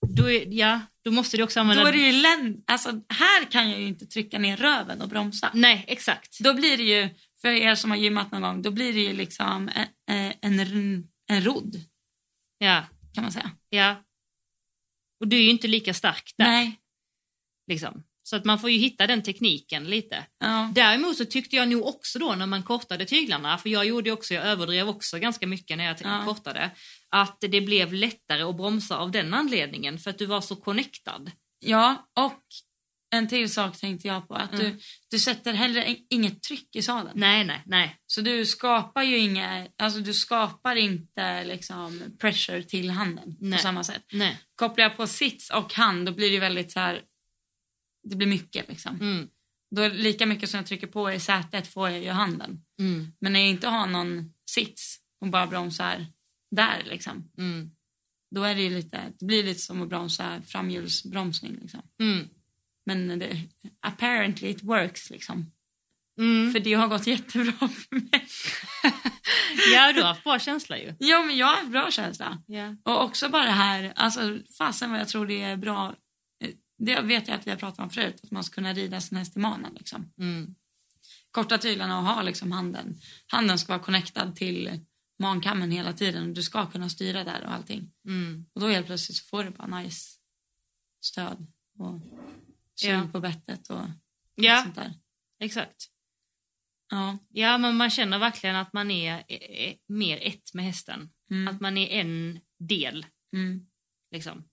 Då, 0.08 0.29
är, 0.29 0.53
ja, 0.53 0.81
då 1.03 1.12
måste 1.12 1.38
du 1.38 1.43
också 1.43 1.60
använda... 1.60 1.84
Då 1.84 1.88
är 1.89 1.91
det 1.93 1.97
ju 1.97 2.21
län... 2.21 2.63
Alltså 2.67 2.89
här 3.10 3.45
kan 3.51 3.69
jag 3.71 3.79
ju 3.79 3.88
inte 3.88 4.05
trycka 4.05 4.39
ner 4.39 4.58
röven 4.58 5.01
och 5.01 5.10
bromsa. 5.10 5.51
Nej, 5.53 5.86
exakt. 5.88 6.39
Då 6.39 6.53
blir 6.53 6.77
det 6.77 6.84
ju, 6.84 7.10
för 7.41 7.47
er 7.47 7.75
som 7.75 7.91
har 7.91 7.97
gymmat 7.97 8.31
någon 8.31 8.41
gång, 8.41 8.62
då 8.62 8.71
blir 8.71 8.93
det 8.93 8.99
ju 9.01 9.13
liksom 9.13 9.69
en, 10.05 10.34
en, 10.41 10.60
en, 10.60 11.08
en 11.27 11.43
rodd 11.43 11.75
Ja, 12.58 12.84
kan 13.13 13.23
man 13.23 13.31
säga. 13.31 13.51
ja. 13.69 13.95
Och 15.19 15.27
du 15.27 15.38
är 15.38 15.41
ju 15.41 15.49
inte 15.49 15.67
lika 15.67 15.93
stark 15.93 16.34
där. 16.38 16.45
Nej. 16.45 16.79
Liksom. 17.67 18.03
Så 18.27 18.35
att 18.35 18.45
man 18.45 18.59
får 18.59 18.69
ju 18.69 18.77
hitta 18.77 19.07
den 19.07 19.23
tekniken 19.23 19.83
lite. 19.83 20.25
Ja. 20.39 20.71
Däremot 20.75 21.17
så 21.17 21.25
tyckte 21.25 21.55
jag 21.55 21.67
nog 21.67 21.85
också 21.85 22.19
då 22.19 22.35
när 22.35 22.45
man 22.45 22.63
kortade 22.63 23.05
tyglarna, 23.05 23.57
för 23.57 23.69
jag 23.69 23.85
gjorde 23.85 24.11
också, 24.11 24.33
jag 24.33 24.45
överdrev 24.45 24.89
också 24.89 25.19
ganska 25.19 25.47
mycket 25.47 25.77
när 25.77 25.85
jag 25.85 25.97
Ja. 26.03 26.23
kortade, 26.25 26.71
att 27.09 27.38
det 27.41 27.61
blev 27.61 27.93
lättare 27.93 28.41
att 28.41 28.57
bromsa 28.57 28.97
av 28.97 29.11
den 29.11 29.33
anledningen 29.33 29.99
för 29.99 30.09
att 30.09 30.17
du 30.17 30.25
var 30.25 30.41
så 30.41 30.55
connectad. 30.55 31.31
ja, 31.59 32.07
och 32.19 32.41
en 33.15 33.27
till 33.27 33.49
sak 33.53 33.77
tänkte 33.79 34.07
jag 34.07 34.27
på. 34.27 34.33
Att 34.35 34.53
Mm. 34.53 34.65
du, 34.65 34.79
du 35.11 35.19
sätter 35.19 35.53
heller 35.53 35.83
in- 35.83 36.05
inget 36.09 36.43
tryck 36.43 36.75
i 36.75 36.81
sadeln. 36.81 37.11
Nej, 37.19 37.43
nej, 37.45 37.61
nej. 37.65 37.95
Så 38.07 38.21
du 38.21 38.45
skapar 38.45 39.03
ju 39.03 39.17
inga, 39.17 39.67
alltså 39.77 39.99
du 39.99 40.13
skapar 40.13 40.75
inte 40.75 41.43
liksom 41.43 42.01
pressure 42.19 42.63
till 42.63 42.89
handen 42.89 43.35
Nej. 43.39 43.57
på 43.59 43.61
samma 43.63 43.83
sätt. 43.83 44.03
nej. 44.13 44.38
Kopplar 44.55 44.83
jag 44.83 44.97
på 44.97 45.07
sits 45.07 45.49
och 45.49 45.73
hand 45.73 46.05
då 46.05 46.11
blir 46.11 46.31
det 46.31 46.39
väldigt 46.39 46.71
så 46.71 46.79
här, 46.79 47.01
det 48.06 48.15
blir 48.15 48.28
mycket 48.28 48.70
liksom. 48.70 48.96
Mm, 49.02 49.28
Då 49.76 49.88
lika 49.88 50.26
mycket 50.26 50.50
som 50.50 50.58
jag 50.58 50.68
trycker 50.68 50.88
på 50.88 51.12
i 51.12 51.20
sätet 51.20 51.68
får 51.68 51.89
jag 51.89 52.04
ju 52.04 52.10
handen. 52.10 52.62
mm, 52.80 53.12
Men 53.20 53.34
när 53.34 53.39
jag 53.39 53.50
inte 53.50 53.68
har 53.68 53.88
någon 53.88 54.34
sits 54.50 55.00
och 55.22 55.28
bara 55.30 55.48
bromsar 55.48 56.06
där 56.52 56.84
liksom. 56.86 57.30
mm, 57.38 57.72
Då 58.36 58.44
är 58.44 58.56
det 58.56 58.70
lite, 58.70 59.13
det 59.20 59.26
blir 59.26 59.44
lite 59.44 59.62
som 59.62 59.82
att 59.82 59.89
bromsa 59.89 60.41
framhjulsbromsning 60.48 61.58
liksom. 61.62 61.82
mm, 62.00 62.28
Men 62.86 63.20
det, 63.20 63.41
apparently 63.80 64.50
it 64.50 64.63
works 64.63 65.10
liksom. 65.10 65.52
mm. 66.20 66.52
För 66.54 66.60
det 66.60 66.74
har 66.74 66.88
gått 66.88 67.08
jättebra 67.08 67.52
för 67.68 67.96
mig. 67.96 68.28
Ja, 69.74 69.94
du 69.94 70.02
har 70.02 70.08
haft 70.08 70.24
bra 70.24 70.39
känsla 70.39 70.78
ju. 70.78 70.94
Ja 71.00 71.22
men 71.24 71.38
jag 71.38 71.48
har 71.48 71.56
haft 71.56 71.70
bra 71.72 71.91
känsla. 71.91 72.44
Ja. 72.48 72.76
Och 72.84 73.04
också 73.04 73.30
bara 73.30 73.46
det 73.46 73.52
här, 73.52 73.94
alltså 73.96 74.39
fasen 74.58 74.91
vad 74.91 74.99
jag 74.99 75.08
tror 75.08 75.28
det 75.28 75.41
är 75.41 75.58
bra. 75.58 75.95
Det 76.78 77.01
vet 77.01 77.28
jag 77.28 77.36
att 77.39 77.47
vi 77.47 77.51
har 77.51 77.57
pratat 77.57 77.80
om 77.80 77.89
förut, 77.89 78.19
att 78.23 78.32
man 78.32 78.43
ska 78.43 78.53
kunna 78.55 78.73
rida 78.73 79.01
sin 79.01 79.17
häst 79.17 79.38
i 79.38 79.39
manen 79.39 79.73
liksom. 79.73 80.13
Mm, 80.19 80.55
korta 81.32 81.57
tyglarna 81.57 81.97
och 81.99 82.05
ha 82.05 82.21
liksom 82.21 82.51
handen. 82.51 82.99
Handen 83.28 83.59
ska 83.59 83.73
vara 83.73 83.84
connectad 83.84 84.36
till 84.36 84.80
mankammen 85.19 85.71
hela 85.71 85.93
tiden. 85.93 86.34
Du 86.34 86.43
ska 86.43 86.65
kunna 86.71 86.89
styra 86.89 87.23
där 87.23 87.43
och 87.43 87.51
allting. 87.51 87.91
mm. 88.07 88.45
Och 88.53 88.61
då 88.61 88.67
helt 88.67 88.86
plötsligt 88.86 89.17
så 89.17 89.26
får 89.26 89.43
du 89.43 89.49
bara 89.49 89.80
nice 89.80 90.19
stöd 91.01 91.47
och 91.80 92.01
sug 92.76 92.89
Ja. 92.91 93.07
på 93.11 93.19
bettet 93.19 93.69
och 93.69 93.82
Ja, 94.36 94.61
sånt 94.63 94.76
där. 94.76 94.93
exakt. 95.39 95.86
Ja. 96.89 97.17
Ja, 97.30 97.57
men 97.57 97.76
man 97.78 97.89
känner 97.89 98.19
verkligen 98.19 98.55
att 98.55 98.73
man 98.73 98.91
är 98.91 99.23
eh, 99.28 99.73
mer 99.88 100.19
ett 100.21 100.53
med 100.53 100.65
hästen. 100.65 101.09
Mm. 101.32 101.55
Att 101.55 101.61
man 101.61 101.78
är 101.78 101.88
en 102.01 102.39
del. 102.59 103.05
Mm. 103.34 103.67
Liksom. 104.11 104.43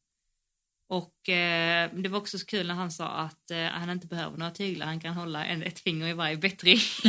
Och 0.92 1.28
eh, 1.28 1.90
det 1.94 2.08
var 2.08 2.18
också 2.18 2.38
så 2.38 2.46
kul 2.46 2.66
när 2.66 2.74
han 2.74 2.90
sa 2.90 3.08
att 3.08 3.50
eh, 3.50 3.64
han 3.64 3.90
inte 3.90 4.06
behöver 4.06 4.38
några 4.38 4.52
tyglar, 4.52 4.86
han 4.86 5.00
kan 5.00 5.14
hålla 5.14 5.44
en, 5.44 5.62
ett 5.62 5.80
finger 5.80 6.06
i 6.06 6.12
varje 6.12 6.36
bättring. 6.36 6.78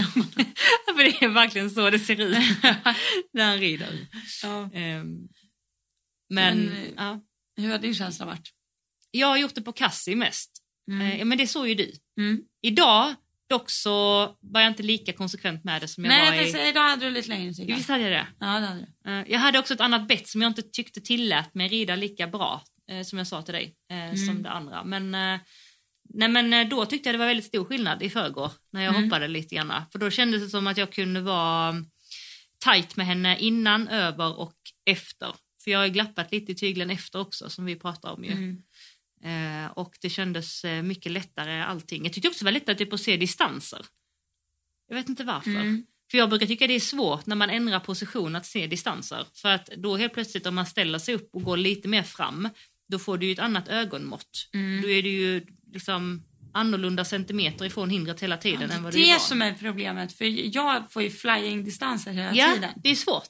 för 0.86 1.04
det 1.04 1.26
är 1.26 1.30
verkligen 1.30 1.70
så 1.70 1.90
det 1.90 2.00
ser 2.00 2.20
ut 2.22 2.38
när 3.34 3.46
han 3.46 3.58
rider. 3.58 4.08
Ja. 4.44 4.70
Ehm, 4.74 5.28
men, 6.30 6.58
Men, 6.60 6.72
eh, 6.72 6.90
ja. 6.98 7.20
Hur 7.58 7.72
har 7.72 7.80
din 7.80 7.96
känsla 7.96 8.26
varit? 8.26 8.50
jag 9.12 9.28
har 9.28 9.38
gjort 9.38 9.56
det 9.56 9.62
på 9.62 9.72
Cassie 9.72 10.16
mest. 10.16 10.52
Mm. 10.92 11.20
Eh, 11.20 11.26
men 11.26 11.38
det 11.38 11.48
såg 11.48 11.68
ju 11.68 11.76
du. 11.76 11.92
Mm. 12.20 12.42
Idag 12.62 13.16
dock 13.50 13.70
så 13.70 14.26
var 14.40 14.62
jag 14.62 14.68
inte 14.72 14.84
lika 14.84 15.14
konsekvent 15.14 15.64
med 15.64 15.82
det 15.82 15.88
som 15.88 16.06
jag 16.06 16.12
Nej, 16.12 16.30
var 16.30 16.36
jag 16.38 16.48
i... 16.48 16.52
säga, 16.52 16.70
idag 16.70 16.82
hade 16.90 17.06
du 17.06 17.12
lite 17.12 17.30
längre 17.30 17.54
cyklar. 17.54 17.76
Visst 17.78 17.90
hade 17.90 18.04
jag 18.04 18.12
det? 18.12 18.28
Ja, 18.40 18.46
det 18.46 18.68
hade 18.68 18.88
du. 19.06 19.12
Eh, 19.12 19.32
Jag 19.32 19.40
hade 19.40 19.60
också 19.60 19.74
ett 19.74 19.82
annat 19.82 20.08
bett 20.08 20.28
som 20.28 20.42
jag 20.42 20.50
inte 20.50 20.62
tyckte 20.62 21.02
tillät 21.02 21.54
mig 21.56 21.68
rida 21.68 21.96
lika 21.96 22.28
bra 22.28 22.54
eh, 22.54 22.62
som 23.06 23.18
jag 23.18 23.28
sa 23.28 23.42
till 23.42 23.54
dig 23.54 23.76
eh, 23.92 24.16
som 24.16 24.30
Mm. 24.30 24.44
det 24.44 24.50
andra. 24.50 24.84
Men, 24.84 25.16
eh, 25.16 25.40
nej, 26.10 26.30
men 26.30 26.54
eh, 26.54 26.68
då 26.68 26.86
tyckte 26.86 27.10
jag 27.10 27.14
det 27.14 27.20
var 27.20 27.26
väldigt 27.28 27.46
stor 27.46 27.66
skillnad 27.66 28.04
i 28.04 28.10
förrgår 28.10 28.52
när 28.72 28.84
jag 28.84 28.96
Mm. 28.96 29.04
hoppade 29.04 29.28
lite 29.28 29.56
grann. 29.56 29.74
För 29.92 30.00
då 30.00 30.10
kändes 30.10 30.42
det 30.44 30.50
som 30.50 30.68
att 30.68 30.78
jag 30.78 30.92
kunde 30.92 31.22
vara 31.22 31.86
tight 32.66 32.96
med 32.96 33.06
henne 33.06 33.38
innan, 33.40 33.88
över 33.88 34.40
och 34.40 34.56
efter. 34.86 35.36
För 35.64 35.72
jag 35.72 35.80
har 35.80 35.86
ju 35.86 35.92
glappat 35.92 36.32
lite 36.32 36.52
i 36.52 36.56
tygeln 36.56 36.90
efter 36.90 37.20
också 37.20 37.50
som 37.50 37.66
vi 37.66 37.76
pratar 37.76 38.12
om 38.12 38.24
ju. 38.24 38.32
Mm. 38.32 38.64
Eh, 39.66 39.72
och 39.72 39.98
det 40.02 40.10
kändes 40.10 40.66
eh, 40.66 40.84
mycket 40.84 41.12
lättare 41.12 41.62
allting. 41.62 42.04
Jag 42.04 42.14
tyckte 42.14 42.28
också 42.30 42.40
det 42.40 42.46
var 42.46 42.52
lättare 42.52 42.76
typ, 42.76 42.94
att 42.94 43.00
se 43.00 43.18
distanser. 43.18 43.86
Jag 44.88 44.96
vet 44.96 45.10
inte 45.10 45.24
varför. 45.24 45.50
Mm. 45.50 45.86
För 46.12 46.18
jag 46.18 46.30
brukar 46.30 46.46
tycka 46.48 46.68
det 46.68 46.74
är 46.74 46.80
svårt 46.80 47.26
när 47.26 47.36
man 47.36 47.50
ändrar 47.50 47.80
position 47.80 48.36
att 48.36 48.46
se 48.46 48.68
distanser. 48.68 49.26
För 49.34 49.50
att 49.50 49.70
då 49.78 49.98
helt 49.98 50.14
plötsligt 50.14 50.46
om 50.46 50.56
man 50.56 50.66
ställer 50.66 51.00
sig 51.00 51.16
upp 51.16 51.30
och 51.36 51.44
går 51.44 51.58
lite 51.58 51.88
mer 51.88 52.04
fram, 52.04 52.50
då 52.94 53.00
får 53.00 53.18
du 53.18 53.26
ju 53.26 53.32
ett 53.32 53.40
annat 53.40 53.68
ögonmått. 53.68 54.50
Mm. 54.54 54.82
Då 54.82 54.90
är 54.90 55.04
det 55.04 55.10
ju 55.10 55.46
liksom 55.74 56.24
annorlunda 56.54 57.06
centimeter 57.06 57.66
ifrån 57.66 57.90
hindret 57.90 58.20
hela 58.24 58.38
tiden 58.38 58.72
än 58.72 58.84
vad 58.84 58.94
det 58.94 58.98
det 59.00 59.10
är 59.10 59.14
var. 59.14 59.20
som 59.20 59.42
är 59.42 59.54
problemet, 59.54 60.14
för 60.14 60.56
jag 60.56 60.92
får 60.92 61.02
ju 61.04 61.10
flying-distanser 61.10 62.12
hela 62.14 62.36
ja, 62.36 62.54
tiden. 62.54 62.72
det 62.84 62.90
är 62.90 62.96
svårt. 62.96 63.30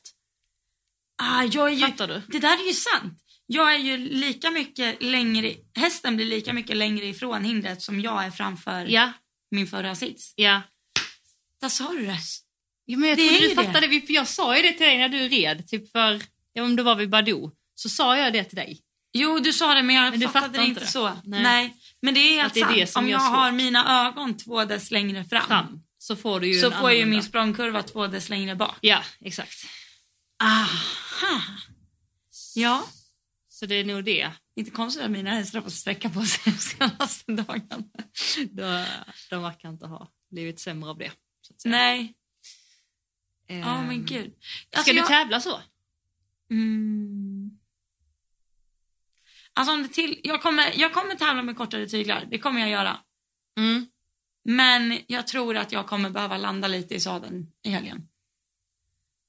Ah, 1.21 1.43
jag 1.43 1.67
är 1.69 1.73
ju, 1.73 1.79
Fattar 1.79 2.07
du? 2.07 2.21
det 2.27 2.39
där 2.39 2.63
är 2.63 2.67
ju 2.67 2.73
sant. 2.73 3.19
Jag 3.45 3.73
är 3.75 3.79
ju 3.79 3.97
lika 3.97 4.51
mycket 4.51 5.03
längre, 5.03 5.53
hästen 5.75 6.15
blir 6.15 6.25
lika 6.25 6.53
mycket 6.53 6.77
längre 6.77 7.05
ifrån 7.05 7.43
hindret 7.43 7.81
som 7.81 8.01
jag 8.01 8.25
är 8.25 8.31
framför 8.31 8.85
Ja, 8.85 9.13
min 9.51 9.67
förra 9.67 9.95
sits. 9.95 10.33
ja. 10.35 10.61
Där 11.61 11.69
sa 11.69 11.91
du 11.93 12.05
det. 12.05 12.17
ja 12.85 12.97
men 12.97 13.09
jag 13.09 13.17
Det 13.17 13.27
trodde 13.29 13.41
du 13.41 13.47
det. 13.49 13.55
fattade, 13.55 13.87
det. 13.87 14.09
jag 14.09 14.27
sa 14.27 14.57
ju 14.57 14.61
det 14.63 14.71
till 14.71 14.85
dig 14.85 14.97
när 14.97 15.09
du 15.09 15.17
red, 15.29 15.67
typ 15.67 15.91
för, 15.91 16.21
ja 16.53 16.63
om 16.63 16.75
det 16.75 16.83
var 16.83 16.95
vid 16.95 17.09
Badoo, 17.09 17.51
så 17.75 17.89
sa 17.89 18.17
jag 18.17 18.33
det 18.33 18.43
till 18.43 18.55
dig. 18.55 18.79
Jo, 19.13 19.39
du 19.39 19.53
sa 19.53 19.73
det 19.73 19.83
men 19.83 19.95
jag 19.95 20.11
Men 20.11 20.21
fattade 20.21 20.45
fattar 20.45 20.61
det 20.61 20.67
inte 20.67 20.79
det. 20.81 20.87
så. 20.87 21.07
Nej. 21.23 21.43
Nej. 21.43 21.75
Men 22.01 22.13
det 22.13 22.19
är 22.19 22.41
helt 22.41 22.53
sant. 22.57 22.73
det 22.75 22.95
Om 22.95 23.09
jag 23.09 23.21
svårt. 23.21 23.31
har 23.35 23.51
mina 23.51 24.07
ögon 24.07 24.37
två 24.37 24.65
dess 24.65 24.91
längre 24.91 25.25
fram, 25.25 25.47
Fram. 25.47 25.83
Så 25.97 26.15
får 26.15 26.39
du 26.39 26.47
ju 26.53 26.61
så 26.61 26.71
får 26.71 26.79
ju 26.79 26.85
annorlunda. 26.85 27.05
min 27.05 27.23
språngkurva 27.23 27.83
två 27.83 28.07
dess 28.07 28.29
längre 28.29 28.55
bak. 28.55 28.77
Ja, 28.81 29.03
exakt. 29.21 29.65
Aha. 30.43 31.41
Ja, 32.55 32.83
Så 33.49 33.65
det 33.65 33.75
är 33.75 33.83
nog 33.85 34.03
det. 34.03 34.31
inte 34.55 34.71
konstigt 34.71 35.03
att 35.03 35.11
mina 35.11 35.29
hästar 35.31 35.59
har 35.59 35.63
fått 35.63 35.73
sträcka 35.73 36.09
på 36.09 36.21
sig 36.25 36.53
de 36.53 36.59
senaste 36.59 37.31
dagarna. 37.31 37.83
De, 38.51 38.85
de 39.29 39.43
verkar 39.43 39.69
inte 39.69 39.85
ha 39.85 40.07
blivit 40.31 40.59
sämre 40.59 40.89
av 40.89 40.97
det. 40.97 41.11
Nej, 41.65 42.13
Ehm, 43.47 43.59
ja 43.59 43.81
men 43.81 44.05
gud. 44.05 44.33
Ska 44.69 44.77
Alltså, 44.77 44.91
du 44.93 44.97
jag- 44.99 45.07
tävla 45.07 45.41
så? 45.41 45.61
Mm. 46.51 47.51
Alltså 49.53 49.73
om 49.73 49.83
det 49.83 49.89
till, 49.89 50.19
jag, 50.23 50.41
kommer, 50.41 50.79
jag 50.79 50.93
kommer 50.93 51.15
tävla 51.15 51.41
med 51.41 51.57
kortare 51.57 51.87
tyglar, 51.87 52.27
det 52.31 52.39
kommer 52.39 52.59
jag 52.59 52.69
göra. 52.69 52.97
Mm. 53.57 53.87
Men 54.45 54.99
jag 55.07 55.27
tror 55.27 55.57
att 55.57 55.71
jag 55.71 55.87
kommer 55.87 56.09
behöva 56.09 56.37
landa 56.37 56.67
lite 56.67 56.95
i 56.95 56.99
sadeln 56.99 57.51
i 57.63 57.69
helgen. 57.69 58.07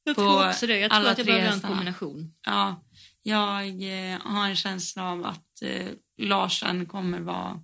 Jag 0.05 0.16
På 0.16 0.22
tror 0.22 0.49
också 0.49 0.66
det. 0.66 0.79
Jag 0.79 0.91
tror 0.91 1.07
att 1.07 1.18
jag 1.18 1.27
behöver 1.27 1.53
en 1.53 1.61
kombination. 1.61 2.35
Ja, 2.47 2.85
jag 3.22 3.66
eh, 3.66 4.20
har 4.20 4.49
en 4.49 4.57
känsla 4.57 5.11
av 5.11 5.27
att 5.27 5.62
eh, 5.62 5.89
Larsen 6.18 6.87
kommer 6.87 7.20
vara... 7.20 7.62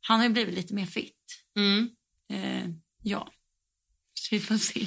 Han 0.00 0.18
har 0.18 0.26
ju 0.26 0.32
blivit 0.32 0.54
lite 0.54 0.74
mer 0.74 0.86
fit. 0.86 1.44
Mm. 1.56 1.90
Eh, 2.32 2.70
ja, 3.02 3.28
så 4.14 4.28
vi 4.34 4.40
får 4.40 4.56
se. 4.56 4.86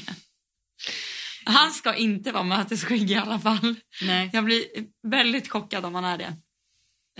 Han 1.43 1.72
ska 1.72 1.95
inte 1.95 2.32
vara 2.32 2.43
mötesskygg 2.43 3.12
i 3.12 3.16
alla 3.16 3.39
fall. 3.39 3.76
Nej. 4.02 4.30
Jag 4.34 4.45
blir 4.45 4.66
väldigt 5.04 5.50
chockad 5.50 5.86
om 5.86 5.95
han 5.95 6.06
är 6.06 6.18
det. 6.18 6.38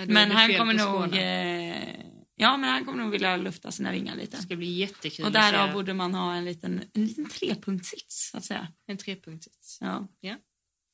Men 0.08 0.32
han 0.32 0.54
kommer 0.54 0.74
nog... 0.74 1.16
Eh, 1.16 2.06
ja, 2.36 2.58
men 2.58 2.70
han 2.70 2.86
kommer 2.86 3.04
nog 3.04 3.12
vilja 3.12 3.38
lufta 3.38 3.72
sina 3.72 3.92
vingar 3.92 4.16
lite. 4.16 4.38
Det 4.38 4.44
ska 4.44 4.56
bli 4.56 4.72
jättekul 4.72 5.26
Och 5.26 5.32
därav 5.32 5.74
borde 5.74 5.94
man 5.94 6.14
ha 6.14 6.36
en 6.36 6.46
liten, 6.46 6.84
en 6.94 7.06
liten 7.06 7.30
trepunktssits, 7.30 8.30
så 8.32 8.38
att 8.38 8.46
säga. 8.46 8.68
en 8.88 8.98
trepunktssits. 8.98 9.78
Ja. 9.82 10.08
Ja. 10.20 10.36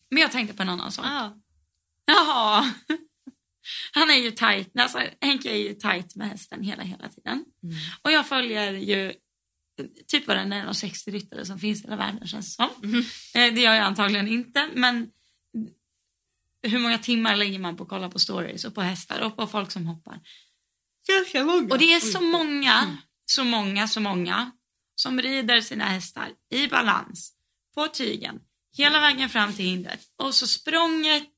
Men 0.10 0.22
jag 0.22 0.32
tänkte 0.32 0.56
på 0.56 0.64
en 0.64 0.70
annan 0.70 0.92
sak. 0.92 1.06
Ah. 1.06 1.32
Jaha. 2.06 2.74
Han 3.92 4.10
är 4.10 4.16
ju 4.16 4.32
tight. 4.32 4.80
Alltså, 4.80 5.02
Henke 5.22 5.50
är 5.52 5.56
ju 5.58 5.74
tight 5.74 6.16
med 6.16 6.30
hästen 6.30 6.64
hela, 6.64 6.84
hela 6.84 7.10
tiden. 7.10 7.46
Mm. 7.64 7.76
Och 8.02 8.12
jag 8.12 8.28
följer 8.28 8.72
ju 8.74 9.14
typ 10.08 10.28
varenda 10.28 10.56
en 10.56 10.68
av 10.68 10.74
60 10.74 11.12
ryttare 11.12 11.46
som 11.46 11.60
finns 11.60 11.80
i 11.80 11.84
hela 11.84 11.96
världen 11.96 12.28
känns 12.28 12.58
det 12.58 12.64
som. 12.64 12.90
Mhm. 12.90 13.00
Eh, 13.36 13.54
Det 13.54 13.62
gör 13.62 13.74
jag 13.74 13.84
antagligen 13.84 14.28
inte, 14.28 14.70
men 14.74 15.12
hur 16.70 16.80
många 16.80 16.98
timmar 16.98 17.36
lägger 17.36 17.60
man 17.60 17.78
på 17.78 17.84
att 17.84 17.90
kolla 17.90 18.10
på 18.10 18.20
stories 18.20 18.66
och 18.66 18.76
på 18.76 18.82
hästar 18.82 19.22
och 19.22 19.38
på 19.38 19.48
folk 19.48 19.72
som 19.72 19.88
hoppar? 19.88 20.20
Ganska 21.08 21.44
många. 21.44 21.68
Och 21.74 21.80
det 21.80 21.94
är 21.94 22.00
så 22.00 22.22
många, 22.22 22.82
Mm. 22.84 22.98
så 23.26 23.44
många, 23.44 23.88
så 23.88 24.00
många 24.00 24.52
som 24.96 25.22
rider 25.22 25.62
sina 25.62 25.86
hästar 25.86 26.30
i 26.50 26.68
balans 26.68 27.34
på 27.76 27.88
tygen 27.88 28.40
hela 28.78 29.00
vägen 29.00 29.30
fram 29.30 29.54
till 29.54 29.66
hindret. 29.66 30.02
Och 30.18 30.36
så 30.36 30.48
språnget 30.48 31.32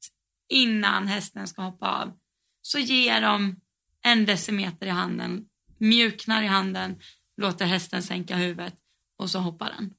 innan 0.50 1.08
hästen 1.08 1.48
ska 1.48 1.62
hoppa 1.62 1.88
av 2.04 2.18
så 2.62 2.80
ger 2.80 3.22
de 3.22 3.56
en 4.02 4.26
decimeter 4.26 4.88
i 4.88 4.90
handen, 4.90 5.46
mjuknar 5.78 6.44
i 6.44 6.48
handen, 6.48 7.02
låter 7.42 7.66
hästen 7.66 8.04
sänka 8.04 8.36
huvudet 8.36 8.76
och 9.20 9.30
så 9.30 9.40
hoppar 9.40 9.70
den. 9.70 9.94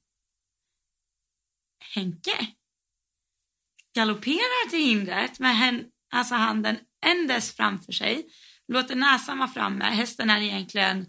Henke 1.95 2.47
galopperar 3.99 4.71
till 4.71 4.79
hindret 4.79 5.39
med 5.39 5.57
hän, 5.57 5.85
alltså 6.13 6.35
handen 6.35 6.77
ändes 7.07 7.57
framför 7.57 7.93
sig, 7.93 8.27
låter 8.69 8.97
näsan 8.97 9.39
vara 9.39 9.49
framme. 9.49 9.85
Hästen 9.85 10.31
är 10.31 10.41
egentligen 10.41 11.07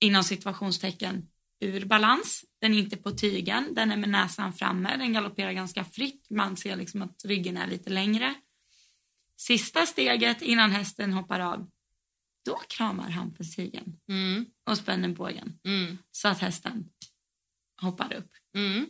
inom 0.00 0.24
situationstecken 0.24 1.28
ur 1.60 1.84
balans. 1.84 2.44
Den 2.60 2.74
är 2.74 2.78
inte 2.78 2.96
på 2.96 3.10
tygen, 3.10 3.74
den 3.74 3.92
är 3.92 3.96
med 3.96 4.08
näsan 4.08 4.52
framme, 4.52 4.96
den 4.96 5.12
galopperar 5.12 5.52
ganska 5.52 5.84
fritt. 5.84 6.26
Man 6.30 6.56
ser 6.56 6.76
liksom 6.76 7.02
att 7.02 7.24
ryggen 7.24 7.56
är 7.56 7.66
lite 7.66 7.90
längre. 7.90 8.34
Sista 9.36 9.86
steget 9.86 10.42
innan 10.42 10.70
hästen 10.70 11.12
hoppar 11.12 11.40
av, 11.40 11.70
då 12.44 12.56
kramar 12.68 13.10
han 13.10 13.34
på 13.34 13.44
tygen 13.56 14.00
Mm. 14.08 14.46
och 14.66 14.78
spänner 14.78 15.08
bågen 15.08 15.58
Mm. 15.64 15.98
så 16.10 16.28
att 16.28 16.38
hästen 16.38 16.88
hoppar 17.80 18.12
upp. 18.12 18.30
Mm. 18.56 18.86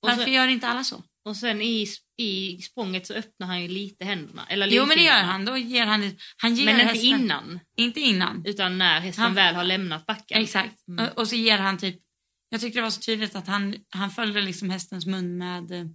Varför 0.00 0.24
sen, 0.24 0.32
gör 0.32 0.48
inte 0.48 0.68
alla 0.68 0.84
så? 0.84 1.02
Och 1.24 1.36
sen 1.36 1.62
i, 1.62 1.86
i 2.16 2.58
språnget 2.62 3.06
så 3.06 3.14
öppnar 3.14 3.46
han 3.46 3.62
ju 3.62 3.68
lite 3.68 4.04
händerna. 4.04 4.46
Eller 4.46 4.66
Jo, 4.66 4.86
men 4.86 4.96
det 4.96 5.02
gör 5.04 5.22
han. 5.22 5.44
Då 5.44 5.56
ger 5.58 5.86
han, 5.86 6.10
han 6.36 6.54
ger 6.54 6.64
Men 6.64 6.74
inte 6.74 6.84
hästen, 6.86 7.20
innan, 7.20 7.60
Inte 7.76 8.00
innan. 8.00 8.42
utan 8.46 8.78
när 8.78 9.00
hästen 9.00 9.22
Han- 9.24 9.34
väl 9.34 9.54
har 9.54 9.64
lämnat 9.64 10.06
backen. 10.06 10.42
Exakt. 10.42 10.88
Mm. 10.88 11.04
Och, 11.08 11.18
och 11.18 11.28
så 11.28 11.36
ger 11.36 11.58
han 11.58 11.78
typ, 11.78 12.00
jag 12.48 12.60
tyckte 12.60 12.78
det 12.78 12.82
var 12.82 12.90
så 12.90 13.00
tydligt 13.00 13.34
att 13.36 13.46
han, 13.46 13.74
han 13.88 14.10
följde 14.10 14.40
liksom 14.42 14.70
hästens 14.70 15.06
mun 15.06 15.38
med, 15.38 15.70
eh, 15.72 15.86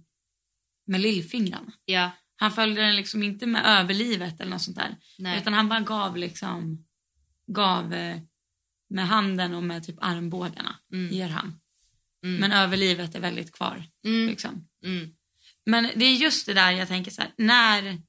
med 0.86 1.00
lillfingrarna. 1.00 1.72
Ja, 1.84 2.10
Han 2.36 2.52
följde 2.52 2.80
den 2.80 2.96
liksom 2.96 3.22
inte 3.22 3.46
med 3.46 3.62
överlivet 3.66 4.40
eller 4.40 4.50
något 4.50 4.62
sånt 4.62 4.76
där. 4.76 4.96
nej. 5.18 5.38
Utan 5.38 5.52
han 5.54 5.68
bara 5.68 5.80
gav 5.80 6.16
liksom, 6.16 6.84
gav 7.46 7.94
eh, 7.94 8.16
med 8.90 9.08
handen 9.08 9.54
och 9.54 9.62
med 9.62 9.84
typ 9.86 9.96
armbågarna. 10.00 10.76
Mm. 10.92 11.12
Ger 11.14 11.28
han. 11.28 11.60
Mm. 12.24 12.40
Men 12.40 12.52
överlivet 12.52 13.14
är 13.14 13.20
väldigt 13.20 13.52
kvar. 13.52 13.84
mm. 14.06 14.28
Liksom. 14.28 14.68
Mm. 14.84 15.10
Men 15.66 15.90
det 15.96 16.04
är 16.04 16.16
just 16.16 16.46
det 16.46 16.54
där 16.54 16.70
jag 16.70 16.88
tänker 16.88 17.10
så 17.10 17.22
här, 17.22 17.32
när 17.36 18.02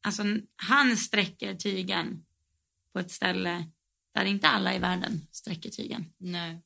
alltså 0.00 0.22
han 0.56 0.96
sträcker 0.96 1.54
tygen 1.54 2.24
på 2.92 2.98
ett 2.98 3.10
ställe 3.10 3.68
där 4.14 4.24
inte 4.24 4.48
alla 4.48 4.74
i 4.74 4.78
världen 4.78 5.26
sträcker 5.30 5.70
tygen. 5.70 6.12
Nej. 6.18 6.62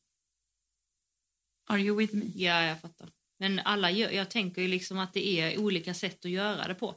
Are 1.67 1.81
you 1.81 1.97
with 1.97 2.15
me? 2.15 2.25
Ja, 2.35 2.63
jag 2.63 2.81
fattar. 2.81 3.11
Men 3.39 3.59
alla 3.59 3.91
gör, 3.91 4.11
jag 4.11 4.31
tänker 4.31 4.63
ju 4.63 4.69
liksom 4.69 4.99
att 4.99 5.13
det 5.13 5.41
är 5.41 5.59
olika 5.59 5.95
sätt 5.95 6.25
att 6.25 6.31
göra 6.31 6.69
det 6.69 6.75
på. 6.75 6.97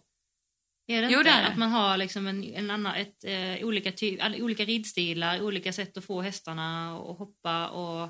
Är 0.87 1.01
det 1.01 1.09
Jo, 1.11 1.19
inte? 1.19 1.29
det 1.29 1.35
är 1.35 1.41
det. 1.41 1.47
Att 1.47 1.57
man 1.57 1.69
har 1.69 1.97
liksom 1.97 2.27
en, 2.27 2.43
en 2.43 2.71
annan, 2.71 2.95
ett, 2.95 3.23
eh, 3.23 3.67
olika, 3.67 3.91
ty, 3.91 4.17
olika 4.41 4.65
ridstilar, 4.65 5.41
olika 5.41 5.73
sätt 5.73 5.97
att 5.97 6.05
få 6.05 6.21
hästarna 6.21 6.97
att 6.97 7.17
hoppa 7.17 7.69
och... 7.69 8.09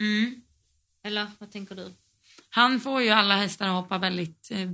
Mm. 0.00 0.42
Eller 1.02 1.26
vad 1.38 1.50
tänker 1.50 1.74
du? 1.74 1.92
Han 2.56 2.80
får 2.80 3.02
ju 3.02 3.10
alla 3.10 3.36
hästar 3.36 3.68
att 3.68 3.74
hoppa 3.82 3.98
väldigt 3.98 4.50
eh, 4.50 4.70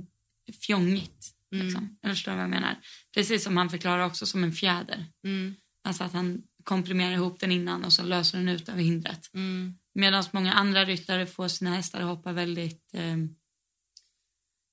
fjongigt. 0.61 1.27
Mm. 1.53 1.65
Liksom. 1.65 1.97
Eller 2.03 2.13
förstår 2.13 2.31
vad 2.31 2.41
jag 2.41 2.49
menar? 2.49 2.75
Precis 3.13 3.43
som 3.43 3.57
han 3.57 3.69
förklarar 3.69 4.05
också 4.05 4.25
som 4.25 4.43
en 4.43 4.51
fjäder. 4.51 5.05
Mm. 5.23 5.55
Alltså 5.83 6.03
att 6.03 6.13
han 6.13 6.43
komprimerar 6.63 7.13
ihop 7.13 7.39
den 7.39 7.51
innan 7.51 7.85
och 7.85 7.93
så 7.93 8.03
löser 8.03 8.37
den 8.37 8.49
ut 8.49 8.69
över 8.69 8.81
hindret. 8.81 9.33
Mm. 9.33 9.73
Medan 9.95 10.23
många 10.31 10.53
andra 10.53 10.85
ryttare 10.85 11.25
får 11.25 11.47
sina 11.47 11.75
hästar 11.75 11.99
att 11.99 12.05
hoppa 12.07 12.31
väldigt, 12.31 12.93
eh, 12.93 13.17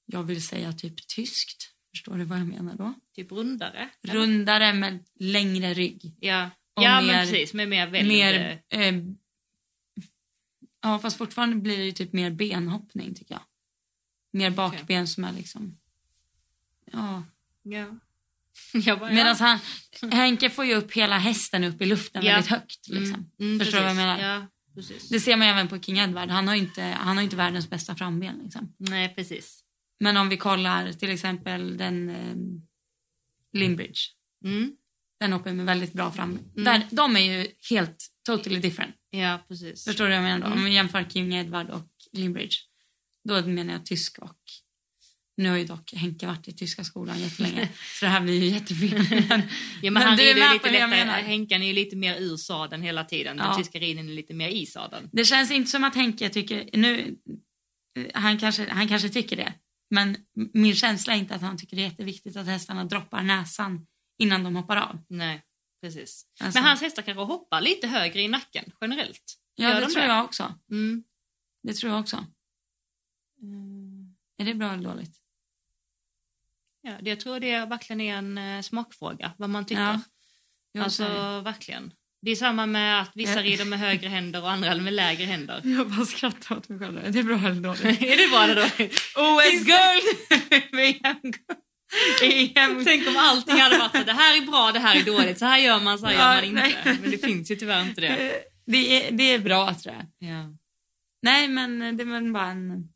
jag 0.07 0.23
vill 0.23 0.47
säga 0.47 0.73
typ 0.73 1.09
tyskt. 1.09 1.71
Förstår 1.97 2.17
du 2.19 2.25
vad 2.25 2.39
jag 2.39 2.47
menar 2.47 2.75
då? 2.77 2.95
Typ 3.15 3.33
rundare. 3.33 3.89
eller? 4.03 4.15
Rundare 4.15 4.73
med 4.73 5.05
längre 5.21 5.75
rygg. 5.75 6.15
Ja, 6.21 6.51
ja 6.75 7.01
mer- 7.01 7.07
men 7.07 7.27
precis. 7.27 7.55
Med 7.55 7.69
mer 7.69 7.87
väldigt... 7.87 8.19
Mer, 8.19 8.63
eh, 8.69 8.95
ja 10.83 10.99
fast 10.99 11.19
fortfarande 11.19 11.57
blir 11.57 11.79
det 11.79 11.85
ju 11.85 11.93
typ 11.93 12.13
mer 12.13 12.31
benhoppning 12.31 13.15
tycker 13.15 13.35
jag. 13.35 13.43
Mer 14.33 14.51
bakben 14.51 15.09
som 15.09 15.25
är 15.25 15.33
liksom, 15.33 15.79
ja. 16.93 17.23
Ja. 17.63 17.87
Jag 18.73 18.99
bara, 18.99 19.11
Medan 19.13 19.37
ja. 19.41 19.59
han, 20.01 20.13
Henke 20.13 20.51
får 20.51 20.65
ju 20.65 20.75
upp 20.75 20.93
hela 20.93 21.19
hästen 21.19 21.65
upp 21.65 21.83
i 21.83 21.87
luften 21.87 22.25
Ja. 22.25 22.33
väldigt 22.33 22.51
högt. 22.51 22.89
Liksom. 22.89 23.15
Mm, 23.15 23.31
mm, 23.55 23.59
Förstår 23.59 23.79
du 23.79 23.83
vad 23.83 23.91
jag 23.91 23.97
menar? 23.97 24.19
Ja, 24.19 24.47
precis. 24.75 25.09
Det 25.09 25.21
ser 25.21 25.37
man 25.37 25.47
ju 25.47 25.53
även 25.53 25.69
på 25.69 25.81
King 25.81 25.99
Edward. 25.99 26.31
Han 26.31 26.49
har 26.49 26.55
ju 26.55 26.61
inte, 26.61 26.83
han 26.83 27.17
har 27.17 27.25
inte 27.25 27.37
världens 27.37 27.71
bästa 27.71 27.97
framben. 27.97 28.41
Liksom. 28.43 28.75
Nej, 28.79 29.15
precis. 29.15 29.65
Men 30.01 30.17
om 30.17 30.29
vi 30.29 30.37
kollar 30.37 30.93
till 30.93 31.11
exempel 31.11 31.77
den 31.77 32.11
eh, 32.11 32.37
Limbridge. 33.53 34.01
Mm. 34.45 34.73
Den 35.21 35.33
hoppar 35.33 35.53
med 35.53 35.67
väldigt 35.67 35.93
bra 35.93 36.11
fram. 36.13 36.39
Där, 36.55 36.87
de 36.91 37.17
är 37.17 37.21
ju 37.21 37.47
helt 37.71 38.07
totally 38.27 38.61
different. 38.61 38.97
Ja, 39.11 39.45
precis. 39.49 39.85
Förstår 39.85 40.05
du 40.05 40.11
vad 40.11 40.17
jag 40.19 40.23
menar 40.23 40.41
då? 40.41 40.47
Mm. 40.47 40.59
Om 40.59 40.65
vi 40.65 40.75
jämför 40.75 41.05
King 41.05 41.35
Edward 41.35 41.71
och 41.71 41.89
Limbridge. 42.13 42.57
Då 43.29 43.43
menar 43.47 43.73
jag 43.73 43.87
tysk 43.87 44.19
och... 44.19 44.37
Nu 45.37 45.51
har 45.51 45.57
ju 45.57 45.65
dock 45.65 45.93
Henke 45.95 46.27
varit 46.27 46.49
i 46.49 46.53
tyska 46.53 46.85
skolan 46.85 47.19
jättelänge. 47.21 47.69
så 48.01 48.05
det 48.05 48.11
här 48.11 48.21
blir 48.21 48.43
ju 48.43 48.47
jättefel. 48.47 49.07
Men, 49.29 49.43
Ja, 49.83 49.91
men, 49.91 49.93
men 49.93 50.17
du 50.17 50.31
är 50.31 50.35
med 50.35 50.49
på 50.49 50.55
lite 50.55 50.71
det 50.71 50.79
jag 50.79 50.91
menar. 50.91 51.13
Henkan 51.21 51.63
är 51.63 51.67
ju 51.67 51.73
lite 51.73 51.97
mer 51.97 52.17
ur 52.17 52.37
sadeln 52.37 52.83
hela 52.83 53.05
tiden. 53.05 53.37
Den 53.37 53.47
Ja. 53.47 53.55
tyska 53.55 53.79
riden 53.79 54.09
är 54.09 54.13
lite 54.13 54.35
mer 54.35 54.49
i 54.49 54.67
sadeln. 54.67 55.09
Det 55.13 55.25
känns 55.25 55.51
inte 55.51 55.71
som 55.71 55.85
att 55.85 55.95
Henke 55.95 56.29
tycker... 56.29 56.71
Nu, 56.73 57.17
han, 58.15 58.39
kanske, 58.39 58.71
han 58.71 58.89
kanske 58.89 59.09
tycker 59.09 59.37
det. 59.37 59.53
Men 59.91 60.17
min 60.55 60.75
känsla 60.75 61.13
är 61.13 61.19
inte 61.19 61.35
att 61.35 61.43
han 61.43 61.59
tycker 61.59 61.77
det 61.77 61.83
är 61.83 61.87
jätteviktigt 61.87 62.37
att 62.37 62.47
hästarna 62.47 62.85
droppar 62.85 63.23
näsan 63.23 63.87
innan 64.21 64.45
de 64.45 64.57
hoppar 64.57 64.77
av. 64.77 64.99
Nej, 65.09 65.43
precis. 65.83 66.27
Alltså, 66.41 66.59
Men 66.61 66.69
hans 66.69 66.81
hästar 66.81 67.03
kanske 67.03 67.23
hoppar 67.23 67.61
lite 67.61 67.87
högre 67.87 68.21
i 68.23 68.29
nacken 68.29 68.73
generellt. 68.81 69.35
ja, 69.55 69.69
gör 69.69 69.75
det 69.75 69.87
de 69.87 69.93
tror 69.93 70.03
det? 70.03 70.09
jag 70.09 70.25
också. 70.25 70.55
Mm. 70.71 71.05
Det 71.63 71.73
tror 71.75 71.93
jag 71.93 72.01
också. 72.01 72.27
Är 74.39 74.45
det 74.45 74.55
bra 74.55 74.73
eller 74.73 74.85
dåligt? 74.85 75.17
Ja, 76.83 76.93
det, 77.01 77.11
jag 77.11 77.21
tror 77.21 77.41
det 77.41 77.65
verkligen 77.67 78.01
är 78.01 78.15
en 78.17 78.39
eh, 78.39 78.63
smakfråga, 78.63 79.33
vad 79.39 79.51
man 79.51 79.67
tycker. 79.67 79.83
Ja, 79.83 80.01
Jag 80.73 80.85
alltså 80.85 81.05
säger- 81.05 81.41
verkligen. 81.43 81.93
Det 82.23 82.31
är 82.31 82.37
samma 82.37 82.67
med 82.67 83.03
att 83.03 83.11
vissa 83.15 83.43
rider 83.43 83.65
med 83.65 83.79
högre 83.79 84.09
händer 84.09 84.43
och 84.43 84.51
andra 84.51 84.75
med 84.75 84.93
lägre 84.93 85.25
händer. 85.25 85.61
Jag 85.65 85.91
bara 85.91 86.07
skrattar 86.07 86.57
åt 86.57 86.69
mig 86.69 86.79
själv. 86.79 86.99
Är 86.99 87.11
det 87.11 87.23
bra 87.23 87.37
eller 87.39 87.61
dåligt? 87.61 87.85
är 88.03 88.17
det 88.17 88.29
bra 88.31 88.43
eller 88.45 88.55
dåligt? 88.55 88.95
OS-guld! 89.17 90.71
VM-guld! 90.73 91.37
Tänk 92.85 93.09
om 93.09 93.17
allting 93.17 93.57
hade 93.57 93.79
varit 93.79 93.93
så 93.97 94.03
det 94.05 94.13
här 94.13 94.37
är 94.43 94.47
bra, 94.47 94.73
det 94.73 94.79
här 94.79 94.97
är 94.97 95.03
dåligt, 95.05 95.39
så 95.39 95.45
här 95.45 95.59
gör 95.59 95.81
man, 95.81 95.99
så 95.99 96.07
här 96.07 96.13
Ja, 96.15 96.21
gör 96.45 96.53
man 96.53 96.65
inte. 96.67 96.83
nej. 96.85 96.99
Men 97.03 97.11
det 97.11 97.19
finns 97.19 97.51
ju 97.51 97.57
tyvärr 97.57 97.83
inte 97.83 98.01
det. 98.01 98.33
det, 98.67 99.07
är, 99.09 99.13
det 99.13 99.23
är 99.35 99.39
bra 99.39 99.75
tror 99.75 99.95
jag. 99.95 100.31
Ja. 100.31 100.55
Nej 101.23 101.49
men 101.49 101.97
det 101.97 102.05
var 102.05 102.33
bara 102.33 102.47
en 102.47 102.89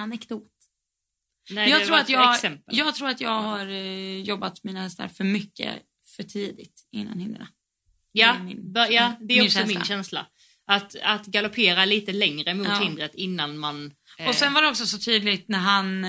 anekdot. 0.00 0.50
Nej, 1.50 1.70
jag, 1.70 1.84
tror 1.84 1.96
att 1.96 2.08
jag, 2.08 2.34
exempel. 2.34 2.76
jag 2.78 2.94
tror 2.94 3.08
att 3.08 3.20
jag 3.20 3.42
har 3.42 3.66
eh, 3.66 4.20
jobbat 4.20 4.64
mina 4.64 4.82
hästar 4.82 5.08
för 5.08 5.24
mycket 5.24 5.74
för 6.16 6.22
tidigt 6.22 6.88
innan 6.92 7.18
hindren. 7.18 7.46
ja, 8.12 8.32
det 8.32 8.44
min- 8.44 8.72
ja, 8.74 9.12
det 9.20 9.34
är 9.34 9.36
min 9.38 9.46
också 9.46 9.58
känsla. 9.58 9.66
min 9.78 9.84
känsla. 9.84 10.26
Att, 10.66 10.96
att 11.02 11.26
galoppera 11.26 11.84
lite 11.84 12.12
längre 12.12 12.54
mot 12.54 12.66
Ja. 12.68 12.74
hindret 12.74 13.14
innan 13.14 13.58
man... 13.58 13.92
eh, 14.18 14.28
Och 14.28 14.34
sen 14.34 14.54
var 14.54 14.62
det 14.62 14.68
också 14.68 14.86
så 14.86 14.98
tydligt 14.98 15.48
när 15.48 15.58
han... 15.58 16.04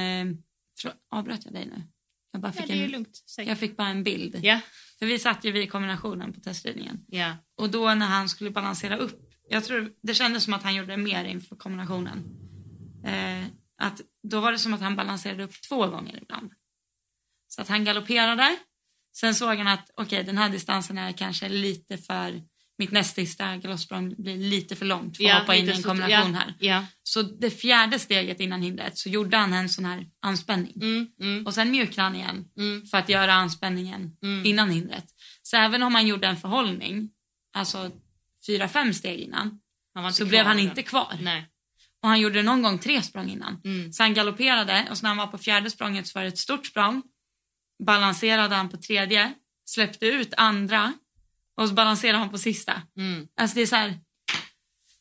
Eh, 0.86 0.92
tro, 0.92 0.92
avbröt 1.12 1.46
jag 1.46 1.54
dig 1.54 1.66
nu? 1.66 1.84
Jag, 2.32 2.42
bara 2.42 2.54
ja, 2.56 2.62
fick 2.62 2.70
är 2.70 2.84
en, 2.84 2.92
lugnt. 2.92 3.24
Jag 3.38 3.58
fick 3.58 3.78
bara 3.78 3.88
en 3.88 4.04
bild. 4.04 4.40
Ja, 4.44 4.60
För 5.00 5.06
vi 5.06 5.20
satt 5.20 5.46
ju 5.46 5.52
vid 5.52 5.72
kombinationen 5.72 6.34
på 6.34 6.40
testridningen. 6.40 7.06
ja. 7.08 7.38
Och 7.58 7.70
då 7.70 7.94
när 7.94 8.06
han 8.06 8.30
skulle 8.30 8.52
balansera 8.52 8.98
upp, 8.98 9.30
jag 9.50 9.64
tror 9.64 9.94
det 10.02 10.14
kändes 10.14 10.44
som 10.44 10.54
att 10.54 10.64
han 10.64 10.76
gjorde 10.76 10.98
mer 10.98 11.26
inför 11.26 11.56
kombinationen. 11.56 12.26
Eh, 13.06 13.46
att 13.78 14.02
då 14.24 14.40
var 14.40 14.52
det 14.52 14.58
som 14.58 14.74
att 14.74 14.82
han 14.82 14.96
balanserade 14.96 15.44
upp 15.44 15.62
två 15.70 15.88
gånger 15.88 16.20
ibland. 16.22 16.52
Så 17.48 17.62
att 17.62 17.68
han 17.68 17.86
galopperade, 17.86 18.58
sen 19.16 19.36
såg 19.36 19.58
han 19.58 19.68
att 19.68 19.92
okej 19.96 20.24
den 20.24 20.38
här 20.38 20.50
distansen 20.50 20.98
är 20.98 21.12
kanske 21.12 21.50
lite 21.50 21.98
för, 21.98 22.42
mitt 22.80 22.92
nästa 22.92 23.58
galoppsprång 23.58 24.16
blir 24.18 24.38
lite 24.38 24.76
för 24.76 24.86
långt 24.86 25.18
för 25.18 25.24
att 25.24 25.30
ja 25.30 25.40
hoppa 25.40 25.56
in 25.56 25.70
i 25.70 25.72
en 25.72 25.84
kombination 25.84 26.34
ja, 26.34 26.40
här. 26.40 26.54
Ja. 26.60 26.86
Så 27.04 27.22
det 27.22 27.50
fjärde 27.50 28.00
steget 28.00 28.40
innan 28.40 28.62
hindret 28.62 28.98
så 28.98 29.10
gjorde 29.10 29.38
han 29.38 29.54
en 29.54 29.70
sån 29.70 29.86
här 29.86 30.06
anspänning. 30.22 30.74
Mm, 30.82 31.08
mm, 31.22 31.46
Och 31.46 31.54
sen 31.54 31.72
mjukade 31.72 32.02
han 32.02 32.16
igen 32.16 32.46
mm, 32.58 32.86
för 32.86 32.98
att 32.98 33.10
göra 33.10 33.34
anspänningen 33.34 34.18
Mm. 34.24 34.46
innan 34.46 34.70
hindret. 34.70 35.06
Så 35.42 35.58
även 35.58 35.84
om 35.84 35.96
han 35.96 36.08
gjorde 36.08 36.28
en 36.28 36.38
förhållning, 36.38 37.10
alltså 37.54 37.92
fyra, 38.48 38.68
fem 38.68 38.94
steg 38.94 39.20
innan, 39.20 39.60
så 40.14 40.26
blev 40.26 40.46
han 40.46 40.60
inte 40.60 40.84
kvar. 40.84 41.18
Nej. 41.22 41.46
Och 42.02 42.10
han 42.10 42.20
gjorde 42.20 42.44
någon 42.44 42.62
gång 42.62 42.80
tre 42.80 43.02
språng 43.02 43.30
innan. 43.30 43.62
Mm. 43.66 43.94
Så 43.94 44.04
han 44.04 44.14
galopperade 44.14 44.88
och 44.90 44.98
så 44.98 45.04
när 45.04 45.10
han 45.10 45.18
var 45.18 45.28
på 45.28 45.38
fjärde 45.38 45.70
språnget 45.70 46.08
så 46.08 46.20
var 46.20 46.24
det 46.24 46.28
ett 46.28 46.38
stort 46.38 46.66
språng. 46.66 47.04
Balanserade 47.86 48.56
han 48.56 48.70
på 48.70 48.78
tredje, 48.78 49.34
släppte 49.66 50.06
ut 50.06 50.34
andra 50.38 50.94
och 51.60 51.68
så 51.68 51.74
balanserade 51.74 52.18
han 52.18 52.30
på 52.30 52.38
sista. 52.38 52.82
Mm. 52.97 53.28
Alltså 53.36 53.55
det 53.55 53.62
är 53.62 53.66
så 53.66 53.76
här, 53.76 53.99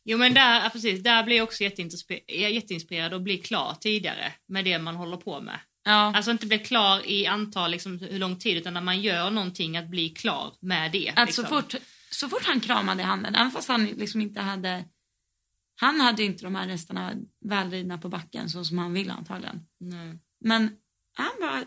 Jo 0.04 0.18
men 0.18 0.34
där, 0.34 0.62
ja, 0.64 0.70
precis, 0.72 1.02
där 1.02 1.24
blir 1.24 1.36
jag 1.36 1.44
också 1.44 1.62
jätteinspirerad, 1.62 2.52
jätteinspirerad 2.52 3.14
och 3.14 3.22
blir 3.22 3.42
klar 3.42 3.76
tidigare 3.80 4.32
med 4.48 4.64
det 4.64 4.78
man 4.78 4.96
håller 4.96 5.16
på 5.16 5.40
med. 5.40 5.60
ja, 5.84 6.16
Alltså 6.16 6.30
inte 6.30 6.46
bli 6.46 6.58
klar 6.58 7.06
i 7.06 7.26
antal 7.26 7.70
liksom, 7.70 7.98
hur 7.98 8.18
lång 8.18 8.38
tid 8.38 8.56
utan 8.56 8.74
när 8.74 8.80
man 8.80 9.00
gör 9.00 9.30
någonting 9.30 9.76
att 9.76 9.88
bli 9.88 10.08
klar 10.08 10.54
med 10.60 10.92
det. 10.92 11.12
att 11.16 11.26
liksom. 11.26 11.44
så, 11.44 11.48
fort, 11.50 11.74
så 12.10 12.28
fort 12.28 12.44
han 12.44 12.60
kramade 12.60 13.02
handen, 13.02 13.34
även 13.34 13.50
fast 13.50 13.68
han 13.68 13.84
liksom 13.86 14.20
inte 14.20 14.40
hade, 14.40 14.84
han 15.80 16.00
hade 16.00 16.22
ju 16.22 16.28
inte 16.28 16.44
de 16.44 16.54
här 16.54 16.68
hästarna 16.68 17.12
välridna 17.44 17.98
på 17.98 18.08
backen 18.08 18.50
så 18.50 18.64
som 18.64 18.78
han 18.78 18.92
ville 18.92 19.12
antagligen. 19.12 19.66
Nej. 19.80 20.18
Men 20.44 20.70
han 21.12 21.30
bara 21.40 21.64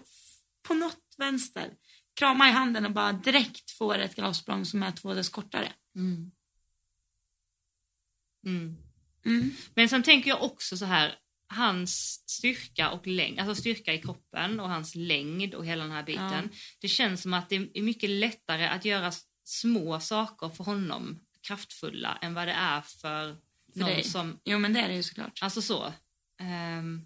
på 0.67 0.73
något 0.73 1.15
vänster 1.17 1.69
krama 2.13 2.49
i 2.49 2.51
handen 2.51 2.85
och 2.85 2.91
bara 2.91 3.13
direkt 3.13 3.71
får 3.71 3.97
ett 3.97 4.15
galoppsprång 4.15 4.65
som 4.65 4.83
är 4.83 4.91
två 4.91 5.13
dess 5.13 5.29
kortare. 5.29 5.73
Mm. 5.95 6.31
Mm. 8.45 8.77
Mm. 9.25 9.51
Men 9.75 9.89
sen 9.89 10.03
tänker 10.03 10.29
jag 10.29 10.43
också 10.43 10.77
så 10.77 10.85
här, 10.85 11.15
hans 11.47 12.23
styrka 12.29 12.89
och 12.89 13.07
längd, 13.07 13.39
alltså 13.39 13.55
styrka 13.55 13.93
i 13.93 13.97
kroppen 14.01 14.59
och 14.59 14.69
hans 14.69 14.95
längd 14.95 15.53
och 15.55 15.65
hela 15.65 15.83
den 15.83 15.91
här 15.91 16.03
biten. 16.03 16.49
Det 16.81 16.87
känns 16.87 17.21
som 17.21 17.33
att 17.33 17.49
det 17.49 17.55
är 17.73 17.81
mycket 17.81 18.09
lättare 18.09 18.67
att 18.67 18.85
göra 18.85 19.11
små 19.43 19.99
saker 19.99 20.49
för 20.49 20.63
honom 20.63 21.19
kraftfulla 21.47 22.17
än 22.21 22.33
vad 22.33 22.47
det 22.47 22.53
är 22.53 22.81
för, 22.81 23.35
För 23.73 23.79
någon 23.79 23.89
dig. 23.89 24.03
som, 24.03 24.39
Jo 24.45 24.59
men 24.59 24.73
det 24.73 24.79
är 24.79 24.87
det 24.87 24.95
ju 24.95 25.03
såklart. 25.03 25.39
alltså 25.41 25.61
så. 25.61 25.93
Ehm, 26.39 27.05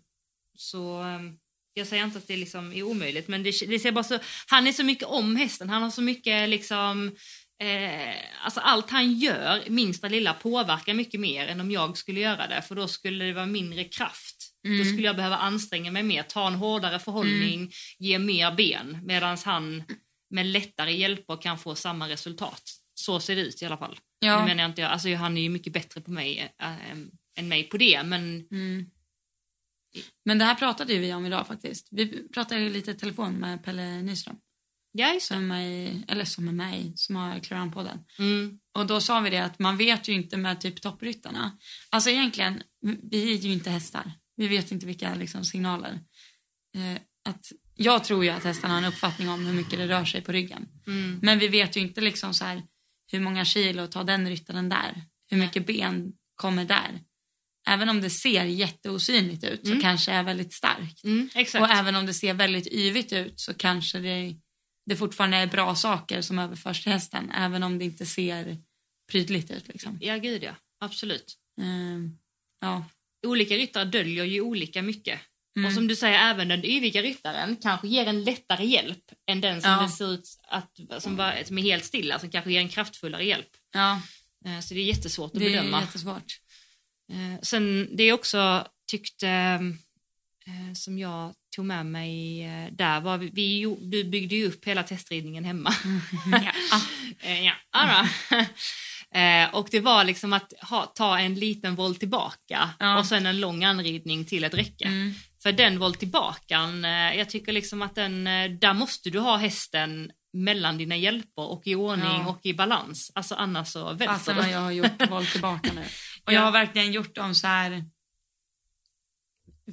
så 0.56 1.02
ehm, 1.02 1.38
jag 1.78 1.88
säger 1.88 2.04
inte 2.04 2.18
att 2.18 2.28
det 2.28 2.38
liksom 2.38 2.74
är 2.74 2.84
omöjligt 2.84 3.28
men 3.28 3.44
det, 3.44 3.52
det 3.68 3.80
ser 3.80 3.92
bara 3.92 4.04
så, 4.04 4.20
han 4.48 4.68
är 4.68 4.72
så 4.72 4.84
mycket 4.84 5.08
om 5.08 5.36
hästen, 5.36 5.70
han 5.70 5.84
har 5.84 5.90
så 5.90 6.02
mycket 6.02 6.50
liksom 6.50 7.16
Eh, 7.60 8.16
alltså 8.44 8.60
allt 8.60 8.90
han 8.90 9.14
gör, 9.14 9.64
minsta 9.70 10.08
lilla, 10.08 10.34
påverkar 10.34 10.94
mycket 10.94 11.20
mer 11.20 11.48
än 11.48 11.62
om 11.62 11.72
jag 11.72 11.98
skulle 11.98 12.20
göra 12.20 12.48
det. 12.48 12.62
För 12.62 12.76
då 12.76 12.88
skulle 12.88 13.26
det 13.26 13.34
vara 13.34 13.46
mindre 13.46 13.84
kraft. 13.84 14.36
Mm. 14.68 14.80
Då 14.80 14.86
skulle 14.86 15.08
jag 15.08 15.16
behöva 15.16 15.38
anstränga 15.38 15.92
mig 15.92 16.04
mer, 16.04 16.24
ta 16.24 16.48
en 16.48 16.56
hårdare 16.56 17.00
förhållning, 17.00 17.72
ge 18.00 18.20
mer 18.20 18.52
ben. 18.52 19.00
Medan 19.04 19.38
han 19.46 19.84
med 20.30 20.46
lättare 20.46 20.94
hjälper 20.94 21.42
kan 21.42 21.60
få 21.60 21.76
samma 21.76 22.10
resultat. 22.10 22.62
Så 22.94 23.20
ser 23.20 23.36
det 23.36 23.42
ut 23.42 23.62
i 23.62 23.66
alla 23.66 23.78
fall. 23.78 24.00
Ja. 24.20 24.40
Nu 24.40 24.46
menar 24.46 24.64
jag 24.64 24.72
inte, 24.72 24.88
alltså 24.88 25.14
han 25.14 25.38
är 25.38 25.42
ju 25.42 25.50
mycket 25.50 25.74
bättre 25.74 26.02
på 26.02 26.12
mig 26.12 26.54
äh, 26.62 26.92
än 27.38 27.48
mig 27.48 27.64
på 27.64 27.78
det. 27.78 28.04
Men 28.04 28.48
Mm. 28.52 28.86
Men 30.26 30.38
det 30.38 30.46
här 30.46 30.56
pratade 30.56 30.94
ju 30.94 31.00
vi 31.00 31.14
om 31.14 31.26
idag 31.26 31.48
faktiskt. 31.48 31.88
Vi 31.92 32.28
pratade 32.30 32.62
ju 32.62 32.70
lite 32.70 32.92
i 32.92 32.94
telefon 32.94 33.34
med 33.34 33.64
Pelle 33.64 34.02
Nyström. 34.02 34.36
ja, 34.92 35.14
just. 35.14 35.28
Som 35.28 35.52
är, 35.52 36.04
eller 36.08 36.26
som 36.26 36.48
är 36.48 36.52
mig, 36.52 36.94
som 36.96 37.16
har 37.16 37.40
Cloran-podden. 37.40 38.00
Mm, 38.20 38.60
Och 38.74 38.86
då 38.88 39.02
sa 39.02 39.20
vi 39.20 39.30
det 39.30 39.40
att 39.46 39.60
man 39.60 39.78
vet 39.78 40.08
ju 40.08 40.14
inte 40.14 40.38
med 40.38 40.62
typ 40.62 40.82
toppryttarna. 40.82 41.58
Alltså 41.90 42.10
egentligen, 42.10 42.64
vi 43.12 43.34
är 43.34 43.38
ju 43.38 43.52
inte 43.52 43.70
hästar. 43.70 44.12
Vi 44.36 44.48
vet 44.48 44.72
inte 44.72 44.86
vilka 44.86 45.16
liksom, 45.16 45.46
signaler. 45.46 46.00
Eh, 46.76 47.02
att, 47.30 47.52
jag 47.76 48.04
tror 48.04 48.24
ju 48.24 48.30
att 48.30 48.44
hästarna 48.44 48.74
har 48.74 48.82
en 48.82 48.88
uppfattning 48.88 49.30
om 49.30 49.46
hur 49.46 49.54
mycket 49.54 49.80
det 49.80 49.88
rör 49.88 50.06
sig 50.06 50.22
på 50.22 50.32
ryggen. 50.32 50.68
mm, 50.88 51.20
Men 51.22 51.40
vi 51.40 51.48
vet 51.48 51.78
ju 51.78 51.82
inte 51.82 52.02
liksom 52.02 52.34
så 52.34 52.46
här, 52.46 52.64
hur 53.12 53.20
många 53.20 53.46
kilo 53.46 53.88
tar 53.88 54.04
den 54.04 54.30
ryttaren 54.30 54.70
där? 54.70 55.04
Hur 55.30 55.38
mycket 55.38 55.68
ben 55.68 56.14
kommer 56.36 56.66
där? 56.66 57.02
Även 57.68 57.90
om 57.90 58.02
det 58.02 58.10
ser 58.10 58.44
jätteosynligt 58.46 59.44
ut 59.44 59.62
så 59.66 59.72
Mm. 59.72 59.82
kanske 59.82 60.12
är 60.12 60.24
väldigt 60.24 60.54
starkt. 60.54 61.04
mm. 61.04 61.30
Och 61.62 61.70
även 61.70 61.96
om 61.96 62.06
det 62.06 62.14
ser 62.14 62.34
väldigt 62.34 62.68
yvigt 62.68 63.14
ut 63.14 63.40
så 63.40 63.54
kanske 63.54 64.00
det 64.00 64.36
det 64.90 64.96
fortfarande 64.96 65.38
är 65.38 65.48
bra 65.48 65.76
saker 65.76 66.22
som 66.22 66.40
överförs 66.40 66.84
till 66.84 66.92
hästen 66.92 67.32
även 67.32 67.64
om 67.64 67.78
det 67.80 67.86
inte 67.86 68.06
ser 68.06 68.58
prydligt 69.12 69.52
ut. 69.52 69.68
Liksom. 69.68 69.98
Ja, 70.02 70.18
gud 70.18 70.44
ja. 70.44 70.52
Absolut. 70.80 71.36
Ehm, 71.62 72.18
ja. 72.62 72.86
Olika 73.28 73.56
ryttare 73.56 73.86
döljer 73.86 74.24
ju 74.26 74.42
olika 74.42 74.82
mycket. 74.82 75.20
Mm. 75.58 75.68
Och 75.68 75.74
som 75.74 75.88
du 75.88 75.96
säger, 75.96 76.20
även 76.32 76.48
den 76.48 76.66
yviga 76.66 77.02
ryttaren 77.02 77.56
kanske 77.56 77.88
ger 77.88 78.06
en 78.08 78.24
lättare 78.24 78.66
hjälp 78.66 79.04
än 79.28 79.42
den 79.42 79.62
som, 79.62 79.72
Ja. 79.72 79.82
det 79.82 79.90
ser 79.90 80.14
ut 80.14 80.28
att, 80.48 80.80
som, 81.04 81.16
var, 81.16 81.44
som 81.46 81.58
är 81.58 81.62
helt 81.62 81.86
stilla, 81.86 82.20
som 82.20 82.30
kanske 82.32 82.52
ger 82.52 82.60
en 82.60 82.70
kraftfullare 82.70 83.24
hjälp. 83.26 83.50
ja, 83.74 84.02
Eh, 84.46 84.60
Så 84.60 84.74
det 84.74 84.80
är 84.80 84.86
jättesvårt 84.86 85.34
att 85.34 85.40
det 85.40 85.46
är 85.46 85.50
bedöma. 85.52 85.82
jättesvårt. 85.82 86.40
Eh, 87.12 87.40
Sen 87.42 87.90
det 87.98 88.06
jag 88.06 88.16
också 88.16 88.68
tyckte, 88.92 89.28
eh, 90.48 90.74
som 90.74 90.98
jag 91.00 91.34
tog 91.56 91.66
med 91.66 91.86
mig 91.86 92.44
eh, 92.44 92.72
där 92.72 93.02
var, 93.02 93.18
vi, 93.18 93.30
vi, 93.34 93.76
du 93.82 94.04
byggde 94.04 94.36
ju 94.36 94.48
upp 94.48 94.66
hela 94.66 94.84
testridningen 94.84 95.46
hemma. 95.46 95.74
ja. 96.72 96.82
Eh, 97.20 97.46
ja. 97.46 98.08
Eh, 99.16 99.56
och 99.56 99.68
det 99.72 99.80
var 99.80 100.04
liksom 100.04 100.34
att 100.34 100.54
ha, 100.62 100.86
ta 100.86 101.20
en 101.20 101.36
liten 101.36 101.76
volt 101.76 102.00
tillbaka 102.00 102.70
Ja. 102.80 103.00
och 103.00 103.06
sen 103.06 103.26
en 103.26 103.40
lång 103.40 103.64
anridning 103.64 104.26
till 104.26 104.44
ett 104.44 104.54
räcke. 104.54 104.86
Mm. 104.86 105.14
För 105.44 105.52
den 105.52 105.80
volt 105.80 106.00
tillbakan, 106.00 106.86
eh, 106.86 107.18
jag 107.18 107.30
tycker 107.30 107.52
liksom 107.52 107.82
att 107.82 107.96
den, 107.96 108.24
där 108.60 108.74
måste 108.74 109.10
du 109.10 109.20
ha 109.20 109.38
hästen 109.38 110.12
mellan 110.34 110.78
dina 110.78 110.96
hjälper 110.98 111.42
och 111.42 111.62
i 111.68 111.76
ordning 111.76 112.06
Ja. 112.24 112.28
och 112.28 112.40
i 112.46 112.54
balans. 112.54 113.12
Alltså 113.16 113.36
annars 113.36 113.68
så 113.68 113.84
välter 113.94 114.06
Fasen 114.08 114.38
vad 114.38 114.50
jag 114.52 114.60
har 114.60 114.72
gjort 114.72 115.10
volt 115.10 115.32
tillbaka 115.32 115.74
nu. 115.74 115.84
Och 116.26 116.34
jag 116.34 116.42
Ja. 116.42 116.46
har 116.46 116.52
verkligen 116.52 116.92
gjort 116.92 117.16
dem 117.16 117.36
så 117.36 117.48
här. 117.48 117.86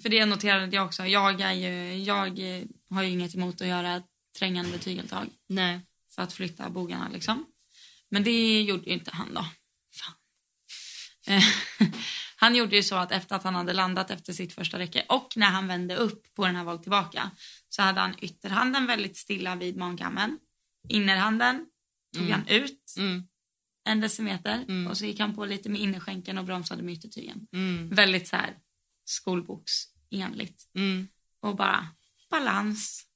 För 0.03 0.09
det 0.09 0.27
noterade 0.27 0.77
jag 0.77 0.87
också. 0.87 1.07
Jag, 1.07 1.41
är 1.41 1.53
ju, 1.53 2.03
jag 2.03 2.17
har 2.91 3.03
ju 3.03 3.09
inget 3.11 3.35
emot 3.35 3.61
att 3.61 3.67
göra 3.67 4.03
trängande 4.39 4.79
tygeltag 4.79 5.29
Nej. 5.49 5.81
för 6.15 6.23
att 6.23 6.33
flytta 6.33 6.71
bogarna 6.71 7.09
liksom. 7.09 7.47
Men 8.09 8.25
det 8.25 8.63
gjorde 8.63 8.85
ju 8.87 8.93
inte 8.93 9.11
han 9.15 9.35
då. 9.35 9.45
Eh, 11.27 11.43
han 12.37 12.55
gjorde 12.55 12.77
ju 12.77 12.83
så 12.83 12.95
att 12.97 13.13
efter 13.13 13.37
att 13.37 13.43
han 13.45 13.55
hade 13.55 13.73
landat 13.73 14.11
efter 14.11 14.33
sitt 14.33 14.53
första 14.55 14.79
räcke 14.79 15.05
och 15.09 15.33
när 15.37 15.47
han 15.51 15.69
vände 15.69 15.97
upp 15.97 16.35
på 16.35 16.47
den 16.47 16.57
här 16.57 16.65
volt 16.65 16.83
tillbaka 16.83 17.31
så 17.69 17.83
hade 17.83 18.01
han 18.01 18.15
ytterhanden 18.19 18.87
väldigt 18.87 19.17
stilla 19.17 19.55
vid 19.57 19.77
mankammen. 19.77 20.39
Innerhanden 20.89 21.67
tog 22.15 22.23
Mm. 22.27 22.33
han 22.33 22.49
ut 22.49 22.95
Mm. 22.99 23.27
En 23.85 24.01
decimeter 24.01 24.65
Mm. 24.69 24.87
och 24.87 24.99
så 24.99 25.05
gick 25.05 25.21
han 25.21 25.35
på 25.35 25.45
lite 25.45 25.69
med 25.69 25.81
innerskänken 25.81 26.39
och 26.39 26.45
bromsade 26.45 26.83
med 26.83 26.95
yttertygen. 26.95 27.47
Mm. 27.53 27.89
Väldigt 27.89 28.29
så 28.29 28.37
här 28.37 28.57
skolboksenligt. 29.05 30.63
Mm. 30.75 31.09
Och 31.41 31.57
bara 31.57 31.89
balans. 32.31 33.07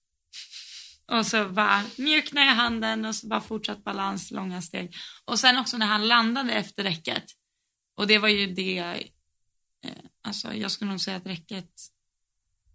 Och 1.07 1.27
så 1.27 1.49
bara 1.49 1.85
mjukna 1.99 2.45
i 2.45 2.49
handen 2.49 3.05
och 3.05 3.15
så 3.15 3.27
bara 3.27 3.41
fortsatt 3.41 3.85
balans, 3.85 4.31
långa 4.31 4.63
steg. 4.63 4.95
Och 5.25 5.39
sen 5.39 5.59
också 5.59 5.77
när 5.77 5.87
han 5.87 6.09
landade 6.09 6.53
efter 6.53 6.83
räcket. 6.85 7.25
Och 7.95 8.07
det 8.07 8.19
var 8.19 8.29
ju 8.29 8.47
det, 8.55 8.79
eh, 9.85 9.93
alltså 10.23 10.55
jag 10.55 10.71
skulle 10.71 10.91
nog 10.91 11.01
säga 11.01 11.17
att 11.17 11.27
räcket, 11.27 11.71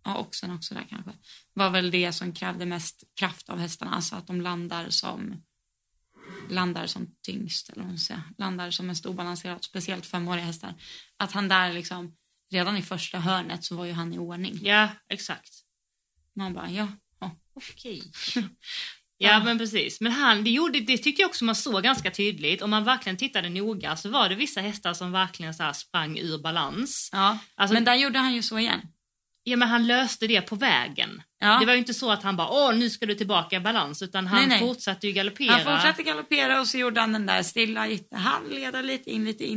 ja 0.04 0.18
oxen 0.18 0.52
också 0.52 0.74
där 0.74 0.86
kanske, 0.89 1.12
var 1.54 1.70
väl 1.70 1.92
det 1.92 2.14
som 2.14 2.34
krävde 2.34 2.66
mest 2.66 3.04
kraft 3.16 3.50
av 3.50 3.60
hästarna. 3.60 3.92
Alltså 3.92 4.16
att 4.16 4.28
de 4.28 4.42
landar 4.42 4.89
som 4.89 5.44
landar 6.49 6.88
som 6.88 7.07
tyngst, 7.26 7.69
eller 7.69 7.84
vad 7.84 7.99
ska 7.99 8.13
säga. 8.13 8.24
Landar 8.38 8.72
som 8.72 8.88
mest 8.88 9.05
obalanserat, 9.05 9.63
speciellt 9.63 10.05
femåriga 10.05 10.45
hästar. 10.45 10.74
Att 11.17 11.32
han 11.32 11.47
där 11.47 11.74
liksom, 11.74 12.15
redan 12.51 12.78
i 12.78 12.82
första 12.82 13.19
hörnet 13.19 13.63
så 13.63 13.76
var 13.76 13.86
ju 13.86 13.91
han 13.91 14.13
i 14.13 14.17
ordning. 14.17 14.59
Ja, 14.61 14.89
exakt. 15.09 15.53
Man 16.36 16.53
bara, 16.53 16.72
ja, 16.72 16.88
ja. 17.19 17.36
Okej. 17.53 18.03
Ja 19.24 19.43
men 19.43 19.57
precis. 19.57 20.01
Men 20.01 20.11
han, 20.11 20.43
det, 20.43 20.49
gjorde, 20.49 20.80
det 20.80 20.97
tyckte 20.97 21.22
jag 21.22 21.30
också 21.30 21.45
man 21.45 21.55
såg 21.55 21.84
ganska 21.84 22.11
tydligt. 22.11 22.61
Om 22.61 22.69
man 22.69 22.84
verkligen 22.84 23.17
tittade 23.17 23.49
noga 23.49 23.95
så 23.95 24.09
var 24.09 24.30
det 24.30 24.36
vissa 24.36 24.61
hästar 24.61 24.93
som 24.93 25.11
verkligen 25.11 25.53
så 25.53 25.72
sprang 25.74 26.17
ur 26.19 26.38
balans. 26.38 27.09
ja. 27.11 27.38
Alltså, 27.55 27.74
Men 27.74 27.84
där 27.84 27.95
gjorde 27.95 28.19
han 28.19 28.34
ju 28.34 28.41
så 28.41 28.59
igen. 28.59 28.82
ja, 29.43 29.57
men 29.57 29.67
han 29.67 29.88
löste 29.88 30.28
det 30.28 30.41
på 30.41 30.55
vägen. 30.55 31.22
Ja. 31.42 31.60
Det 31.60 31.66
var 31.66 31.74
ju 31.74 31.80
inte 31.80 31.94
så 31.94 32.12
att 32.12 32.24
han 32.24 32.36
bara 32.38 32.50
åh 32.50 32.76
nu 32.76 32.89
ska 32.89 33.06
du 33.06 33.16
tillbaka 33.16 33.56
i 33.56 33.60
balans 33.60 34.02
utan 34.02 34.28
han 34.28 34.39
Nej, 34.39 34.48
nej. 34.48 34.60
fortsatte 34.60 35.08
ju 35.08 35.14
galoppera. 35.14 35.52
Han 35.52 35.78
fortsatte 35.78 36.04
galoppera 36.04 36.60
och 36.62 36.68
så 36.68 36.78
gjorde 36.78 37.02
han 37.02 37.14
den 37.14 37.26
där 37.26 37.44
stilla 37.44 37.89
ytterhandleden 37.89 38.86
lite 38.88 39.12
in 39.12 39.26
lite 39.26 39.44
di, 39.44 39.56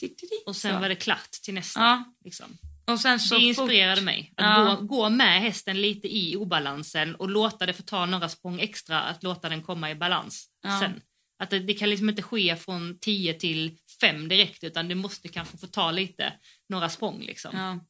di, 0.00 0.06
di. 0.06 0.28
Och 0.46 0.56
sen 0.56 0.74
Så. 0.74 0.80
var 0.80 0.88
det 0.88 0.94
klart 0.94 1.30
till 1.30 1.54
nästa. 1.54 1.80
Ja, 1.80 2.04
Liksom. 2.24 2.46
och 2.86 3.00
sen 3.00 3.20
så 3.20 3.34
det 3.34 3.40
inspirerade 3.44 3.96
fort... 3.96 4.04
mig. 4.04 4.32
Att 4.36 4.44
Ja. 4.68 4.76
gå, 4.80 4.86
gå 4.86 5.08
med 5.08 5.40
hästen 5.40 5.80
lite 5.80 6.16
i 6.16 6.36
obalansen 6.36 7.14
och 7.14 7.28
låta 7.30 7.66
det 7.66 7.72
få 7.72 7.82
ta 7.82 8.06
några 8.06 8.28
språng 8.28 8.60
extra, 8.60 9.00
att 9.02 9.22
låta 9.22 9.48
den 9.48 9.62
komma 9.62 9.90
i 9.90 9.94
balans 9.94 10.46
Ja. 10.62 10.80
sen. 10.80 11.00
Att 11.38 11.50
det, 11.50 11.58
det 11.58 11.74
kan 11.74 11.90
liksom 11.90 12.08
inte 12.08 12.22
ske 12.22 12.56
från 12.56 12.98
10 13.00 13.34
till 13.34 13.78
5 14.00 14.28
direkt 14.28 14.64
utan 14.64 14.88
det 14.88 14.94
måste 14.94 15.28
kanske 15.28 15.58
få 15.58 15.66
ta 15.66 15.90
lite, 15.90 16.32
några 16.68 16.88
språng 16.88 17.20
liksom. 17.22 17.80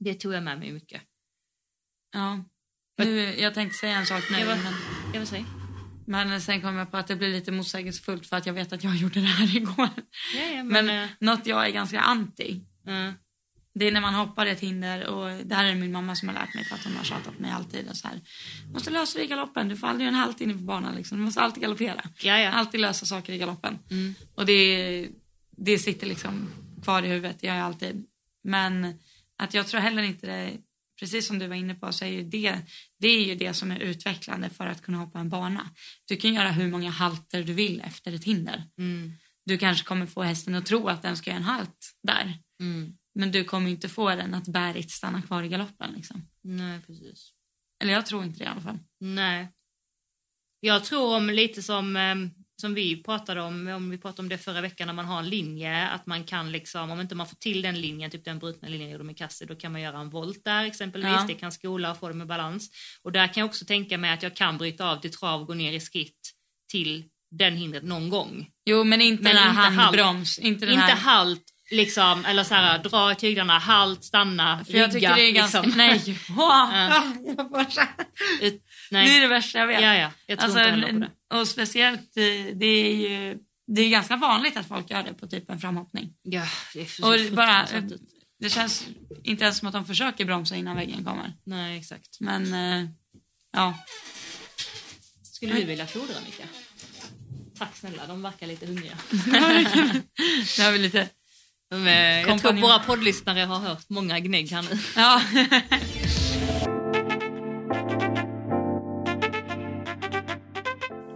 Det 0.00 0.14
tog 0.14 0.34
jag 0.34 0.42
med 0.42 0.58
mig 0.58 0.72
mycket. 0.72 1.02
Ja. 2.12 2.44
Nu, 2.98 3.34
jag 3.38 3.54
tänkte 3.54 3.78
säga 3.78 3.96
en 3.98 4.06
sak 4.06 4.24
nu, 4.30 4.38
Jag 4.38 4.46
var- 4.46 4.56
men, 4.56 4.72
Jag 5.12 5.20
vill 5.20 5.28
säga. 5.28 5.44
men 6.06 6.40
sen 6.40 6.60
kom 6.62 6.76
jag 6.76 6.90
på 6.90 6.96
att 6.96 7.06
det 7.06 7.16
blir 7.16 7.28
lite 7.32 7.52
motsägelsefullt 7.52 8.26
för 8.26 8.36
att 8.36 8.46
jag 8.46 8.54
vet 8.54 8.72
att 8.72 8.84
jag 8.84 8.96
gjorde 9.02 9.20
det 9.20 9.26
här 9.26 9.56
igår. 9.56 9.88
Ja, 10.36 10.44
ja, 10.54 10.64
Men 10.64 10.86
men, 10.86 11.02
eh, 11.04 11.08
något 11.20 11.46
jag 11.46 11.66
är 11.66 11.70
ganska 11.70 12.00
anti, 12.00 12.60
eh, 12.86 13.10
det 13.74 13.86
är 13.88 13.92
när 13.92 14.00
man 14.00 14.14
hoppar 14.14 14.46
ett 14.46 14.60
hinder 14.60 15.06
och 15.06 15.46
det 15.46 15.54
här 15.54 15.64
är 15.64 15.74
min 15.74 15.92
mamma 15.92 16.14
som 16.16 16.28
har 16.28 16.34
lärt 16.34 16.54
mig 16.54 16.64
för 16.64 16.74
att 16.74 16.84
hon 16.84 16.96
har 16.96 17.04
tjatat 17.04 17.38
mig 17.38 17.50
alltid 17.50 17.88
och 17.88 17.96
så 17.96 18.08
här. 18.08 18.20
Måste 18.72 18.90
lösa 18.90 19.18
det 19.18 19.24
i 19.24 19.28
galoppen, 19.28 19.68
du 19.68 19.76
får 19.76 19.86
aldrig 19.86 20.08
en 20.08 20.14
halt 20.14 20.40
inne 20.40 20.52
på 20.52 20.58
banan 20.58 20.94
liksom. 20.94 21.18
Du 21.18 21.24
måste 21.24 21.40
alltid 21.40 21.62
galoppera. 21.62 22.02
ja, 22.22 22.38
ja. 22.38 22.50
Alltid 22.50 22.80
lösa 22.80 23.06
saker 23.06 23.32
i 23.32 23.38
galoppen. 23.38 23.78
Mm. 23.90 24.14
Och 24.34 24.46
det, 24.46 25.08
det 25.56 25.78
sitter 25.78 26.06
liksom 26.06 26.48
kvar 26.84 27.02
i 27.02 27.08
huvudet, 27.08 27.36
det 27.40 27.46
gör 27.46 27.54
jag 27.54 27.64
alltid. 27.66 28.04
Men 28.44 28.98
att 29.38 29.54
jag 29.54 29.66
tror 29.66 29.80
heller 29.80 30.02
inte 30.02 30.26
det, 30.26 30.52
precis 30.98 31.26
som 31.26 31.38
du 31.38 31.46
var 31.46 31.56
inne 31.56 31.74
på, 31.74 31.92
så 31.92 32.04
är 32.04 32.08
ju 32.08 32.22
det, 32.22 32.58
det 32.98 33.08
är 33.08 33.24
ju 33.24 33.34
det 33.34 33.54
som 33.54 33.70
är 33.70 33.78
utvecklande 33.78 34.50
för 34.50 34.66
att 34.66 34.82
kunna 34.82 34.98
hoppa 34.98 35.18
en 35.18 35.28
bana. 35.28 35.70
Du 36.04 36.16
kan 36.16 36.34
göra 36.34 36.50
hur 36.50 36.68
många 36.70 36.90
halter 36.90 37.42
du 37.42 37.52
vill 37.52 37.80
efter 37.80 38.12
ett 38.12 38.24
hinder. 38.24 38.64
Mm. 38.78 39.12
Du 39.46 39.58
kanske 39.58 39.84
kommer 39.84 40.06
få 40.06 40.22
hästen 40.22 40.54
att 40.54 40.66
tro 40.66 40.88
att 40.88 41.02
den 41.02 41.16
ska 41.16 41.30
göra 41.30 41.38
en 41.38 41.44
halt 41.44 41.92
där. 42.02 42.38
Mm. 42.60 42.96
Men 43.14 43.32
du 43.32 43.44
kommer 43.44 43.70
inte 43.70 43.88
få 43.88 44.08
den 44.08 44.34
att 44.34 44.48
bärigt 44.48 44.90
stanna 44.90 45.22
kvar 45.22 45.42
i 45.42 45.48
galoppen. 45.48 45.92
Liksom. 45.92 46.28
Nej, 46.42 46.80
precis. 46.86 47.32
Eller 47.82 47.92
jag 47.92 48.06
tror 48.06 48.24
inte 48.24 48.38
det 48.38 48.44
i 48.44 48.48
alla 48.48 48.60
fall. 48.60 48.78
Nej. 49.00 49.48
Jag 50.60 50.84
tror 50.84 51.16
om 51.16 51.30
lite 51.30 51.62
som, 51.62 51.96
eh, 51.96 52.14
som 52.60 52.74
vi 52.74 53.02
pratade 53.02 53.40
om, 53.42 53.68
om 53.68 53.90
vi 53.90 53.98
pratade 53.98 54.22
om 54.22 54.28
det 54.28 54.38
förra 54.38 54.60
veckan 54.60 54.86
när 54.86 54.94
man 54.94 55.04
har 55.04 55.18
en 55.18 55.28
linje, 55.28 55.88
att 55.88 56.06
man 56.06 56.24
kan 56.24 56.52
liksom, 56.52 56.90
om 56.90 57.00
inte 57.00 57.14
man 57.14 57.26
får 57.26 57.36
till 57.36 57.62
den 57.62 57.80
linjen, 57.80 58.10
typ 58.10 58.24
den 58.24 58.38
brutna 58.38 58.68
linjen 58.68 58.88
jag 58.88 58.92
gjorde 58.92 59.04
med 59.04 59.18
Kassi, 59.18 59.44
då 59.46 59.54
kan 59.54 59.72
man 59.72 59.80
göra 59.80 59.98
en 59.98 60.10
volt 60.10 60.44
där 60.44 60.64
exempelvis, 60.64 61.10
Ja. 61.10 61.24
det 61.28 61.34
kan 61.34 61.52
skola 61.52 61.90
och 61.90 61.98
få 61.98 62.08
dem 62.08 62.22
i 62.22 62.24
balans. 62.24 62.70
Och 63.02 63.12
där 63.12 63.26
kan 63.26 63.40
jag 63.40 63.46
också 63.48 63.64
tänka 63.64 63.98
mig 63.98 64.10
att 64.12 64.22
jag 64.22 64.36
kan 64.36 64.58
bryta 64.58 64.90
av 64.90 64.96
till 64.96 65.12
trav, 65.12 65.44
gå 65.44 65.54
ner 65.54 65.72
i 65.72 65.80
skritt 65.80 66.30
till 66.70 67.04
den 67.30 67.56
hindret 67.56 67.82
någon 67.84 68.08
gång. 68.10 68.46
Jo, 68.64 68.84
men 68.84 69.00
inte 69.00 69.22
Men 69.22 69.34
den 69.34 69.42
här 69.42 69.50
inte 69.50 69.60
halt. 69.62 69.76
handbroms. 69.80 70.38
Inte 70.38 70.66
den 70.66 70.74
Inte 70.74 70.84
här... 70.84 70.96
halt, 70.96 71.42
liksom, 71.70 72.24
eller 72.24 72.44
så 72.44 72.54
här, 72.54 72.78
dra 72.78 73.12
i 73.12 73.14
tyglarna, 73.14 73.58
halt, 73.58 74.04
stanna, 74.04 74.64
För 74.64 74.78
jag 74.78 74.92
tycker 74.92 75.14
det 75.14 75.22
är 75.22 75.32
ganska... 75.32 75.62
liksom. 75.62 75.78
Nej. 75.78 76.18
Ja. 76.36 77.02
jag 78.40 78.52
Ut, 78.88 78.90
Det 78.90 78.98
är 78.98 79.02
nej. 79.04 79.20
det 79.20 79.28
värsta 79.28 79.58
jag 79.58 79.66
vet. 79.66 79.82
Ja, 79.82 79.94
ja, 79.94 80.10
jag 80.26 80.38
tror 80.38 80.44
Alltså, 80.44 80.58
inte 80.58 80.70
heller 80.70 80.92
på 80.92 80.98
det. 81.30 81.40
och 81.40 81.48
speciellt, 81.48 82.16
eh, 82.16 82.22
det 82.54 82.66
är 82.66 82.94
ju 82.94 83.38
det 83.66 83.82
är 83.82 83.88
ganska 83.88 84.16
vanligt 84.16 84.56
att 84.56 84.68
folk 84.68 84.90
gör 84.90 85.02
det 85.02 85.14
på 85.14 85.26
typ 85.26 85.50
en 85.50 85.58
framhoppning. 85.58 86.14
Ja, 86.22 86.46
det 86.74 86.80
är 86.80 86.84
för 86.84 87.02
Och 87.28 87.32
bara, 87.36 87.68
ut. 87.78 87.92
det 88.40 88.50
känns 88.50 88.86
inte 89.24 89.44
ens 89.44 89.58
som 89.58 89.68
att 89.68 89.74
de 89.74 89.84
försöker 89.84 90.24
bromsa 90.24 90.56
innan 90.56 90.76
väggen 90.76 91.04
kommer. 91.04 91.32
Nej, 91.44 91.78
exakt. 91.78 92.20
Men 92.20 92.54
eh, 92.54 92.88
ja, 93.52 93.74
Skulle 95.22 95.54
du 95.54 95.64
vilja 95.64 95.86
fodra 95.86 96.14
Mika? 96.26 96.42
Tack 97.58 97.76
snälla, 97.76 98.06
de 98.06 98.22
verkar 98.22 98.46
lite 98.46 98.66
hungriga. 98.66 98.98
det 100.56 100.62
har 100.62 100.72
vi 100.72 100.78
lite... 100.78 101.08
De 101.70 101.86
är, 101.88 102.26
jag 102.28 102.40
tror 102.40 102.52
våra 102.52 102.78
poddlyssnare 102.78 103.40
har 103.40 103.58
hört 103.58 103.88
många 103.88 104.18
gnägg 104.20 104.50
här 104.50 104.62
nu. 104.62 104.78
Ja. 104.96 105.22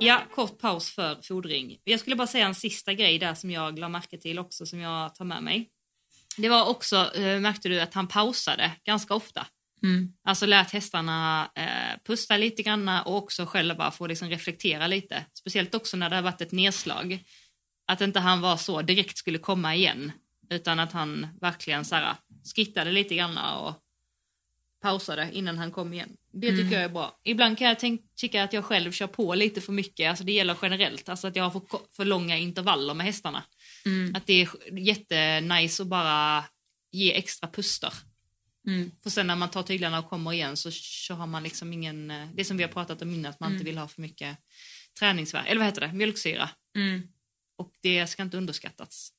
Ja, 0.06 0.22
kort 0.34 0.58
paus 0.58 0.90
för 0.90 1.18
fodring. 1.22 1.78
Jag 1.84 2.00
skulle 2.00 2.16
bara 2.16 2.26
säga 2.26 2.46
en 2.46 2.54
sista 2.54 2.94
grej 2.94 3.18
där 3.18 3.34
som 3.34 3.50
jag 3.50 3.78
la 3.78 3.88
märke 3.88 4.18
till 4.18 4.38
också 4.38 4.66
som 4.66 4.80
jag 4.80 5.14
tar 5.14 5.24
med 5.24 5.42
mig. 5.42 5.70
Det 6.36 6.48
var 6.48 6.68
också, 6.68 7.14
eh, 7.14 7.40
märkte 7.40 7.68
du, 7.68 7.80
att 7.80 7.94
han 7.94 8.08
pausade 8.08 8.72
ganska 8.84 9.14
ofta. 9.14 9.46
Mm. 9.82 10.12
Alltså 10.24 10.46
lät 10.46 10.70
hästarna 10.70 11.50
eh, 11.54 12.00
pusta 12.06 12.36
lite 12.36 12.62
grann 12.62 12.88
och 12.88 13.16
också 13.16 13.46
själva 13.46 13.90
få 13.90 14.06
liksom 14.06 14.28
reflektera 14.28 14.86
lite. 14.86 15.24
Speciellt 15.32 15.74
också 15.74 15.96
när 15.96 16.10
det 16.10 16.16
har 16.16 16.22
varit 16.22 16.40
ett 16.40 16.52
nedslag. 16.52 17.24
Att 17.86 18.00
inte 18.00 18.20
han 18.20 18.40
var 18.40 18.56
så 18.56 18.82
direkt 18.82 19.16
skulle 19.16 19.38
komma 19.38 19.74
igen. 19.74 20.12
Utan 20.50 20.80
att 20.80 20.92
han 20.92 21.26
verkligen 21.40 21.84
så 21.84 21.94
här, 21.94 22.14
skittade 22.56 22.92
lite 22.92 23.14
grann 23.14 23.38
och 23.38 23.74
pausade 24.82 25.30
innan 25.32 25.58
han 25.58 25.70
kom 25.70 25.92
igen. 25.92 26.16
Det 26.32 26.50
tycker 26.50 26.60
Mm. 26.62 26.72
jag 26.72 26.82
är 26.82 26.88
bra. 26.88 27.20
Ibland 27.24 27.58
kan 27.58 27.66
jag 27.68 27.98
tycka 28.16 28.44
att 28.44 28.52
jag 28.52 28.64
själv 28.64 28.92
kör 28.92 29.06
på 29.06 29.34
lite 29.34 29.60
för 29.60 29.72
mycket, 29.72 30.08
alltså 30.10 30.24
det 30.24 30.32
gäller 30.32 30.56
generellt, 30.62 31.08
alltså 31.08 31.26
att 31.28 31.36
jag 31.36 31.44
har 31.50 31.62
för, 31.96 32.04
långa 32.04 32.36
intervaller 32.38 32.94
med 32.94 33.06
hästarna. 33.06 33.44
Mm. 33.86 34.14
Att 34.14 34.26
det 34.26 34.32
är 34.42 34.78
jättenice 34.78 35.82
att 35.82 35.88
bara 35.88 36.44
ge 36.92 37.12
extra 37.12 37.48
puster. 37.48 37.92
Mm. 38.66 38.90
För 39.02 39.10
sen 39.10 39.26
när 39.26 39.36
man 39.36 39.48
tar 39.50 39.62
tyglarna 39.62 39.98
och 39.98 40.08
kommer 40.10 40.32
igen 40.32 40.56
så, 40.56 40.70
så 40.72 41.14
har 41.14 41.26
man 41.26 41.42
liksom 41.42 41.72
ingen, 41.72 42.10
eh, 42.10 42.28
det 42.34 42.44
som 42.44 42.56
vi 42.56 42.62
har 42.62 42.70
pratat 42.70 43.02
om 43.02 43.14
innan, 43.14 43.30
att 43.30 43.40
man 43.40 43.46
Mm. 43.46 43.56
inte 43.56 43.64
vill 43.70 43.78
ha 43.78 43.88
för 43.88 44.00
mycket 44.02 44.36
träningsvärk, 44.98 45.46
eller 45.48 45.58
vad 45.58 45.66
heter 45.66 45.80
det, 45.80 45.92
mjölksyra. 45.92 46.50
Mm. 46.76 47.02
Och 47.56 47.72
det 47.82 48.06
ska 48.06 48.22
inte 48.22 48.36
underskattas. 48.36 49.12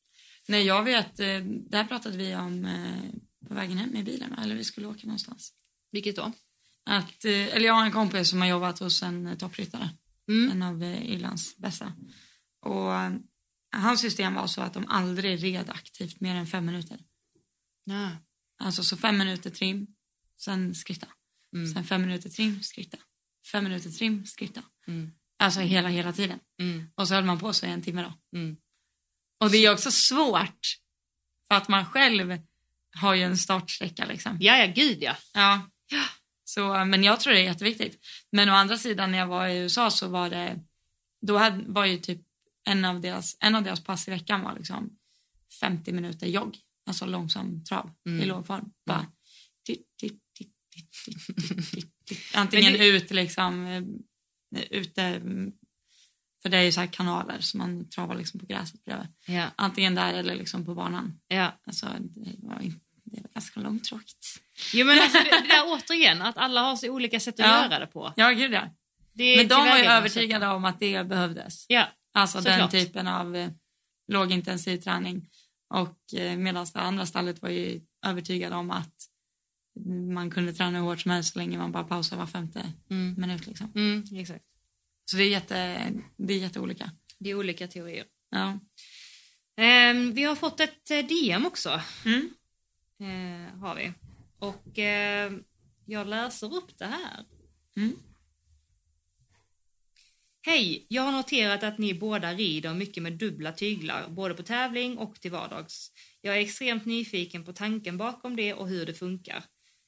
Nej, 0.48 0.64
jag 0.66 0.84
vet, 0.84 1.20
eh, 1.20 1.40
det 1.70 1.78
här 1.78 1.84
pratade 1.84 2.18
vi 2.18 2.36
om 2.36 2.66
eh, 2.66 3.20
på 3.48 3.54
vägen 3.54 3.78
hem 3.78 3.96
i 3.96 4.04
bilen, 4.04 4.34
eller 4.34 4.56
vi 4.56 4.64
skulle 4.64 4.88
åka 4.88 5.08
någonstans. 5.08 5.54
Vilket 5.92 6.16
då? 6.16 6.32
Att, 6.86 7.26
eh, 7.26 7.32
eller 7.32 7.66
jag 7.66 7.74
har 7.74 7.86
en 7.86 7.92
kompis 7.92 8.30
som 8.30 8.42
har 8.42 8.48
jobbat 8.48 8.80
hos 8.80 9.04
en 9.04 9.28
eh, 9.28 9.38
toppryttare, 9.38 9.90
Mm. 10.28 10.52
en 10.52 10.62
av 10.62 10.84
eh, 10.84 11.12
Irlands 11.12 11.58
bästa. 11.58 11.94
Och 12.62 12.92
hans 13.76 14.02
system 14.02 14.34
var 14.34 14.48
så 14.48 14.62
att 14.62 14.74
de 14.74 14.88
aldrig 14.88 15.44
red 15.44 15.70
aktivt 15.70 16.20
mer 16.20 16.36
än 16.36 16.48
fem 16.48 16.66
minuter. 16.66 17.00
Ja. 17.84 18.10
Alltså 18.58 18.84
så 18.84 18.98
fem 18.98 19.18
minuter 19.18 19.50
trim, 19.50 19.88
sen 20.38 20.76
skritta. 20.76 21.08
Mm. 21.56 21.74
Sen 21.74 21.84
fem 21.84 22.02
minuter 22.02 22.30
trim, 22.30 22.64
skritta. 22.64 22.98
Fem 23.52 23.64
minuter 23.64 23.90
trim, 23.90 24.26
skritta. 24.26 24.64
Mm. 24.88 25.12
Alltså 25.40 25.60
hela, 25.60 25.90
hela 25.90 26.14
tiden. 26.14 26.40
Mm. 26.60 26.90
Och 26.96 27.08
så 27.08 27.14
höll 27.14 27.26
man 27.26 27.40
på 27.40 27.54
så 27.54 27.66
i 27.66 27.70
en 27.70 27.82
timme 27.82 28.02
då. 28.02 28.38
Mm. 28.40 28.58
Och 29.40 29.52
det 29.52 29.58
är 29.58 29.74
också 29.74 29.92
svårt. 29.92 30.68
För 31.48 31.56
att 31.56 31.68
man 31.68 31.86
själv 31.86 32.40
har 32.94 33.14
ju 33.16 33.22
en 33.24 33.38
startsträcka 33.38 34.06
liksom. 34.06 34.38
Ja, 34.40 34.58
ja, 34.58 34.66
gud 34.76 34.98
ja. 35.04 35.16
Ja. 35.34 35.62
Så, 36.46 36.86
men 36.86 37.04
jag 37.04 37.20
tror 37.20 37.34
det 37.34 37.40
är 37.40 37.44
jätteviktigt. 37.44 38.00
Men 38.32 38.50
å 38.50 38.54
andra 38.54 38.78
sidan 38.78 39.12
när 39.12 39.18
jag 39.18 39.28
var 39.28 39.48
i 39.48 39.58
USA 39.58 39.92
så 39.92 40.08
var 40.08 40.30
det, 40.30 40.60
då 41.22 41.38
hade, 41.38 41.64
var 41.72 41.86
ju 41.86 41.98
typ 41.98 42.22
en 42.66 42.86
av 42.86 43.02
deras, 43.02 43.38
en 43.40 43.56
av 43.56 43.64
deras 43.64 43.84
pass 43.84 44.08
i 44.08 44.12
veckan 44.12 44.42
var 44.42 44.56
liksom 44.56 44.90
50 45.60 45.92
minuter 45.92 46.28
jogg. 46.28 46.58
Alltså 46.86 47.06
långsam 47.06 47.64
trav 47.64 47.92
Mm. 48.06 48.22
i 48.24 48.26
låg 48.26 48.48
form. 48.48 48.72
Bara 48.86 49.00
Mm. 49.00 49.12
titt, 49.66 49.88
titt, 50.00 50.20
titt. 50.38 50.50
Antingen 52.36 52.74
det- 52.74 52.88
ut 52.88 53.12
liksom, 53.12 53.66
eh, 53.66 53.84
ute, 54.72 55.02
mm, 55.04 55.52
för 56.42 56.50
det 56.50 56.58
är 56.58 56.62
ju 56.64 56.72
så 56.72 56.80
här 56.80 56.88
kanaler 56.88 57.40
som 57.40 57.58
man 57.58 57.90
travar 57.90 58.16
liksom 58.16 58.40
på 58.40 58.46
gräset 58.46 58.84
bredvid. 58.86 59.08
Ja, 59.28 59.48
Antingen 59.56 59.96
där 59.96 60.14
eller 60.14 60.36
liksom 60.36 60.66
på 60.66 60.76
banan. 60.76 61.20
ja. 61.28 61.60
Alltså 61.66 61.86
det 62.00 62.36
var, 62.48 62.60
inte- 62.62 62.83
det 63.04 63.22
var 63.22 63.30
ganska 63.34 63.60
långtråkigt. 63.60 64.42
Jo, 64.74 64.86
men 64.86 65.00
alltså, 65.00 65.18
det, 65.18 65.30
det 65.30 65.48
där 65.48 65.64
återigen, 65.68 66.22
att 66.22 66.38
alla 66.38 66.62
har 66.62 66.76
så 66.76 66.90
olika 66.90 67.20
sätt 67.20 67.34
att 67.34 67.46
Ja. 67.46 67.64
göra 67.64 67.80
det 67.80 67.88
på. 67.88 68.14
Ja, 68.16 68.30
gud 68.30 68.54
ja. 68.54 68.70
Men 69.14 69.48
de 69.48 69.70
var 69.70 69.78
ju 69.78 69.84
övertygade 69.84 70.48
om 70.48 70.66
att 70.66 70.80
det 70.80 71.08
behövdes. 71.08 71.66
Ja, 71.70 71.88
Alltså 72.14 72.42
den 72.42 72.54
Såklart. 72.54 72.72
typen 72.72 73.08
av 73.08 73.36
eh, 73.36 73.50
lågintensiv 74.08 74.78
träning. 74.78 75.30
Och 75.70 76.14
eh, 76.14 76.38
medan 76.38 76.66
det 76.74 76.80
andra 76.80 77.06
stallet 77.06 77.42
var 77.42 77.50
ju 77.50 77.82
övertygade 78.06 78.56
om 78.56 78.72
att 78.72 78.96
man 80.14 80.32
kunde 80.32 80.54
träna 80.54 80.78
hur 80.78 80.86
hårt 80.86 81.02
som 81.02 81.12
helst 81.12 81.34
så 81.34 81.40
länge 81.40 81.58
man 81.58 81.72
bara 81.72 81.84
pausar 81.84 82.18
var 82.18 82.26
femte 82.28 82.74
mm. 82.90 83.16
minut. 83.18 83.48
Liksom. 83.48 83.72
Mm, 83.76 84.04
exakt. 84.12 84.46
Så 85.06 85.18
det 85.18 85.24
är, 85.24 85.30
jätte, 85.30 85.92
det 86.18 86.34
är 86.34 86.38
jätteolika. 86.38 86.92
Det 87.20 87.30
är 87.30 87.36
olika 87.36 87.68
teorier. 87.68 88.06
Ja. 88.30 88.60
Ehm, 89.58 90.14
vi 90.14 90.24
har 90.24 90.36
fått 90.36 90.60
ett 90.60 90.92
eh, 90.92 90.98
DM 90.98 91.46
också. 91.46 91.82
Mm. 92.06 92.30
Eh, 93.04 93.60
har 93.60 93.76
vi. 93.76 93.94
Och 94.40 94.80
eh, 94.80 95.32
jag 95.86 96.08
läser 96.08 96.56
upp 96.56 96.78
det 96.78 96.86
här. 96.86 97.26
Mm. 97.78 97.96
Hej! 100.46 100.86
Jag 100.90 101.04
har 101.04 101.12
noterat 101.12 101.64
att 101.64 101.78
ni 101.78 101.94
båda 101.94 102.34
rider 102.34 102.74
mycket 102.74 103.04
med 103.04 103.14
dubbla 103.14 103.52
tyglar, 103.52 104.08
både 104.10 104.34
på 104.34 104.44
tävling 104.44 104.98
och 104.98 105.22
till 105.22 105.32
vardags. 105.32 105.92
Jag 106.22 106.38
är 106.38 106.40
extremt 106.40 106.86
nyfiken 106.86 107.46
på 107.46 107.54
tanken 107.54 107.98
bakom 107.98 108.36
det 108.36 108.54
och 108.54 108.68
hur 108.68 108.86
det 108.86 108.94
funkar. 108.94 109.44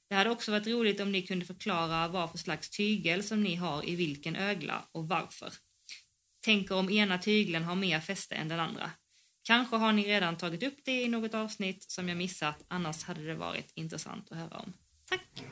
Det 0.10 0.16
hade 0.16 0.30
också 0.30 0.52
varit 0.52 0.68
roligt 0.68 1.00
om 1.00 1.12
ni 1.12 1.22
kunde 1.22 1.46
förklara 1.46 2.08
vad 2.08 2.32
för 2.32 2.38
slags 2.38 2.70
tygel 2.70 3.24
som 3.24 3.44
ni 3.44 3.56
har 3.56 3.90
i 3.90 3.96
vilken 3.96 4.36
ögla 4.36 4.86
och 4.92 5.08
varför. 5.08 5.54
Tänker 6.42 6.76
om 6.76 6.90
ena 6.90 7.18
tygeln 7.18 7.64
har 7.64 7.76
mer 7.76 8.00
fäste 8.00 8.36
än 8.36 8.48
den 8.48 8.60
andra. 8.60 8.92
Kanske 9.48 9.76
har 9.76 9.92
ni 9.94 10.08
redan 10.08 10.38
tagit 10.38 10.64
upp 10.64 10.78
det 10.86 11.02
i 11.02 11.08
något 11.08 11.34
avsnitt 11.34 11.92
som 11.92 12.10
jag 12.10 12.18
missat, 12.18 12.66
annars 12.68 13.04
hade 13.04 13.26
det 13.26 13.36
varit 13.36 13.72
intressant 13.76 14.32
att 14.32 14.38
höra 14.38 14.58
om. 14.58 14.74
Tack! 15.10 15.44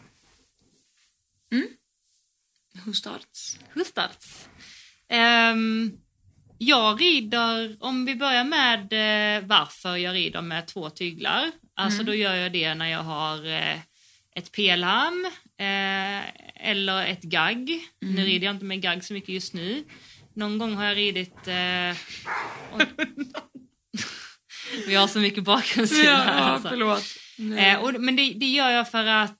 Who 2.86 2.94
starts? 2.94 3.60
Who 3.74 3.84
starts? 3.84 4.48
Ehm, 5.08 5.98
jag 6.58 7.02
rider, 7.02 7.78
om 7.80 8.06
vi 8.06 8.16
börjar 8.16 8.44
med 8.44 8.82
eh, 8.94 9.48
varför 9.48 9.96
jag 9.96 10.16
rider 10.16 10.42
med 10.42 10.68
två 10.68 10.90
tyglar. 10.90 11.52
Alltså 11.74 12.02
Mm. 12.02 12.06
då 12.06 12.16
gör 12.16 12.36
jag 12.36 12.52
det 12.52 12.76
när 12.76 12.88
jag 12.88 13.04
har 13.04 13.46
eh, 13.48 13.80
ett 14.36 14.52
pelham 14.52 15.26
eh, 15.58 16.22
eller 16.70 17.06
ett 17.06 17.24
gagg. 17.24 17.70
Mm. 18.02 18.16
Nu 18.16 18.26
rider 18.26 18.46
jag 18.46 18.56
inte 18.56 18.66
med 18.66 18.82
gagg 18.82 19.04
så 19.04 19.14
mycket 19.14 19.30
just 19.30 19.54
nu. 19.54 19.84
Någon 20.34 20.58
gång 20.58 20.76
har 20.76 20.86
jag 20.86 20.98
ridit... 20.98 21.48
Eh. 21.48 21.98
vi 24.88 24.96
har 24.96 25.08
så 25.08 25.20
mycket 25.20 25.44
bakgrundsljud 25.44 26.06
Ja, 26.06 26.16
här. 26.16 26.38
ja, 26.38 26.44
alltså. 26.44 26.70
förlåt. 26.70 27.04
Eh, 27.58 27.80
och, 27.80 28.02
men 28.02 28.16
det, 28.16 28.34
det 28.34 28.46
gör 28.50 28.70
jag 28.70 28.92
för 28.92 29.06
att 29.06 29.38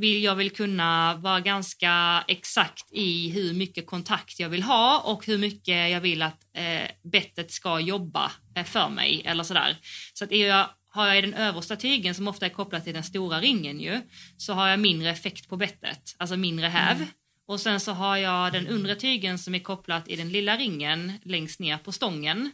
vill, 0.00 0.22
jag 0.22 0.34
vill 0.34 0.50
kunna 0.50 1.14
vara 1.14 1.40
ganska 1.40 2.24
exakt 2.28 2.92
i 2.92 3.30
hur 3.30 3.54
mycket 3.54 3.86
kontakt 3.86 4.40
jag 4.40 4.48
vill 4.48 4.62
ha 4.62 5.00
och 5.00 5.26
hur 5.26 5.38
mycket 5.38 5.90
jag 5.90 6.00
vill 6.00 6.22
att 6.22 6.40
eh, 6.56 6.90
bettet 7.12 7.50
ska 7.50 7.80
jobba 7.80 8.32
eh, 8.56 8.64
för 8.64 8.88
mig. 8.88 9.22
eller 9.24 9.44
sådär. 9.44 9.76
Så 10.14 10.24
att 10.24 10.32
är 10.32 10.48
jag, 10.48 10.68
har 10.88 11.06
jag 11.06 11.18
i 11.18 11.20
den 11.20 11.34
översta 11.34 11.76
tygen 11.76 12.14
som 12.14 12.28
ofta 12.28 12.46
är 12.46 12.50
kopplad 12.50 12.84
till 12.84 12.94
den 12.94 13.04
stora 13.04 13.40
ringen 13.40 13.80
ju, 13.80 14.00
så 14.36 14.52
har 14.52 14.68
jag 14.68 14.80
mindre 14.80 15.10
effekt 15.10 15.48
på 15.48 15.56
bettet, 15.56 16.14
alltså 16.18 16.36
mindre 16.36 16.66
häv. 16.66 17.06
Och 17.46 17.60
sen 17.60 17.80
så 17.80 17.92
har 17.92 18.16
jag 18.16 18.52
den 18.52 18.66
undre 18.68 18.94
tygen 18.94 19.38
som 19.38 19.54
är 19.54 19.58
kopplat 19.58 20.08
i 20.08 20.16
den 20.16 20.28
lilla 20.28 20.56
ringen 20.56 21.12
längst 21.22 21.60
ner 21.60 21.78
på 21.78 21.92
stången. 21.92 22.50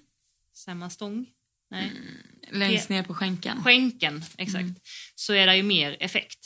Säger 0.54 0.76
man 0.76 0.90
stång? 0.90 1.26
Nej 1.70 1.92
Längst 2.52 2.88
ner 2.88 3.02
på 3.02 3.14
skänken. 3.14 3.62
skänken, 3.62 4.24
exakt, 4.38 4.78
så 5.14 5.32
är 5.32 5.46
det 5.46 5.56
ju 5.56 5.62
mer 5.62 5.96
effekt. 6.00 6.38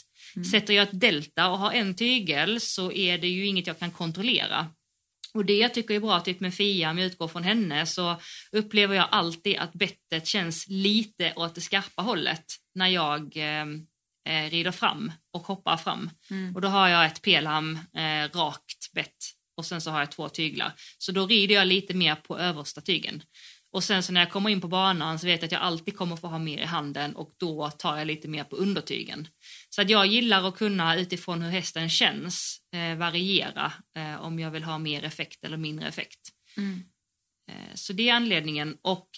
Sätter 0.51 0.73
jag 0.73 0.83
ett 0.83 0.99
delta 0.99 1.49
och 1.49 1.57
har 1.57 1.71
en 1.71 1.95
tygel 1.95 2.61
så 2.61 2.91
är 2.91 3.17
det 3.17 3.27
ju 3.27 3.45
inget 3.45 3.67
jag 3.67 3.79
kan 3.79 3.91
kontrollera. 3.91 4.67
Och 5.33 5.45
det 5.45 5.57
jag 5.57 5.73
tycker 5.73 5.95
är 5.95 5.99
bra 5.99 6.19
typ 6.19 6.39
med 6.39 6.53
Fia, 6.53 6.89
om 6.89 6.97
jag 6.97 7.05
utgår 7.07 7.27
från 7.27 7.43
henne, 7.43 7.85
så 7.85 8.21
upplever 8.51 8.95
jag 8.95 9.07
alltid 9.11 9.57
att 9.57 9.73
bettet 9.73 10.27
känns 10.27 10.67
lite 10.67 11.33
åt 11.35 11.55
det 11.55 11.61
skarpa 11.61 12.01
hållet 12.01 12.45
när 12.75 12.87
jag 12.87 13.37
eh, 13.37 13.65
eh, 14.29 14.49
rider 14.49 14.71
fram 14.71 15.11
och 15.33 15.41
hoppar 15.41 15.77
fram. 15.77 16.09
Mm. 16.31 16.55
Och 16.55 16.61
då 16.61 16.67
har 16.67 16.87
jag 16.87 17.05
ett 17.05 17.21
pelham, 17.21 17.79
eh, 17.97 18.37
rakt 18.37 18.91
bett 18.93 19.35
och 19.57 19.65
sen 19.65 19.81
så 19.81 19.91
har 19.91 19.99
jag 19.99 20.11
två 20.11 20.29
tyglar. 20.29 20.73
Så 20.97 21.11
då 21.11 21.27
rider 21.27 21.55
jag 21.55 21.67
lite 21.67 21.93
mer 21.93 22.15
på 22.15 22.39
översta 22.39 22.81
tygen. 22.81 23.23
Och 23.75 23.83
sen 23.83 24.03
så 24.03 24.13
när 24.13 24.21
jag 24.21 24.31
kommer 24.31 24.49
in 24.49 24.61
på 24.61 24.67
banan 24.67 25.19
så 25.19 25.27
vet 25.27 25.41
jag 25.41 25.45
att 25.45 25.51
jag 25.51 25.61
alltid 25.61 25.97
kommer 25.97 26.15
få 26.15 26.27
ha 26.27 26.39
mer 26.39 26.57
i 26.57 26.65
handen 26.65 27.15
och 27.15 27.35
då 27.37 27.69
tar 27.69 27.97
jag 27.97 28.07
lite 28.07 28.27
mer 28.27 28.43
på 28.43 28.55
undertygen. 28.55 29.27
Så 29.69 29.81
att 29.81 29.89
jag 29.89 30.05
gillar 30.07 30.47
att 30.47 30.55
kunna 30.55 30.95
utifrån 30.95 31.41
hur 31.41 31.51
hästen 31.51 31.89
känns 31.89 32.59
eh, 32.73 32.97
variera 32.97 33.73
eh, 33.97 34.21
om 34.21 34.39
jag 34.39 34.51
vill 34.51 34.63
ha 34.63 34.77
mer 34.77 35.03
effekt 35.03 35.43
eller 35.43 35.57
mindre 35.57 35.87
effekt. 35.87 36.19
Mm. 36.57 36.83
Eh, 37.51 37.75
så 37.75 37.93
det 37.93 38.09
är 38.09 38.13
anledningen. 38.13 38.77
Och 38.81 39.09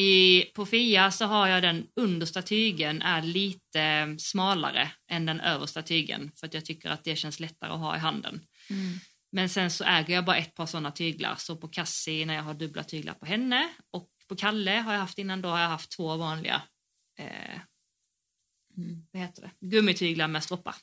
i, 0.00 0.42
på 0.54 0.66
Fia 0.66 1.10
så 1.10 1.24
har 1.24 1.48
jag 1.48 1.62
den 1.62 1.86
understa 1.96 2.42
tygen 2.42 3.02
är 3.02 3.22
lite 3.22 4.16
smalare 4.18 4.90
än 5.10 5.26
den 5.26 5.40
översta 5.40 5.82
tygen 5.82 6.30
för 6.34 6.46
att 6.46 6.54
jag 6.54 6.64
tycker 6.64 6.90
att 6.90 7.04
det 7.04 7.16
känns 7.16 7.40
lättare 7.40 7.70
att 7.70 7.80
ha 7.80 7.96
i 7.96 7.98
handen. 7.98 8.40
Mm. 8.70 8.98
Men 9.32 9.48
sen 9.48 9.70
så 9.70 9.84
äger 9.84 10.14
jag 10.14 10.24
bara 10.24 10.36
ett 10.36 10.54
par 10.54 10.66
sådana 10.66 10.90
tyglar. 10.90 11.34
Så 11.38 11.56
på 11.56 11.68
Cassie 11.68 12.26
när 12.26 12.34
jag 12.34 12.42
har 12.42 12.54
dubbla 12.54 12.84
tyglar 12.84 13.14
på 13.14 13.26
henne 13.26 13.68
och 13.90 14.10
på 14.28 14.36
Kalle 14.36 14.70
har 14.70 14.92
jag 14.92 15.00
haft 15.00 15.18
innan 15.18 15.42
då 15.42 15.48
har 15.48 15.60
jag 15.60 15.68
haft 15.68 15.90
två 15.90 16.16
vanliga 16.16 16.62
eh, 17.18 17.60
Mm. 18.76 19.06
vad 19.12 19.22
heter 19.22 19.42
det? 19.42 19.66
gummityglar 19.66 20.28
med 20.28 20.44
stroppar. 20.44 20.74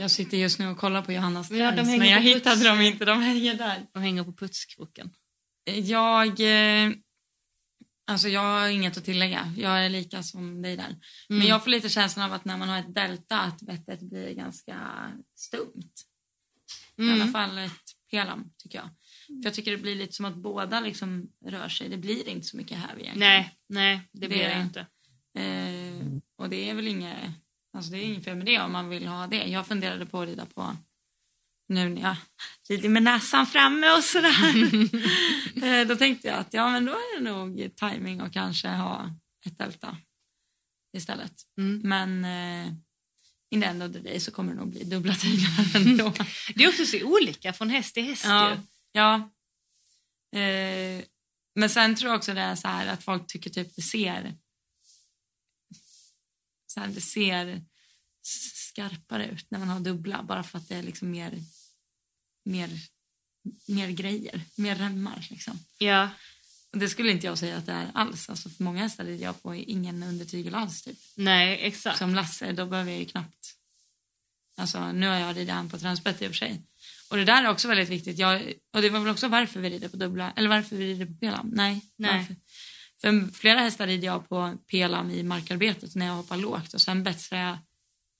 Jag 0.00 0.10
sitter 0.10 0.36
just 0.36 0.58
nu 0.58 0.66
och 0.68 0.78
kollar 0.78 1.02
på 1.02 1.12
Johannas 1.12 1.50
Ja, 1.50 1.72
trends, 1.72 1.98
men 1.98 2.08
jag 2.08 2.20
hittade 2.20 2.64
dem 2.68 2.80
inte. 2.80 3.04
De 3.04 3.20
hänger 3.22 3.54
där. 3.54 3.86
De 3.92 4.02
hänger 4.02 4.24
på 4.24 4.32
putskroken. 4.32 5.10
Jag... 5.64 6.40
Eh, 6.40 6.92
alltså 8.06 8.28
jag 8.28 8.40
har 8.40 8.68
inget 8.68 8.96
att 8.96 9.04
tillägga. 9.04 9.54
Jag 9.56 9.84
är 9.84 9.88
lika 9.88 10.22
som 10.22 10.62
dig 10.62 10.76
där. 10.76 10.96
Men 11.28 11.36
Mm. 11.38 11.48
jag 11.48 11.62
får 11.64 11.70
lite 11.70 11.88
känslan 11.88 12.26
av 12.26 12.32
att 12.32 12.44
när 12.44 12.56
man 12.56 12.68
har 12.68 12.78
ett 12.78 12.94
delta 12.94 13.40
att 13.40 13.60
bettet 13.62 14.00
blir 14.00 14.34
ganska 14.34 14.78
stumt. 15.36 15.92
I 16.98 17.02
alla 17.02 17.14
Mm. 17.14 17.32
fall 17.32 17.58
ett 17.58 17.72
pelam 18.10 18.50
tycker 18.62 18.78
jag. 18.78 18.86
För 19.26 19.44
jag 19.44 19.54
tycker 19.54 19.70
det 19.70 19.76
blir 19.78 19.94
lite 19.94 20.12
som 20.12 20.24
att 20.24 20.36
båda 20.36 20.80
liksom 20.80 21.28
rör 21.46 21.68
sig. 21.68 21.88
Det 21.88 21.96
blir 21.96 22.28
inte 22.28 22.46
så 22.46 22.56
mycket 22.56 22.78
här 22.78 22.90
egentligen. 23.00 23.18
Nej, 23.18 23.56
nej, 23.68 24.00
det 24.12 24.28
blir 24.28 24.38
Det- 24.38 24.48
det 24.54 24.60
inte. 24.62 24.80
Eh, 25.38 26.06
och 26.38 26.48
det 26.50 26.70
är 26.70 26.74
väl 26.74 26.88
inget 26.88 27.16
Alltså 27.76 27.90
det 27.92 27.98
är 27.98 28.02
inget 28.04 28.24
fel 28.24 28.36
med 28.36 28.46
det 28.46 28.60
om 28.60 28.72
man 28.72 28.88
vill 28.88 29.06
ha 29.06 29.26
det. 29.26 29.44
Jag 29.46 29.66
funderade 29.66 30.06
på 30.06 30.20
att 30.20 30.28
rida 30.28 30.46
på 30.46 30.76
nu 31.68 31.88
när 31.88 32.02
jag 32.02 32.16
rider 32.68 32.88
med 32.88 33.02
näsan 33.02 33.46
framme 33.46 33.92
och 33.96 34.04
sådär. 34.04 34.32
Eh, 35.64 35.86
då 35.88 35.96
tänkte 35.96 36.28
jag 36.28 36.38
att 36.38 36.54
ja 36.54 36.70
men 36.70 36.84
då 36.84 36.92
är 36.92 37.18
det 37.18 37.30
nog 37.30 37.70
timing 37.76 38.20
och 38.20 38.32
kanske 38.32 38.68
ha 38.68 39.10
ett 39.46 39.58
delta 39.58 39.96
istället. 40.96 41.32
Mm. 41.58 41.80
Men 41.84 42.24
eh, 42.24 42.72
in 43.52 43.60
the 43.60 43.66
end 43.66 43.82
of 43.82 43.92
the 43.92 43.98
day 43.98 44.20
så 44.20 44.30
kommer 44.30 44.52
det 44.52 44.58
nog 44.58 44.70
bli 44.70 44.84
dubbla 44.84 45.14
tyglar 45.14 45.76
ändå. 45.76 46.12
Det 46.54 46.64
är 46.64 46.68
också 46.68 46.86
så 46.86 47.04
olika 47.04 47.52
från 47.52 47.70
häst 47.70 47.94
till 47.94 48.04
häst 48.04 48.24
ja. 48.24 48.50
ju. 48.50 48.60
ja. 48.92 49.14
Eh, 50.40 51.04
men 51.54 51.70
sen 51.70 51.94
tror 51.94 52.10
jag 52.10 52.18
också 52.18 52.34
det 52.34 52.40
är 52.40 52.54
så 52.54 52.68
här 52.68 52.86
att 52.86 53.04
folk 53.04 53.26
tycker 53.26 53.50
typ 53.50 53.76
det 53.76 53.82
ser 53.82 54.34
så 56.66 56.80
här, 56.80 56.88
det 56.88 57.00
ser 57.00 57.64
skarpare 58.22 59.26
ut 59.26 59.50
när 59.50 59.58
man 59.58 59.68
har 59.68 59.80
dubbla 59.80 60.22
bara 60.22 60.42
för 60.42 60.58
att 60.58 60.68
det 60.68 60.74
är 60.74 60.82
liksom 60.82 61.10
mer 61.10 61.32
mer, 62.44 62.70
mer 63.68 63.88
grejer, 63.88 64.40
mer 64.56 64.74
remmar 64.74 65.26
liksom. 65.30 65.58
Ja. 65.78 66.10
Och 66.72 66.78
det 66.78 66.88
skulle 66.88 67.10
inte 67.10 67.26
jag 67.26 67.38
säga 67.38 67.56
att 67.56 67.66
det 67.66 67.72
är 67.72 67.90
alls. 67.94 68.28
Alltså 68.28 68.48
för 68.48 68.64
många 68.64 68.82
hästar 68.82 69.04
rider 69.04 69.24
jag 69.24 69.42
på 69.42 69.54
ingen 69.54 70.02
undertygel 70.02 70.54
alls 70.54 70.82
typ. 70.82 70.98
Nej, 71.16 71.58
exakt. 71.62 71.98
Som 71.98 72.14
Lasse, 72.14 72.52
då 72.52 72.66
behöver 72.66 72.90
jag 72.90 73.00
ju 73.00 73.06
knappt... 73.06 73.41
Alltså 74.56 74.92
nu 74.92 75.08
har 75.08 75.16
jag 75.16 75.36
ridit 75.36 75.50
han 75.50 75.68
på 75.68 75.78
transbett 75.78 76.22
i 76.22 76.26
och 76.26 76.30
för 76.30 76.36
sig. 76.36 76.62
Och 77.10 77.16
det 77.16 77.24
där 77.24 77.44
är 77.44 77.50
också 77.50 77.68
väldigt 77.68 77.88
viktigt. 77.88 78.18
Jag, 78.18 78.52
och 78.74 78.82
det 78.82 78.90
var 78.90 79.00
väl 79.00 79.08
också 79.08 79.28
varför 79.28 79.60
vi 79.60 79.70
rider 79.70 79.88
på 79.88 79.96
dubbla, 79.96 80.32
eller 80.36 80.48
varför 80.48 80.76
vi 80.76 80.94
rider 80.94 81.06
på 81.06 81.14
pelam. 81.14 81.50
Nej. 81.54 81.80
Nej. 81.96 82.18
Varför? 82.18 82.36
För 83.00 83.32
flera 83.32 83.60
hästar 83.60 83.86
rider 83.86 84.06
jag 84.06 84.28
på 84.28 84.58
pelam 84.70 85.10
i 85.10 85.22
markarbetet 85.22 85.94
när 85.94 86.06
jag 86.06 86.14
hoppar 86.14 86.36
lågt 86.36 86.74
och 86.74 86.80
sen 86.80 87.02
betsrar 87.02 87.38
jag 87.38 87.58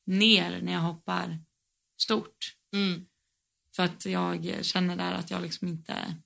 ner 0.07 0.61
när 0.62 0.72
jag 0.72 0.80
hoppar 0.80 1.39
stort. 2.03 2.55
Mm. 2.74 3.07
För 3.76 3.83
att 3.83 4.07
jag 4.07 4.59
känner 4.62 4.97
där 4.97 5.12
att 5.12 5.30
jag 5.30 5.43
liksom 5.43 5.68
inte 5.68 6.16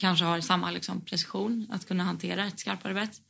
kanske 0.00 0.24
har 0.24 0.40
samma 0.40 0.70
liksom 0.70 1.04
precision 1.04 1.66
att 1.70 1.86
kunna 1.86 2.04
hantera 2.04 2.46
ett 2.46 2.60
skarpare 2.60 2.94
bett. 2.94 3.20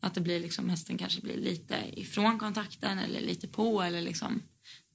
Att 0.00 0.14
det 0.14 0.20
blir 0.20 0.40
liksom, 0.40 0.68
hästen 0.68 0.98
kanske 0.98 1.20
blir 1.20 1.36
lite 1.36 2.00
ifrån 2.00 2.38
kontakten 2.38 2.98
eller 2.98 3.20
lite 3.20 3.48
på 3.48 3.82
eller 3.82 4.00
liksom 4.00 4.42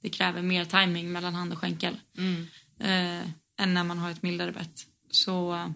det 0.05 0.09
kräver 0.09 0.41
mer 0.41 0.65
timing 0.65 1.11
mellan 1.11 1.35
hand 1.35 1.53
och 1.53 1.59
skänkel 1.59 1.97
Mm. 2.17 2.45
eh, 2.79 3.29
än 3.57 3.73
när 3.73 3.83
man 3.83 3.97
har 3.97 4.11
ett 4.11 4.21
mildare 4.23 4.51
bett. 4.51 4.85
Så 5.11 5.69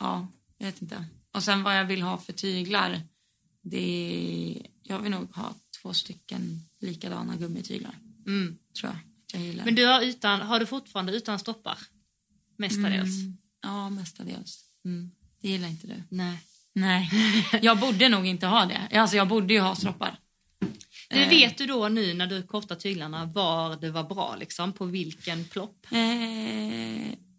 ja, 0.00 0.26
jag 0.58 0.66
vet 0.66 0.82
inte. 0.82 1.04
Och 1.32 1.42
sen 1.42 1.62
vad 1.62 1.78
jag 1.78 1.84
vill 1.84 2.02
ha 2.02 2.18
för 2.18 2.32
tyglar, 2.32 3.00
det 3.62 3.78
är, 4.58 4.66
jag 4.82 4.98
vill 4.98 5.10
nog 5.10 5.34
ha 5.34 5.54
två 5.82 5.92
stycken 5.92 6.60
likadana 6.80 7.36
gummityglar 7.36 7.94
Mm. 8.26 8.58
tror 8.80 8.90
jag. 8.92 8.96
att 8.96 9.32
Jag 9.34 9.42
gillar. 9.42 9.64
Men 9.64 9.74
du 9.74 9.86
har, 9.86 10.00
utan, 10.02 10.40
har 10.40 10.60
du 10.60 10.66
fortfarande 10.66 11.12
utan 11.12 11.38
stoppar? 11.38 11.78
Mestadels? 12.56 13.20
Mm, 13.20 13.36
ja, 13.62 13.90
mestadels. 13.90 14.64
Mm. 14.84 15.10
Det 15.40 15.48
gillar 15.48 15.68
inte 15.68 15.86
du. 15.86 16.02
Nej. 16.08 16.38
Nej, 16.72 17.10
jag 17.62 17.78
borde 17.80 18.08
nog 18.08 18.26
inte 18.26 18.46
ha 18.46 18.66
det. 18.66 18.98
Alltså 19.00 19.16
jag 19.16 19.28
borde 19.28 19.54
ju 19.54 19.60
ha 19.60 19.74
stroppar. 19.74 20.18
Men 21.12 21.22
Eh, 21.22 21.28
vet 21.28 21.58
du 21.58 21.66
då 21.66 21.88
nu 21.88 22.14
när 22.14 22.26
du 22.26 22.42
kortar 22.42 22.76
tyglarna 22.76 23.24
var 23.24 23.76
det 23.76 23.90
var 23.90 24.04
bra 24.04 24.36
liksom? 24.40 24.72
På 24.72 24.84
vilken 24.84 25.44
plopp? 25.44 25.86
Eh, 25.90 25.98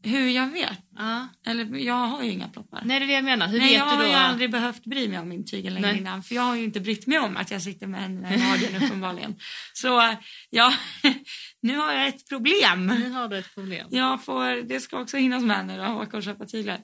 hur 0.05 0.29
jag 0.29 0.47
vet? 0.51 0.79
Ja. 0.97 1.27
Eller 1.45 1.75
jag 1.77 1.93
har 2.07 2.23
ju 2.23 2.31
inga 2.31 2.47
ploppar. 2.47 2.81
Nej, 2.85 2.99
det 2.99 3.05
är 3.05 3.07
det 3.07 3.13
jag 3.13 3.23
menar. 3.23 3.47
Hur 3.47 3.59
Nej, 3.59 3.67
vet 3.69 3.77
jag 3.77 3.85
har 3.85 3.97
du 3.97 4.03
då? 4.03 4.09
ju 4.09 4.15
aldrig 4.15 4.51
behövt 4.51 4.83
bry 4.83 5.07
mig 5.07 5.19
om 5.19 5.29
min 5.29 5.45
tygel 5.45 5.73
längre 5.73 5.87
Nej. 5.87 5.97
innan. 5.97 6.23
För 6.23 6.35
jag 6.35 6.41
har 6.41 6.55
ju 6.55 6.63
inte 6.63 6.79
brytt 6.79 7.07
mig 7.07 7.19
om 7.19 7.37
att 7.37 7.51
jag 7.51 7.61
sitter 7.61 7.87
med 7.87 8.01
henne 8.01 8.35
i 8.35 8.37
magen 8.37 8.83
uppenbarligen. 8.83 9.35
Så 9.73 10.15
ja, 10.49 10.73
nu 11.61 11.77
har 11.77 11.93
jag 11.93 12.07
ett 12.07 12.29
problem. 12.29 12.85
Nu 12.87 13.09
har 13.09 13.27
du 13.27 13.37
ett 13.37 13.55
problem. 13.55 13.87
Jag 13.91 14.23
får, 14.23 14.67
det 14.67 14.79
ska 14.79 15.01
också 15.01 15.17
hinnas 15.17 15.43
med 15.43 15.65
nu 15.65 15.77
då, 15.77 15.85
åka 15.85 16.17
och 16.17 16.23
köpa 16.23 16.45
tyglar. 16.45 16.77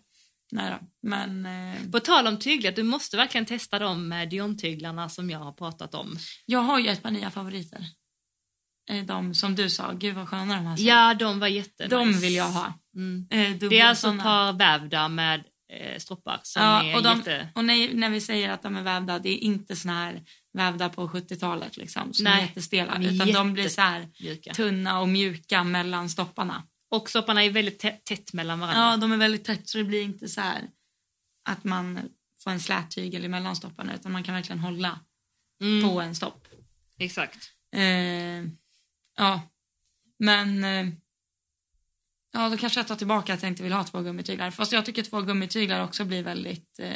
Nej 0.51 0.71
då, 0.71 0.87
men... 1.07 1.45
Eh, 1.45 1.91
På 1.91 1.99
tal 1.99 2.27
om 2.27 2.39
tyglar, 2.39 2.71
du 2.71 2.83
måste 2.83 3.17
verkligen 3.17 3.45
testa 3.45 3.79
de 3.79 4.11
eh, 4.11 4.29
Dion-tyglarna 4.29 5.09
som 5.09 5.29
jag 5.29 5.39
har 5.39 5.51
pratat 5.53 5.95
om. 5.95 6.17
jag 6.45 6.59
har 6.59 6.79
ju 6.79 6.87
ett 6.87 7.03
par 7.03 7.11
nya 7.11 7.31
favoriter. 7.31 7.85
Eh, 8.91 9.05
De 9.05 9.33
som 9.35 9.55
du 9.55 9.69
sa, 9.69 9.91
gud 9.91 10.15
vad 10.15 10.29
sköna 10.29 10.55
de 10.55 10.65
här 10.65 10.75
ser. 10.77 10.83
Ja, 10.83 11.13
de 11.13 11.39
var 11.39 11.47
jättenice. 11.47 11.95
De 11.95 12.13
vill 12.13 12.35
jag 12.35 12.49
ha. 12.49 12.73
Mm. 12.95 13.27
Eh, 13.31 13.69
Det 13.69 13.79
är 13.79 13.85
alltså 13.85 14.07
såna. 14.07 14.23
par 14.23 14.53
vävda 14.53 15.07
med 15.07 15.43
eh, 15.73 15.97
stroppar 15.99 16.39
som 16.43 16.61
Ja, 16.63 16.83
är 16.83 16.95
och, 16.95 17.03
de, 17.03 17.17
jätte... 17.17 17.49
och 17.55 17.65
när, 17.65 17.93
när 17.93 18.09
vi 18.09 18.21
säger 18.21 18.49
att 18.49 18.63
de 18.63 18.75
är 18.75 18.81
vävda, 18.83 19.19
det 19.19 19.29
är 19.29 19.37
inte 19.37 19.75
såna 19.75 19.93
här 19.93 20.21
vävda 20.53 20.89
på 20.89 21.07
70-talet 21.07 21.77
liksom, 21.77 22.13
som 22.13 22.27
är 22.27 22.31
Nej, 22.31 22.41
jättestela, 22.41 22.93
är 22.93 23.13
utan 23.15 23.31
de 23.33 23.53
blir 23.53 23.63
jätte- 23.63 23.75
så 23.75 23.81
här 23.81 24.07
mjuka. 24.21 24.53
tunna 24.53 24.99
och 24.99 25.09
mjuka 25.09 25.63
mellan 25.63 26.09
stopparna. 26.09 26.63
Och 26.89 27.09
stopparna 27.09 27.43
är 27.43 27.49
väldigt 27.49 27.79
tätt, 27.79 28.05
tätt 28.05 28.33
mellan 28.33 28.59
varandra. 28.59 28.81
Ja, 28.91 28.97
de 28.97 29.11
är 29.11 29.17
väldigt 29.17 29.45
tätt 29.45 29.69
så 29.69 29.77
det 29.77 29.83
blir 29.83 30.01
inte 30.01 30.27
så 30.27 30.41
här 30.41 30.69
att 31.49 31.63
man 31.63 31.99
får 32.43 32.51
en 32.51 32.59
slät 32.59 32.91
tygel 32.91 33.25
emellan 33.25 33.55
stopparna 33.55 33.95
utan 33.95 34.11
man 34.11 34.23
kan 34.23 34.35
verkligen 34.35 34.59
hålla 34.59 34.99
Mm, 35.61 35.89
på 35.89 36.01
en 36.01 36.15
stopp. 36.15 36.47
Exakt. 36.99 37.49
Eh, 37.75 37.81
ja, 39.17 39.41
men 40.19 40.63
eh, 40.63 40.87
ja, 42.33 42.49
då 42.49 42.57
kanske 42.57 42.79
jag 42.79 42.87
tar 42.87 42.95
tillbaka 42.95 43.33
att 43.33 43.41
jag 43.41 43.51
inte 43.51 43.63
vill 43.63 43.71
ha 43.73 43.83
två 43.83 44.01
gummityglar. 44.01 44.51
Fast 44.51 44.71
jag 44.71 44.85
tycker 44.85 45.03
två 45.03 45.21
gummityglar 45.21 45.83
också 45.83 46.05
blir 46.05 46.23
väldigt 46.23 46.79
eh, 46.79 46.95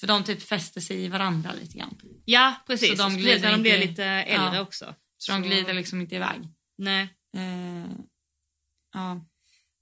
för 0.00 0.06
de 0.06 0.24
typ 0.24 0.42
fäster 0.42 0.80
sig 0.80 1.04
i 1.04 1.08
varandra 1.08 1.52
lite 1.60 1.78
grann. 1.78 1.98
Ja, 2.24 2.54
precis. 2.66 2.90
Så 2.90 3.02
de 3.08 3.16
glider 3.16 3.40
när 3.40 3.52
de 3.52 3.62
blir 3.62 3.78
lite 3.78 4.04
äldre 4.04 4.56
Ja. 4.56 4.60
också. 4.62 4.94
Så 5.18 5.32
de 5.32 5.42
glider 5.42 5.74
liksom 5.74 6.00
inte 6.00 6.14
iväg. 6.14 6.48
Nej. 6.78 7.08
Ja. 8.92 9.26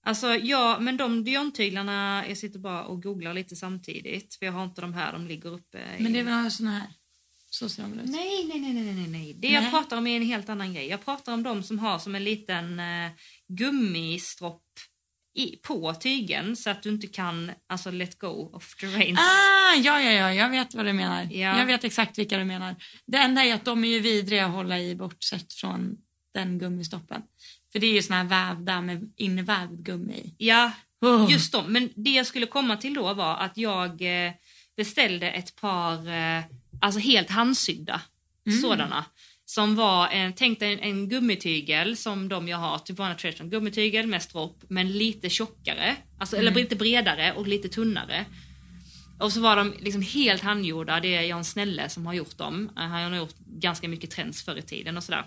Alltså, 0.07 0.35
ja, 0.37 0.79
men 0.81 0.97
de 0.97 1.25
Dion-tyglarna, 1.25 2.25
jag 2.29 2.39
sitter 2.39 2.59
bara 2.59 2.85
och 2.85 3.03
googlar 3.03 3.35
lite 3.35 3.57
samtidigt. 3.57 4.35
För 4.35 4.47
jag 4.47 4.53
har 4.53 4.65
inte 4.65 4.81
de 4.81 4.95
här, 4.95 5.13
de 5.13 5.27
ligger 5.27 5.51
uppe. 5.51 5.79
i- 5.99 6.03
Men 6.03 6.13
det 6.13 6.19
är 6.19 6.23
väl 6.25 6.51
såna 6.51 6.71
här. 6.79 6.87
Så 7.53 7.69
ser 7.69 7.83
de 7.83 7.93
ut. 7.99 8.07
Nej, 8.11 8.45
nej, 8.49 8.61
nej, 8.61 8.73
nej, 8.73 8.95
nej, 8.95 9.09
nej. 9.09 9.35
Det 9.39 9.51
Nej. 9.51 9.63
jag 9.63 9.71
pratar 9.71 9.97
om 9.97 10.07
är 10.07 10.17
en 10.17 10.23
helt 10.27 10.49
annan 10.49 10.75
grej. 10.75 10.87
Jag 10.89 11.05
pratar 11.05 11.33
om 11.35 11.43
de 11.43 11.63
som 11.63 11.79
har 11.79 11.99
som 11.99 12.15
en 12.15 12.25
liten 12.25 12.81
eh, 12.81 13.11
gummistropp 13.49 14.63
i, 15.35 15.57
på 15.57 15.95
tygen 15.95 16.57
så 16.57 16.71
att 16.71 16.83
du 16.83 16.89
inte 16.89 17.07
kan 17.07 17.53
alltså 17.69 17.91
let 17.91 18.19
go 18.19 18.51
of 18.53 18.75
the 18.77 18.87
reins. 18.87 19.19
Ah, 19.21 19.75
ja, 19.75 20.01
ja, 20.03 20.11
ja, 20.13 20.35
jag 20.35 20.49
vet 20.51 20.75
vad 20.75 20.85
du 20.87 20.93
menar. 20.93 21.23
Ja. 21.31 21.59
Jag 21.59 21.67
vet 21.67 21.85
exakt 21.85 22.19
vilka 22.19 22.39
du 22.39 22.45
menar. 22.45 22.77
Det 23.07 23.19
enda 23.19 23.45
är 23.45 23.55
att 23.55 23.65
de 23.65 23.85
är 23.85 23.89
ju 23.89 24.01
vidriga 24.01 24.47
att 24.47 24.53
hålla 24.53 24.79
i 24.79 24.95
bortsett 24.97 25.53
från 25.53 25.97
den 26.35 26.59
gummistoppen. 26.59 27.23
För 27.73 27.79
det 27.79 27.87
är 27.87 27.93
ju 27.95 28.03
såna 28.03 28.17
här 28.17 28.25
vävda 28.25 28.81
med 28.81 29.13
invävd 29.17 29.85
gummi 29.85 30.15
i. 30.15 30.35
Ja, 30.39 30.73
Oh. 31.03 31.33
just 31.33 31.53
dem. 31.53 31.73
Men 31.73 31.89
det 31.97 32.11
jag 32.11 32.27
skulle 32.27 32.47
komma 32.47 32.77
till 32.77 32.95
då 32.95 33.15
var 33.15 33.37
att 33.37 33.57
jag 33.57 33.91
eh, 34.27 34.33
beställde 34.77 35.31
ett 35.31 35.57
par 35.57 36.09
eh, 36.09 36.43
alltså 36.81 37.01
helt 37.01 37.31
handsydda 37.31 38.01
Mm. 38.47 38.61
sådana. 38.63 39.05
Som 39.45 39.77
var, 39.77 40.09
en, 40.09 40.33
tänk 40.33 40.61
dig 40.61 40.73
en, 40.73 40.79
en 40.79 41.09
gummitygel 41.09 41.97
som 41.97 42.29
de 42.29 42.49
jag 42.49 42.59
har, 42.59 42.79
typ 42.79 42.99
vanliga 42.99 43.19
Treasure. 43.19 43.49
Gummitygel 43.49 44.07
med 44.07 44.23
stropp 44.23 44.65
men 44.69 44.93
lite 44.93 45.31
tjockare, 45.31 45.97
alltså, 46.19 46.37
Mm. 46.37 46.47
eller 46.47 46.61
lite 46.61 46.77
bredare 46.77 47.33
och 47.33 47.47
lite 47.47 47.69
tunnare. 47.69 48.25
Och 49.21 49.33
så 49.33 49.41
var 49.41 49.57
de 49.57 49.75
liksom 49.81 50.03
helt 50.03 50.43
handgjorda, 50.43 51.01
det 51.01 51.15
är 51.17 51.23
Jan 51.23 51.45
Snälle 51.45 51.89
som 51.89 52.07
har 52.07 52.15
gjort 52.15 52.39
dem. 52.39 52.71
Han 52.75 52.91
har 53.13 53.17
gjort 53.19 53.35
ganska 53.39 53.89
mycket 53.89 54.11
trends 54.11 54.43
förr 54.43 54.57
i 54.57 54.63
tiden 54.63 54.97
och 54.97 55.05
sådär. 55.05 55.25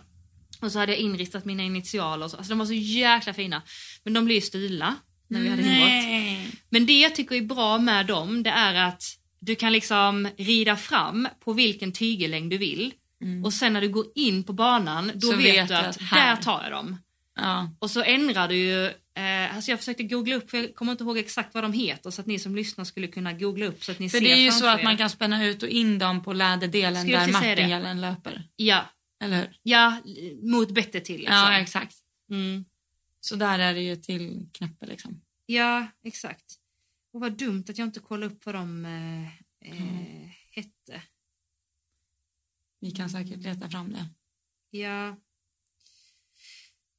Och 0.63 0.71
så 0.71 0.79
hade 0.79 0.91
jag 0.91 0.99
inristat 1.01 1.45
mina 1.45 1.63
initialer 1.63 2.25
och 2.25 2.31
så. 2.31 2.37
Alltså 2.37 2.49
de 2.51 2.59
var 2.59 2.65
så 2.65 2.73
jäkla 2.73 3.33
fina. 3.33 3.61
Men 4.03 4.13
de 4.13 4.25
blev 4.25 4.35
ju 4.35 4.41
stulna 4.41 4.95
när 5.27 5.39
vi 5.41 5.49
hade 5.49 5.61
inbrott. 5.61 6.53
Men 6.69 6.85
det 6.85 6.99
jag 6.99 7.15
tycker 7.15 7.35
är 7.35 7.41
bra 7.41 7.77
med 7.77 8.05
dem, 8.05 8.43
det 8.43 8.49
är 8.49 8.73
att 8.87 9.01
du 9.39 9.55
kan 9.55 9.73
liksom 9.73 10.27
rida 10.37 10.75
fram 10.75 11.27
på 11.45 11.53
vilken 11.53 11.91
tygellängd 11.91 12.49
du 12.51 12.57
vill. 12.57 12.93
Och 13.45 13.53
sen 13.53 13.73
när 13.73 13.81
du 13.81 13.89
går 13.89 14.05
in 14.15 14.43
på 14.43 14.53
banan, 14.53 15.11
då 15.15 15.27
Så 15.27 15.35
vet, 15.37 15.45
vet 15.55 15.67
du 15.67 15.73
att 15.75 16.01
här- 16.01 16.35
där 16.35 16.41
tar 16.41 16.63
jag 16.63 16.71
dem. 16.71 16.97
Ja. 17.35 17.69
Och 17.79 17.91
så 17.91 18.03
ändrar 18.03 18.47
du 18.47 18.55
ju, 18.55 18.85
eh, 18.85 19.55
alltså 19.55 19.71
jag 19.71 19.79
försökte 19.79 20.03
googla 20.03 20.35
upp, 20.35 20.49
för 20.49 20.57
jag 20.57 20.75
kommer 20.75 20.91
inte 20.91 21.03
ihåg 21.03 21.17
exakt 21.17 21.53
vad 21.53 21.63
de 21.63 21.73
heter, 21.73 22.09
så 22.11 22.21
att 22.21 22.27
ni 22.27 22.39
som 22.39 22.55
lyssnar 22.55 22.85
skulle 22.85 23.07
kunna 23.07 23.33
googla 23.33 23.65
upp 23.65 23.83
så 23.83 23.91
att 23.91 23.99
ni 23.99 24.09
För 24.09 24.17
ser 24.17 24.25
det 24.25 24.31
är 24.33 24.37
ju 24.37 24.51
så 24.51 24.65
att 24.67 24.79
er. 24.79 24.83
man 24.83 24.97
kan 24.97 25.09
spänna 25.09 25.45
ut 25.45 25.63
och 25.63 25.69
in 25.69 25.99
dem 25.99 26.23
på 26.23 26.33
läderdelen 26.33 27.07
där 27.07 27.31
martingalen 27.31 28.01
löper. 28.01 28.43
Ja, 28.55 28.85
Eller 29.23 29.57
ja, 29.63 30.01
mot 30.41 30.71
bettet 30.71 31.05
till 31.05 31.19
liksom. 31.19 31.35
Ja, 31.35 31.59
exakt. 31.59 31.97
mm. 32.29 32.65
Så 33.19 33.35
där 33.35 33.59
är 33.59 33.73
det 33.73 33.81
ju 33.81 33.95
till 33.95 34.49
knäppe 34.53 34.85
liksom. 34.85 35.21
ja 35.45 35.87
exakt. 36.03 36.59
Och 37.13 37.19
vad 37.19 37.37
dumt 37.37 37.63
att 37.69 37.77
jag 37.77 37.87
inte 37.87 37.99
kollade 37.99 38.33
upp 38.33 38.45
vad 38.45 38.55
de 38.55 38.85
eh, 38.85 39.25
eh, 39.71 40.29
hette. 40.49 41.01
Vi 42.79 42.91
kan 42.91 43.09
säkert 43.09 43.37
leta 43.37 43.69
fram 43.69 43.91
det. 43.91 44.05
Ja. 44.77 45.15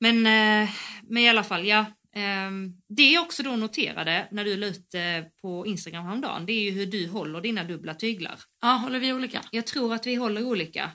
Men, 0.01 0.17
eh, 0.17 0.71
men 1.03 1.23
i 1.23 1.29
alla 1.29 1.45
fall, 1.45 1.67
ja. 1.67 1.87
Ehm, 2.17 2.83
det 2.89 3.11
jag 3.11 3.25
också 3.25 3.43
då 3.43 3.57
noterade 3.57 4.29
när 4.31 4.45
du 4.45 4.57
la 4.57 4.67
ut 4.67 4.95
eh, 4.95 5.25
på 5.43 5.67
Instagram 5.67 6.05
häromdagen, 6.05 6.47
det 6.47 6.53
är 6.53 6.61
ju 6.61 6.71
hur 6.71 6.87
du 6.87 7.09
håller 7.09 7.41
dina 7.41 7.65
dubbla 7.65 7.95
tyglar. 7.95 8.41
Ja, 8.61 8.69
håller 8.69 9.01
vi 9.01 9.13
olika? 9.13 9.45
Jag 9.51 9.67
tror 9.67 9.95
att 9.95 10.07
vi 10.07 10.15
håller 10.15 10.45
olika. 10.45 10.91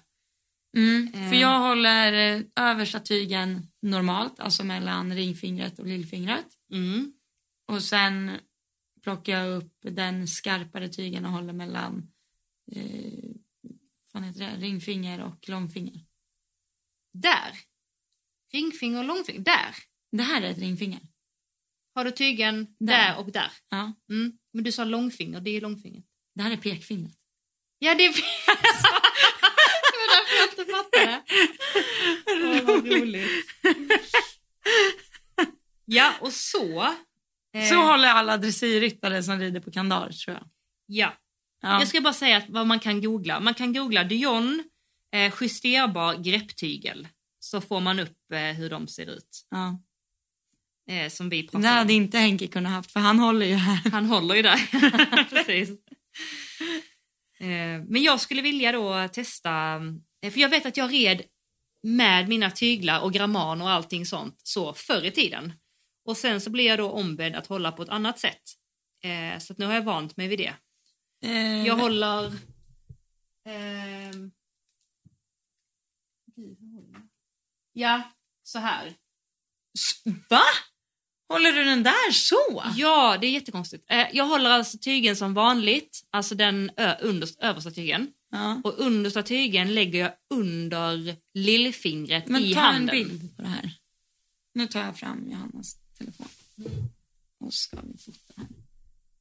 Mm, 0.77 1.11
för 1.13 1.19
Eh. 1.33 1.41
jag 1.41 1.59
håller 1.59 2.13
eh, 2.13 2.41
översta 2.55 2.99
tygen 2.99 3.67
normalt, 3.81 4.39
alltså 4.39 4.63
mellan 4.63 5.15
ringfingret 5.15 5.79
och 5.79 5.85
lillfingret. 5.87 6.47
Mm. 6.73 7.13
Och 7.67 7.83
sen 7.83 8.37
plockar 9.03 9.39
jag 9.39 9.57
upp 9.57 9.73
den 9.81 10.27
skarpare 10.27 10.89
tygen 10.89 11.25
och 11.25 11.31
håller 11.31 11.53
mellan 11.53 12.11
eh, 12.71 13.29
vad 14.13 14.23
heter 14.23 14.39
det? 14.39 14.57
ringfinger 14.57 15.21
och 15.23 15.49
långfinger. 15.49 16.05
Där. 17.13 17.51
Ringfinger 18.53 18.97
och 18.99 19.05
långfinger. 19.05 19.39
Där. 19.41 19.75
Det 20.11 20.23
här 20.23 20.41
är 20.41 20.49
ett 20.51 20.57
ringfinger. 20.57 21.01
Har 21.95 22.05
du 22.05 22.11
tygen 22.11 22.75
Där. 22.79 22.85
där, 22.87 23.17
och 23.17 23.31
där. 23.31 23.51
Ja. 23.69 23.93
Mm. 24.09 24.37
Men 24.53 24.63
du 24.63 24.71
sa 24.71 24.83
långfinger, 24.83 25.41
det 25.41 25.49
är 25.49 25.61
långfinger. 25.61 26.03
Det 26.35 26.41
här 26.43 26.51
är 26.51 26.57
pekfingret. 26.57 27.15
Ja, 27.79 27.95
det 27.95 28.05
är... 28.05 28.13
det 30.65 30.71
inte 30.71 30.73
fattade. 30.73 31.21
Åh, 32.27 32.61
vad 32.65 32.85
roligt. 32.87 33.45
Ja, 35.85 36.13
och 36.21 36.33
så... 36.33 36.81
eh, 37.53 37.65
Så 37.69 37.75
håller 37.75 38.07
alla 38.07 38.37
dressyrryttare 38.37 39.23
som 39.23 39.39
rider 39.39 39.59
på 39.59 39.71
kandar 39.71 40.09
tror 40.11 40.37
jag. 40.37 40.47
Ja. 40.85 41.13
Ja. 41.61 41.79
Jag 41.79 41.87
ska 41.87 42.01
bara 42.01 42.13
säga 42.13 42.37
att 42.37 42.49
vad 42.49 42.67
man 42.67 42.79
kan 42.79 43.01
googla. 43.01 43.39
Man 43.39 43.53
kan 43.53 43.73
googla 43.73 44.03
Dion 44.03 44.63
eh, 45.13 45.33
justerbar 45.41 46.15
grepptygel. 46.15 47.07
Så 47.39 47.61
får 47.61 47.79
man 47.81 47.99
upp 47.99 48.31
eh, 48.33 48.39
hur 48.39 48.69
de 48.69 48.87
ser 48.87 49.05
ut. 49.09 49.47
Ja. 49.49 49.79
Eh, 50.93 51.09
som 51.09 51.29
vi 51.29 51.41
Det 51.41 51.47
pratar 51.51 51.67
hade 51.69 51.93
inte 51.93 52.17
Henke 52.17 52.47
kunnat 52.47 52.71
haft 52.71 52.91
för 52.91 52.99
han 52.99 53.19
håller 53.19 53.45
ju 53.45 53.55
här. 53.55 53.91
Han 53.91 54.05
håller 54.05 54.35
ju 54.35 54.41
där. 54.41 54.59
Precis. 55.29 55.69
Eh, 57.39 57.83
men 57.87 58.03
jag 58.03 58.19
skulle 58.21 58.41
vilja 58.41 58.71
då 58.71 59.07
testa, 59.13 59.51
eh, 59.75 59.79
för 60.21 60.37
jag 60.39 60.49
vet 60.49 60.65
att 60.65 60.77
jag 60.77 60.93
red 60.93 61.21
med 61.83 62.29
mina 62.29 62.51
tyglar 62.51 62.99
och 63.01 63.13
gramman 63.13 63.61
och 63.61 63.69
allting 63.69 64.05
sånt 64.05 64.39
så 64.43 64.73
förr 64.73 65.05
i 65.05 65.11
tiden. 65.11 65.53
Och 66.05 66.17
sen 66.17 66.41
så 66.41 66.49
blir 66.49 66.65
jag 66.65 66.79
då 66.79 66.91
ombedd 66.91 67.35
att 67.35 67.47
hålla 67.47 67.71
på 67.71 67.83
ett 67.83 67.89
annat 67.89 68.19
sätt. 68.19 68.41
Eh, 69.03 69.39
så 69.39 69.53
att 69.53 69.59
nu 69.59 69.65
har 69.65 69.73
jag 69.73 69.81
vant 69.83 70.17
mig 70.17 70.27
vid 70.27 70.39
det. 70.39 70.53
Eh, 71.25 71.67
Jag 71.67 71.75
håller... 71.75 72.31
jag? 73.43 74.31
Ja, 77.73 78.01
så 78.43 78.59
här. 78.59 78.93
Va? 80.29 80.41
Håller 81.29 81.51
du 81.51 81.63
den 81.63 81.83
där 81.83 82.11
så? 82.11 82.63
Ja, 82.75 83.17
det 83.21 83.27
är 83.27 83.31
jättekonstigt. 83.31 83.85
Eh, 83.91 84.07
jag 84.13 84.25
håller 84.25 84.49
alltså 84.49 84.77
tygen 84.77 85.15
som 85.15 85.33
vanligt, 85.33 86.01
alltså 86.11 86.35
den 86.35 86.71
ö- 86.77 86.95
underst, 87.01 87.39
översta 87.39 87.71
tygen. 87.71 88.13
Ja. 88.31 88.61
Och 88.63 88.79
understa 88.79 89.23
tygen 89.23 89.73
lägger 89.75 89.99
jag 89.99 90.11
under 90.29 91.15
lillfingret 91.33 92.27
Men 92.27 92.41
i 92.43 92.53
ta 92.53 92.59
handen. 92.59 92.81
en 92.81 93.07
bild 93.07 93.35
på 93.35 93.41
det 93.41 93.47
här. 93.47 93.79
Nu 94.53 94.67
tar 94.67 94.79
jag 94.79 94.97
fram 94.97 95.31
Johannas 95.31 95.77
telefon. 95.97 96.27
Och 97.39 97.53
ska 97.53 97.81
vi 97.81 97.97
fota 97.97 98.33
här. 98.37 98.47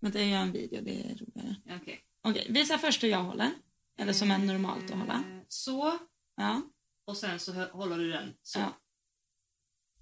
Men 0.01 0.13
det 0.13 0.21
är 0.21 0.37
en 0.37 0.53
video, 0.53 0.83
det 0.85 1.01
är 1.11 1.15
roligare. 1.17 1.57
Okej. 1.83 2.01
Okej, 2.23 2.47
visa 2.51 2.79
först 2.79 3.03
hur 3.03 3.09
jag 3.09 3.25
håller. 3.25 3.51
Eller 3.99 4.13
som 4.13 4.31
är 4.31 4.39
normalt 4.39 4.91
att 4.91 4.99
hålla. 4.99 5.15
Eh, 5.15 5.43
Så, 5.49 5.99
Ja. 6.37 6.63
och 7.05 7.17
sen 7.17 7.41
så 7.41 7.53
håller 7.53 7.99
du 7.99 8.11
den. 8.11 8.35
Så, 8.43 8.59
ja. 8.59 8.79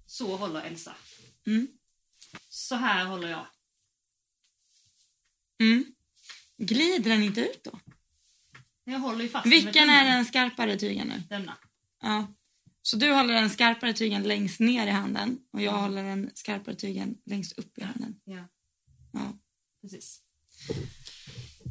så 0.05 0.35
håller 0.35 0.61
Elsa. 0.61 0.95
Mm. 1.47 1.67
Så 2.49 2.75
här 2.75 3.05
håller 3.05 3.27
jag. 3.29 3.45
Mm. 5.61 5.85
Glider 6.57 7.09
den 7.11 7.23
inte 7.23 7.41
ut 7.41 7.63
då? 7.63 7.79
Jag 8.89 8.99
håller 8.99 9.23
ju 9.23 9.29
fast 9.29 9.45
Vilken 9.45 9.89
är 9.89 10.05
den 10.05 10.25
skarpare 10.25 10.77
tygen 10.77 11.07
nu? 11.07 11.23
Denna. 11.29 11.57
Ja. 12.01 12.27
Så 12.81 12.97
du 12.97 13.13
håller 13.13 13.33
den 13.33 13.49
skarpare 13.49 13.93
tygen 13.93 14.23
längst 14.23 14.59
ner 14.59 14.87
i 14.87 14.89
handen 14.89 15.37
och 15.53 15.61
jag 15.61 15.71
håller 15.71 16.03
den 16.03 16.31
skarpare 16.33 16.75
tygen 16.75 17.15
längst 17.25 17.59
upp 17.59 17.77
i 17.77 17.83
handen. 17.83 18.15
Ja. 18.23 18.47
Ja. 19.13 19.33
Precis. 19.81 20.21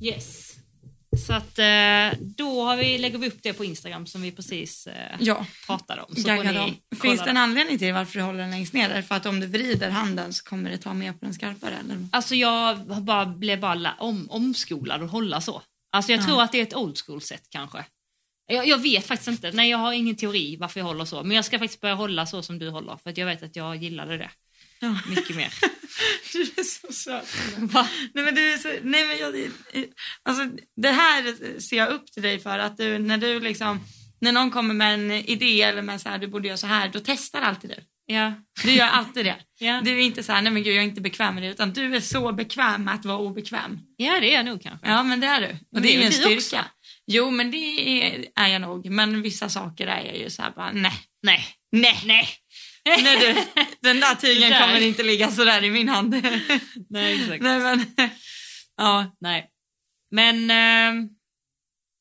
Yes. 0.02 0.56
Så 1.26 1.32
att 1.32 1.58
eh, 1.58 2.18
då 2.20 2.64
har 2.64 2.76
vi, 2.76 2.98
lägger 2.98 3.18
vi 3.18 3.28
upp 3.28 3.42
det 3.42 3.52
på 3.52 3.64
Instagram 3.64 4.06
som 4.06 4.22
vi 4.22 4.32
precis 4.32 4.86
eh, 4.86 5.16
Ja, 5.20 5.46
pratade 5.66 6.02
om. 6.02 6.16
Så 6.16 6.42
ni 6.42 6.82
Finns 7.02 7.24
det 7.24 7.30
en 7.30 7.36
anledning 7.36 7.78
till 7.78 7.92
varför 7.92 8.18
du 8.18 8.24
håller 8.24 8.38
den 8.38 8.50
längst 8.50 8.72
ner? 8.72 9.02
För 9.02 9.14
att 9.14 9.26
om 9.26 9.40
du 9.40 9.46
vrider 9.46 9.90
handen 9.90 10.32
så 10.32 10.44
kommer 10.44 10.70
det 10.70 10.78
ta 10.78 10.94
med 10.94 11.20
på 11.20 11.24
den 11.24 11.34
skarpare? 11.34 11.74
Eller? 11.84 12.08
Alltså 12.12 12.34
jag 12.34 12.78
bara, 13.02 13.26
blev 13.26 13.60
bara 13.60 13.94
om, 13.98 14.30
omskolad 14.30 15.02
att 15.02 15.10
hålla 15.10 15.40
så. 15.40 15.62
Alltså 15.92 16.12
jag 16.12 16.20
Ja. 16.20 16.24
tror 16.26 16.42
att 16.42 16.52
det 16.52 16.58
är 16.58 16.62
ett 16.62 16.74
old 16.76 16.98
school 17.06 17.20
sätt 17.22 17.42
kanske. 17.50 17.84
Jag, 18.46 18.66
jag 18.68 18.78
vet 18.78 19.06
faktiskt 19.06 19.28
inte. 19.28 19.52
Nej, 19.52 19.70
jag 19.70 19.78
har 19.78 19.92
ingen 19.92 20.16
teori 20.16 20.56
varför 20.56 20.80
jag 20.80 20.84
håller 20.86 21.04
så. 21.04 21.22
Men 21.22 21.36
jag 21.36 21.44
ska 21.44 21.58
faktiskt 21.58 21.80
börja 21.80 21.94
hålla 21.94 22.26
så 22.26 22.42
som 22.42 22.58
du 22.58 22.68
håller. 22.70 22.96
För 23.02 23.10
att 23.10 23.16
jag 23.18 23.26
vet 23.26 23.42
att 23.42 23.56
jag 23.56 23.76
gillade 23.76 24.16
det 24.18 24.30
Ja. 24.80 24.98
mycket 25.08 25.36
mer. 25.36 25.52
Du 26.32 26.40
är 26.42 26.62
så 26.64 26.92
söt. 26.92 27.34
Va? 27.58 27.88
Nej 28.14 28.24
men 28.24 28.34
du 28.34 28.58
så, 28.58 28.68
nej 28.82 29.06
men 29.06 29.18
jag, 29.18 29.50
alltså 30.22 30.44
det 30.76 30.88
här 30.90 31.34
ser 31.60 31.76
jag 31.76 31.88
upp 31.88 32.12
till 32.12 32.22
dig 32.22 32.38
för 32.38 32.58
att 32.58 32.76
du, 32.76 32.98
när 32.98 33.18
du 33.18 33.40
liksom, 33.40 33.80
när 34.20 34.32
någon 34.32 34.50
kommer 34.50 34.74
med 34.74 34.94
en 34.94 35.10
idé 35.10 35.62
eller 35.62 35.82
med 35.82 36.00
så 36.00 36.08
här, 36.08 36.18
du 36.18 36.26
borde 36.26 36.48
göra 36.48 36.56
så 36.58 36.66
här, 36.66 36.88
då 36.88 37.00
testar 37.04 37.42
alltid 37.42 37.70
du. 37.70 37.76
Ja. 38.06 38.32
Du 38.62 38.72
gör 38.72 38.86
alltid 38.86 39.24
det. 39.24 39.36
Ja. 39.58 39.80
Du 39.84 39.90
är 39.90 39.98
inte 40.02 40.22
så 40.22 40.32
här, 40.32 40.42
nej 40.42 40.52
men 40.52 40.62
gud 40.62 40.74
jag 40.76 40.82
är 40.84 40.88
inte 40.88 41.00
bekväm 41.00 41.34
med 41.34 41.42
det, 41.42 41.48
utan 41.50 41.72
du 41.72 41.96
är 41.96 42.00
så 42.00 42.32
bekväm 42.32 42.84
med 42.84 42.94
att 42.94 43.04
vara 43.04 43.18
obekväm. 43.18 43.78
ja, 43.96 44.20
det 44.20 44.30
är 44.32 44.34
jag 44.34 44.44
nog 44.44 44.62
kanske. 44.62 44.88
Ja 44.88 45.02
men 45.02 45.20
det 45.20 45.26
är 45.26 45.40
du. 45.40 45.46
Och 45.46 45.56
Men 45.72 45.82
det 45.82 45.94
är 45.94 45.98
ju 45.98 46.04
en 46.04 46.12
styrka. 46.12 46.64
Jo 47.06 47.30
men 47.30 47.50
det 47.50 47.56
är, 47.56 48.24
är 48.34 48.46
jag 48.48 48.60
nog, 48.60 48.90
men 48.90 49.22
vissa 49.22 49.48
saker 49.48 49.86
är 49.86 50.04
jag 50.04 50.18
ju 50.18 50.30
så 50.30 50.42
här 50.42 50.50
bara, 50.50 50.72
nej. 50.72 50.92
Nej. 51.22 51.44
Nej. 51.72 52.00
Nej. 52.04 52.28
Nej 53.02 53.18
du, 53.20 53.34
den 53.88 54.00
där 54.00 54.14
tygen 54.14 54.50
där. 54.50 54.60
kommer 54.60 54.80
inte 54.80 55.02
ligga 55.02 55.30
så 55.30 55.44
där 55.44 55.64
i 55.64 55.70
min 55.70 55.88
hand. 55.88 56.10
Nej, 56.90 57.14
exakt. 57.20 57.42
nej 57.42 57.58
men, 57.60 57.84
ja. 58.76 59.16
Nej. 59.20 59.46
Men 60.10 60.50
ehm, 60.50 61.08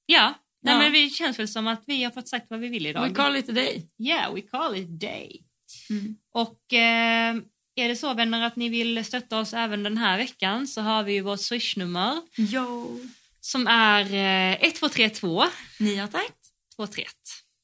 ja, 0.06 0.34
Nej, 0.64 0.74
Ja. 0.74 0.80
men 0.80 0.93
det 0.93 1.10
känns 1.10 1.39
väl 1.39 1.47
som 1.47 1.68
att 1.68 1.84
vi 1.88 2.03
har 2.03 2.12
fått 2.12 2.28
sagt 2.30 2.45
vad 2.49 2.60
vi 2.60 2.68
vill 2.68 2.86
idag. 2.86 3.10
We 3.10 3.16
call 3.16 3.36
it 3.36 3.49
a 3.49 3.51
day. 3.51 3.88
Yeah, 3.99 4.34
we 4.36 4.41
call 4.41 4.76
it 4.76 4.99
day. 5.01 5.41
Mm. 5.90 6.16
Och 6.34 6.74
eh, 6.74 7.36
är 7.76 7.88
det 7.88 7.96
så 7.96 8.14
vänner 8.14 8.42
att 8.46 8.56
ni 8.56 8.70
vill 8.70 9.06
stötta 9.06 9.40
oss 9.40 9.54
även 9.54 9.84
den 9.84 9.98
här 9.98 10.18
veckan 10.18 10.68
så 10.68 10.82
har 10.82 11.04
vi 11.04 11.14
ju 11.14 11.22
vårt 11.22 11.42
swishnummer 11.42 12.22
Jo. 12.38 13.00
som 13.40 13.68
är 13.68 14.02
eh, 14.02 14.54
1232 14.54 15.44
981. 15.80 16.24
231. 16.76 17.08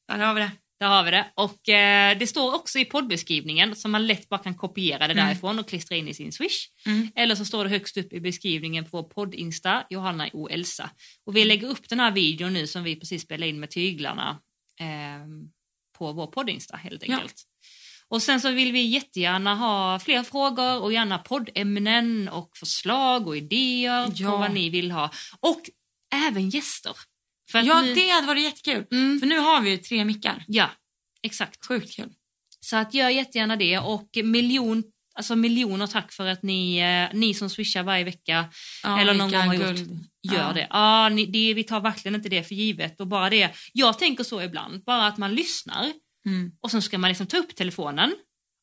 Där 0.07 0.17
har 0.19 0.33
vi 0.33 0.41
det. 0.41 0.51
Där 0.79 0.87
har 0.87 1.03
vi 1.03 1.11
det. 1.11 1.31
Och 1.35 1.69
eh, 1.69 2.17
det 2.17 2.27
står 2.27 2.55
också 2.55 2.79
i 2.79 2.85
poddbeskrivningen 2.85 3.75
så 3.75 3.87
man 3.87 4.07
lätt 4.07 4.29
bara 4.29 4.39
kan 4.39 4.55
kopiera 4.55 5.07
det 5.07 5.13
Mm. 5.13 5.25
därifrån 5.25 5.59
och 5.59 5.67
klistra 5.67 5.95
in 5.95 6.07
i 6.07 6.13
sin 6.13 6.31
swish. 6.31 6.67
Mm. 6.85 7.07
Eller 7.15 7.35
så 7.35 7.45
står 7.45 7.63
det 7.63 7.69
högst 7.69 7.97
upp 7.97 8.13
i 8.13 8.19
beskrivningen 8.19 8.83
på 8.85 8.89
vår 9.01 9.03
podd-insta, 9.09 9.83
Johanna 9.89 10.29
och 10.33 10.51
Elsa. 10.51 10.89
Och 11.25 11.35
vi 11.35 11.45
lägger 11.45 11.67
upp 11.67 11.89
den 11.89 11.99
här 11.99 12.11
videon 12.11 12.53
nu 12.53 12.67
som 12.67 12.83
vi 12.83 12.95
precis 12.95 13.21
spelade 13.21 13.49
in 13.49 13.59
med 13.59 13.69
tyglarna 13.69 14.39
eh, 14.79 15.25
på 15.97 16.11
vår 16.13 16.27
podd-insta 16.27 16.75
helt 16.77 17.03
Ja. 17.07 17.19
Och 18.11 18.21
sen 18.21 18.41
så 18.41 18.51
vill 18.51 18.71
vi 18.71 18.81
jättegärna 18.81 19.55
ha 19.55 19.99
fler 19.99 20.23
frågor 20.23 20.81
och 20.81 20.93
gärna 20.93 21.17
poddämnen 21.17 22.29
och 22.29 22.57
förslag 22.57 23.27
och 23.27 23.37
idéer 23.37 24.11
Ja. 24.15 24.31
på 24.31 24.37
vad 24.37 24.51
ni 24.53 24.69
vill 24.69 24.91
ha. 24.91 25.11
Och 25.39 25.61
även 26.27 26.49
gäster. 26.49 26.95
Ja, 27.53 27.81
nu- 27.81 27.95
det 27.95 28.09
hade 28.09 28.27
varit 28.27 28.43
jättekul. 28.43 28.85
Mm, 28.91 29.19
För 29.19 29.27
nu 29.27 29.39
har 29.39 29.61
vi 29.61 29.69
ju 29.69 29.77
tre 29.77 30.05
mickar. 30.05 30.43
ja, 30.47 30.69
exakt. 31.23 31.65
Sjukt 31.67 31.95
kul. 31.95 32.09
Så 32.59 32.75
att 32.77 32.93
gör 32.93 33.09
jättegärna 33.09 33.55
det 33.55 33.79
och 33.79 34.09
miljon, 34.23 34.83
alltså 35.15 35.35
miljoner 35.35 35.87
tack 35.87 36.11
för 36.13 36.25
att 36.27 36.43
ni, 36.43 36.77
eh, 36.77 37.17
ni 37.17 37.33
som 37.33 37.49
swishar 37.49 37.83
varje 37.83 38.03
vecka 38.03 38.45
Ja, 38.83 38.99
Eller 39.01 39.13
någon 39.13 39.31
gång 39.31 39.41
har 39.41 39.53
gjort- 39.53 39.63
guld. 39.65 40.05
gör 40.23 40.39
ja. 40.47 40.53
det. 40.53 40.67
Ja, 40.69 41.09
ni, 41.09 41.25
det. 41.25 41.53
Vi 41.53 41.63
tar 41.63 41.79
verkligen 41.81 42.15
inte 42.15 42.29
det 42.29 42.43
för 42.43 42.55
givet 42.55 42.99
och 42.99 43.07
bara 43.07 43.29
det. 43.29 43.49
Jag 43.73 43.99
tänker 43.99 44.23
så 44.23 44.41
ibland, 44.41 44.83
bara 44.83 45.07
att 45.07 45.17
man 45.17 45.35
lyssnar 45.35 45.93
Mm. 46.25 46.51
och 46.63 46.71
sen 46.71 46.81
ska 46.81 46.97
man 46.97 47.07
liksom 47.07 47.27
ta 47.27 47.37
upp 47.37 47.55
telefonen 47.55 48.13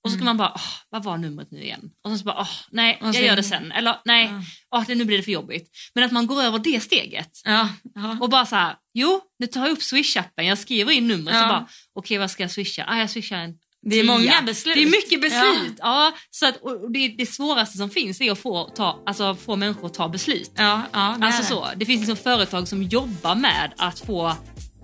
och 0.04 0.10
så 0.10 0.16
ska 0.16 0.22
Mm. 0.22 0.24
man 0.24 0.36
bara, 0.36 0.52
åh, 0.54 0.70
vad 0.90 1.04
var 1.04 1.18
numret 1.18 1.50
nu 1.50 1.62
igen? 1.62 1.90
Och 2.04 2.10
sen 2.10 2.18
så 2.18 2.24
bara, 2.24 2.40
åh, 2.40 2.50
nej, 2.70 2.98
jag 3.02 3.14
gör 3.14 3.36
det 3.36 3.42
sen. 3.42 3.72
Eller 3.72 3.96
nej, 4.04 4.24
Ja. 4.24 4.42
åh, 4.78 4.84
det, 4.86 4.94
nu 4.94 5.04
blir 5.04 5.16
det 5.16 5.22
för 5.22 5.32
jobbigt. 5.32 5.70
Men 5.94 6.04
att 6.04 6.12
man 6.12 6.26
går 6.26 6.42
över 6.42 6.58
det 6.58 6.80
steget 6.82 7.30
Ja. 7.44 7.68
ja. 7.94 8.18
och 8.20 8.28
bara 8.30 8.46
så 8.46 8.56
här, 8.56 8.76
jo, 8.94 9.20
nu 9.38 9.46
tar 9.46 9.60
jag 9.60 9.70
upp 9.70 9.78
swish-appen, 9.82 10.42
jag 10.42 10.58
skriver 10.58 10.92
in 10.92 11.06
numret 11.08 11.34
Ja. 11.34 11.42
så 11.42 11.48
bara, 11.48 11.68
okej 11.94 12.18
vad 12.18 12.30
ska 12.30 12.42
jag 12.42 12.50
swisha? 12.50 12.84
Ah, 12.88 12.98
jag 12.98 13.10
swishar 13.10 13.36
en 13.36 13.54
Det 13.82 13.96
är 14.00 14.04
många 14.04 14.42
beslut. 14.42 14.74
Det 14.74 14.82
är 14.82 14.86
mycket 14.90 15.20
beslut. 15.20 15.74
Ja. 15.78 16.12
så 16.30 16.46
att, 16.46 16.58
det, 16.94 17.08
det 17.08 17.26
svåraste 17.26 17.78
som 17.78 17.90
finns 17.90 18.20
är 18.20 18.32
att 18.32 18.38
få, 18.38 18.64
ta, 18.64 19.02
alltså, 19.06 19.34
få 19.34 19.56
människor 19.56 19.86
att 19.86 19.94
ta 19.94 20.08
beslut. 20.08 20.50
Ja, 20.54 20.82
ja 20.92 21.16
det 21.20 21.26
Alltså 21.26 21.42
så, 21.42 21.68
det 21.76 21.86
finns 21.86 22.00
liksom 22.00 22.16
företag 22.16 22.68
som 22.68 22.82
jobbar 22.82 23.34
med 23.34 23.72
att 23.76 23.98
få 24.00 24.36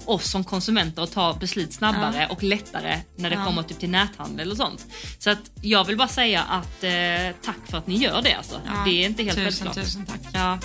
oss 0.06 0.30
som 0.30 0.44
konsumenter 0.44 1.02
att 1.02 1.12
ta 1.12 1.34
beslut 1.34 1.72
snabbare 1.72 2.26
och 2.30 2.42
lättare 2.42 3.00
när 3.16 3.30
det 3.30 3.36
Ja. 3.36 3.44
kommer 3.44 3.62
typ 3.62 3.78
till 3.78 3.90
näthandel 3.90 4.50
och 4.50 4.56
sånt. 4.56 4.86
Så 5.18 5.30
att 5.30 5.38
jag 5.60 5.84
vill 5.84 5.96
bara 5.96 6.08
säga 6.08 6.42
att 6.42 6.84
eh, 6.84 6.90
tack 7.44 7.56
för 7.70 7.78
att 7.78 7.86
ni 7.86 7.96
gör 7.96 8.22
det 8.22 8.34
alltså. 8.34 8.60
Ja, 8.66 8.72
Det 8.86 8.90
är 9.04 9.06
inte 9.06 9.22
helt 9.22 9.36
tusen, 9.36 9.52
självklart. 9.66 9.84
Tusen 9.86 10.06
tack. 10.06 10.20
Ja. 10.32 10.58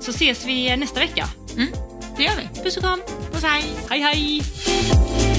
Så 0.00 0.10
ses 0.10 0.44
vi 0.46 0.76
nästa 0.76 1.00
vecka. 1.00 1.28
Mm. 1.56 1.68
Det 2.16 2.22
gör 2.22 2.32
vi. 2.36 2.62
Puss 2.62 2.76
och 2.76 2.82
kram. 2.82 3.00
Puss 3.32 3.44
hej. 3.44 3.64
Hej 3.90 4.00
hej! 4.00 5.37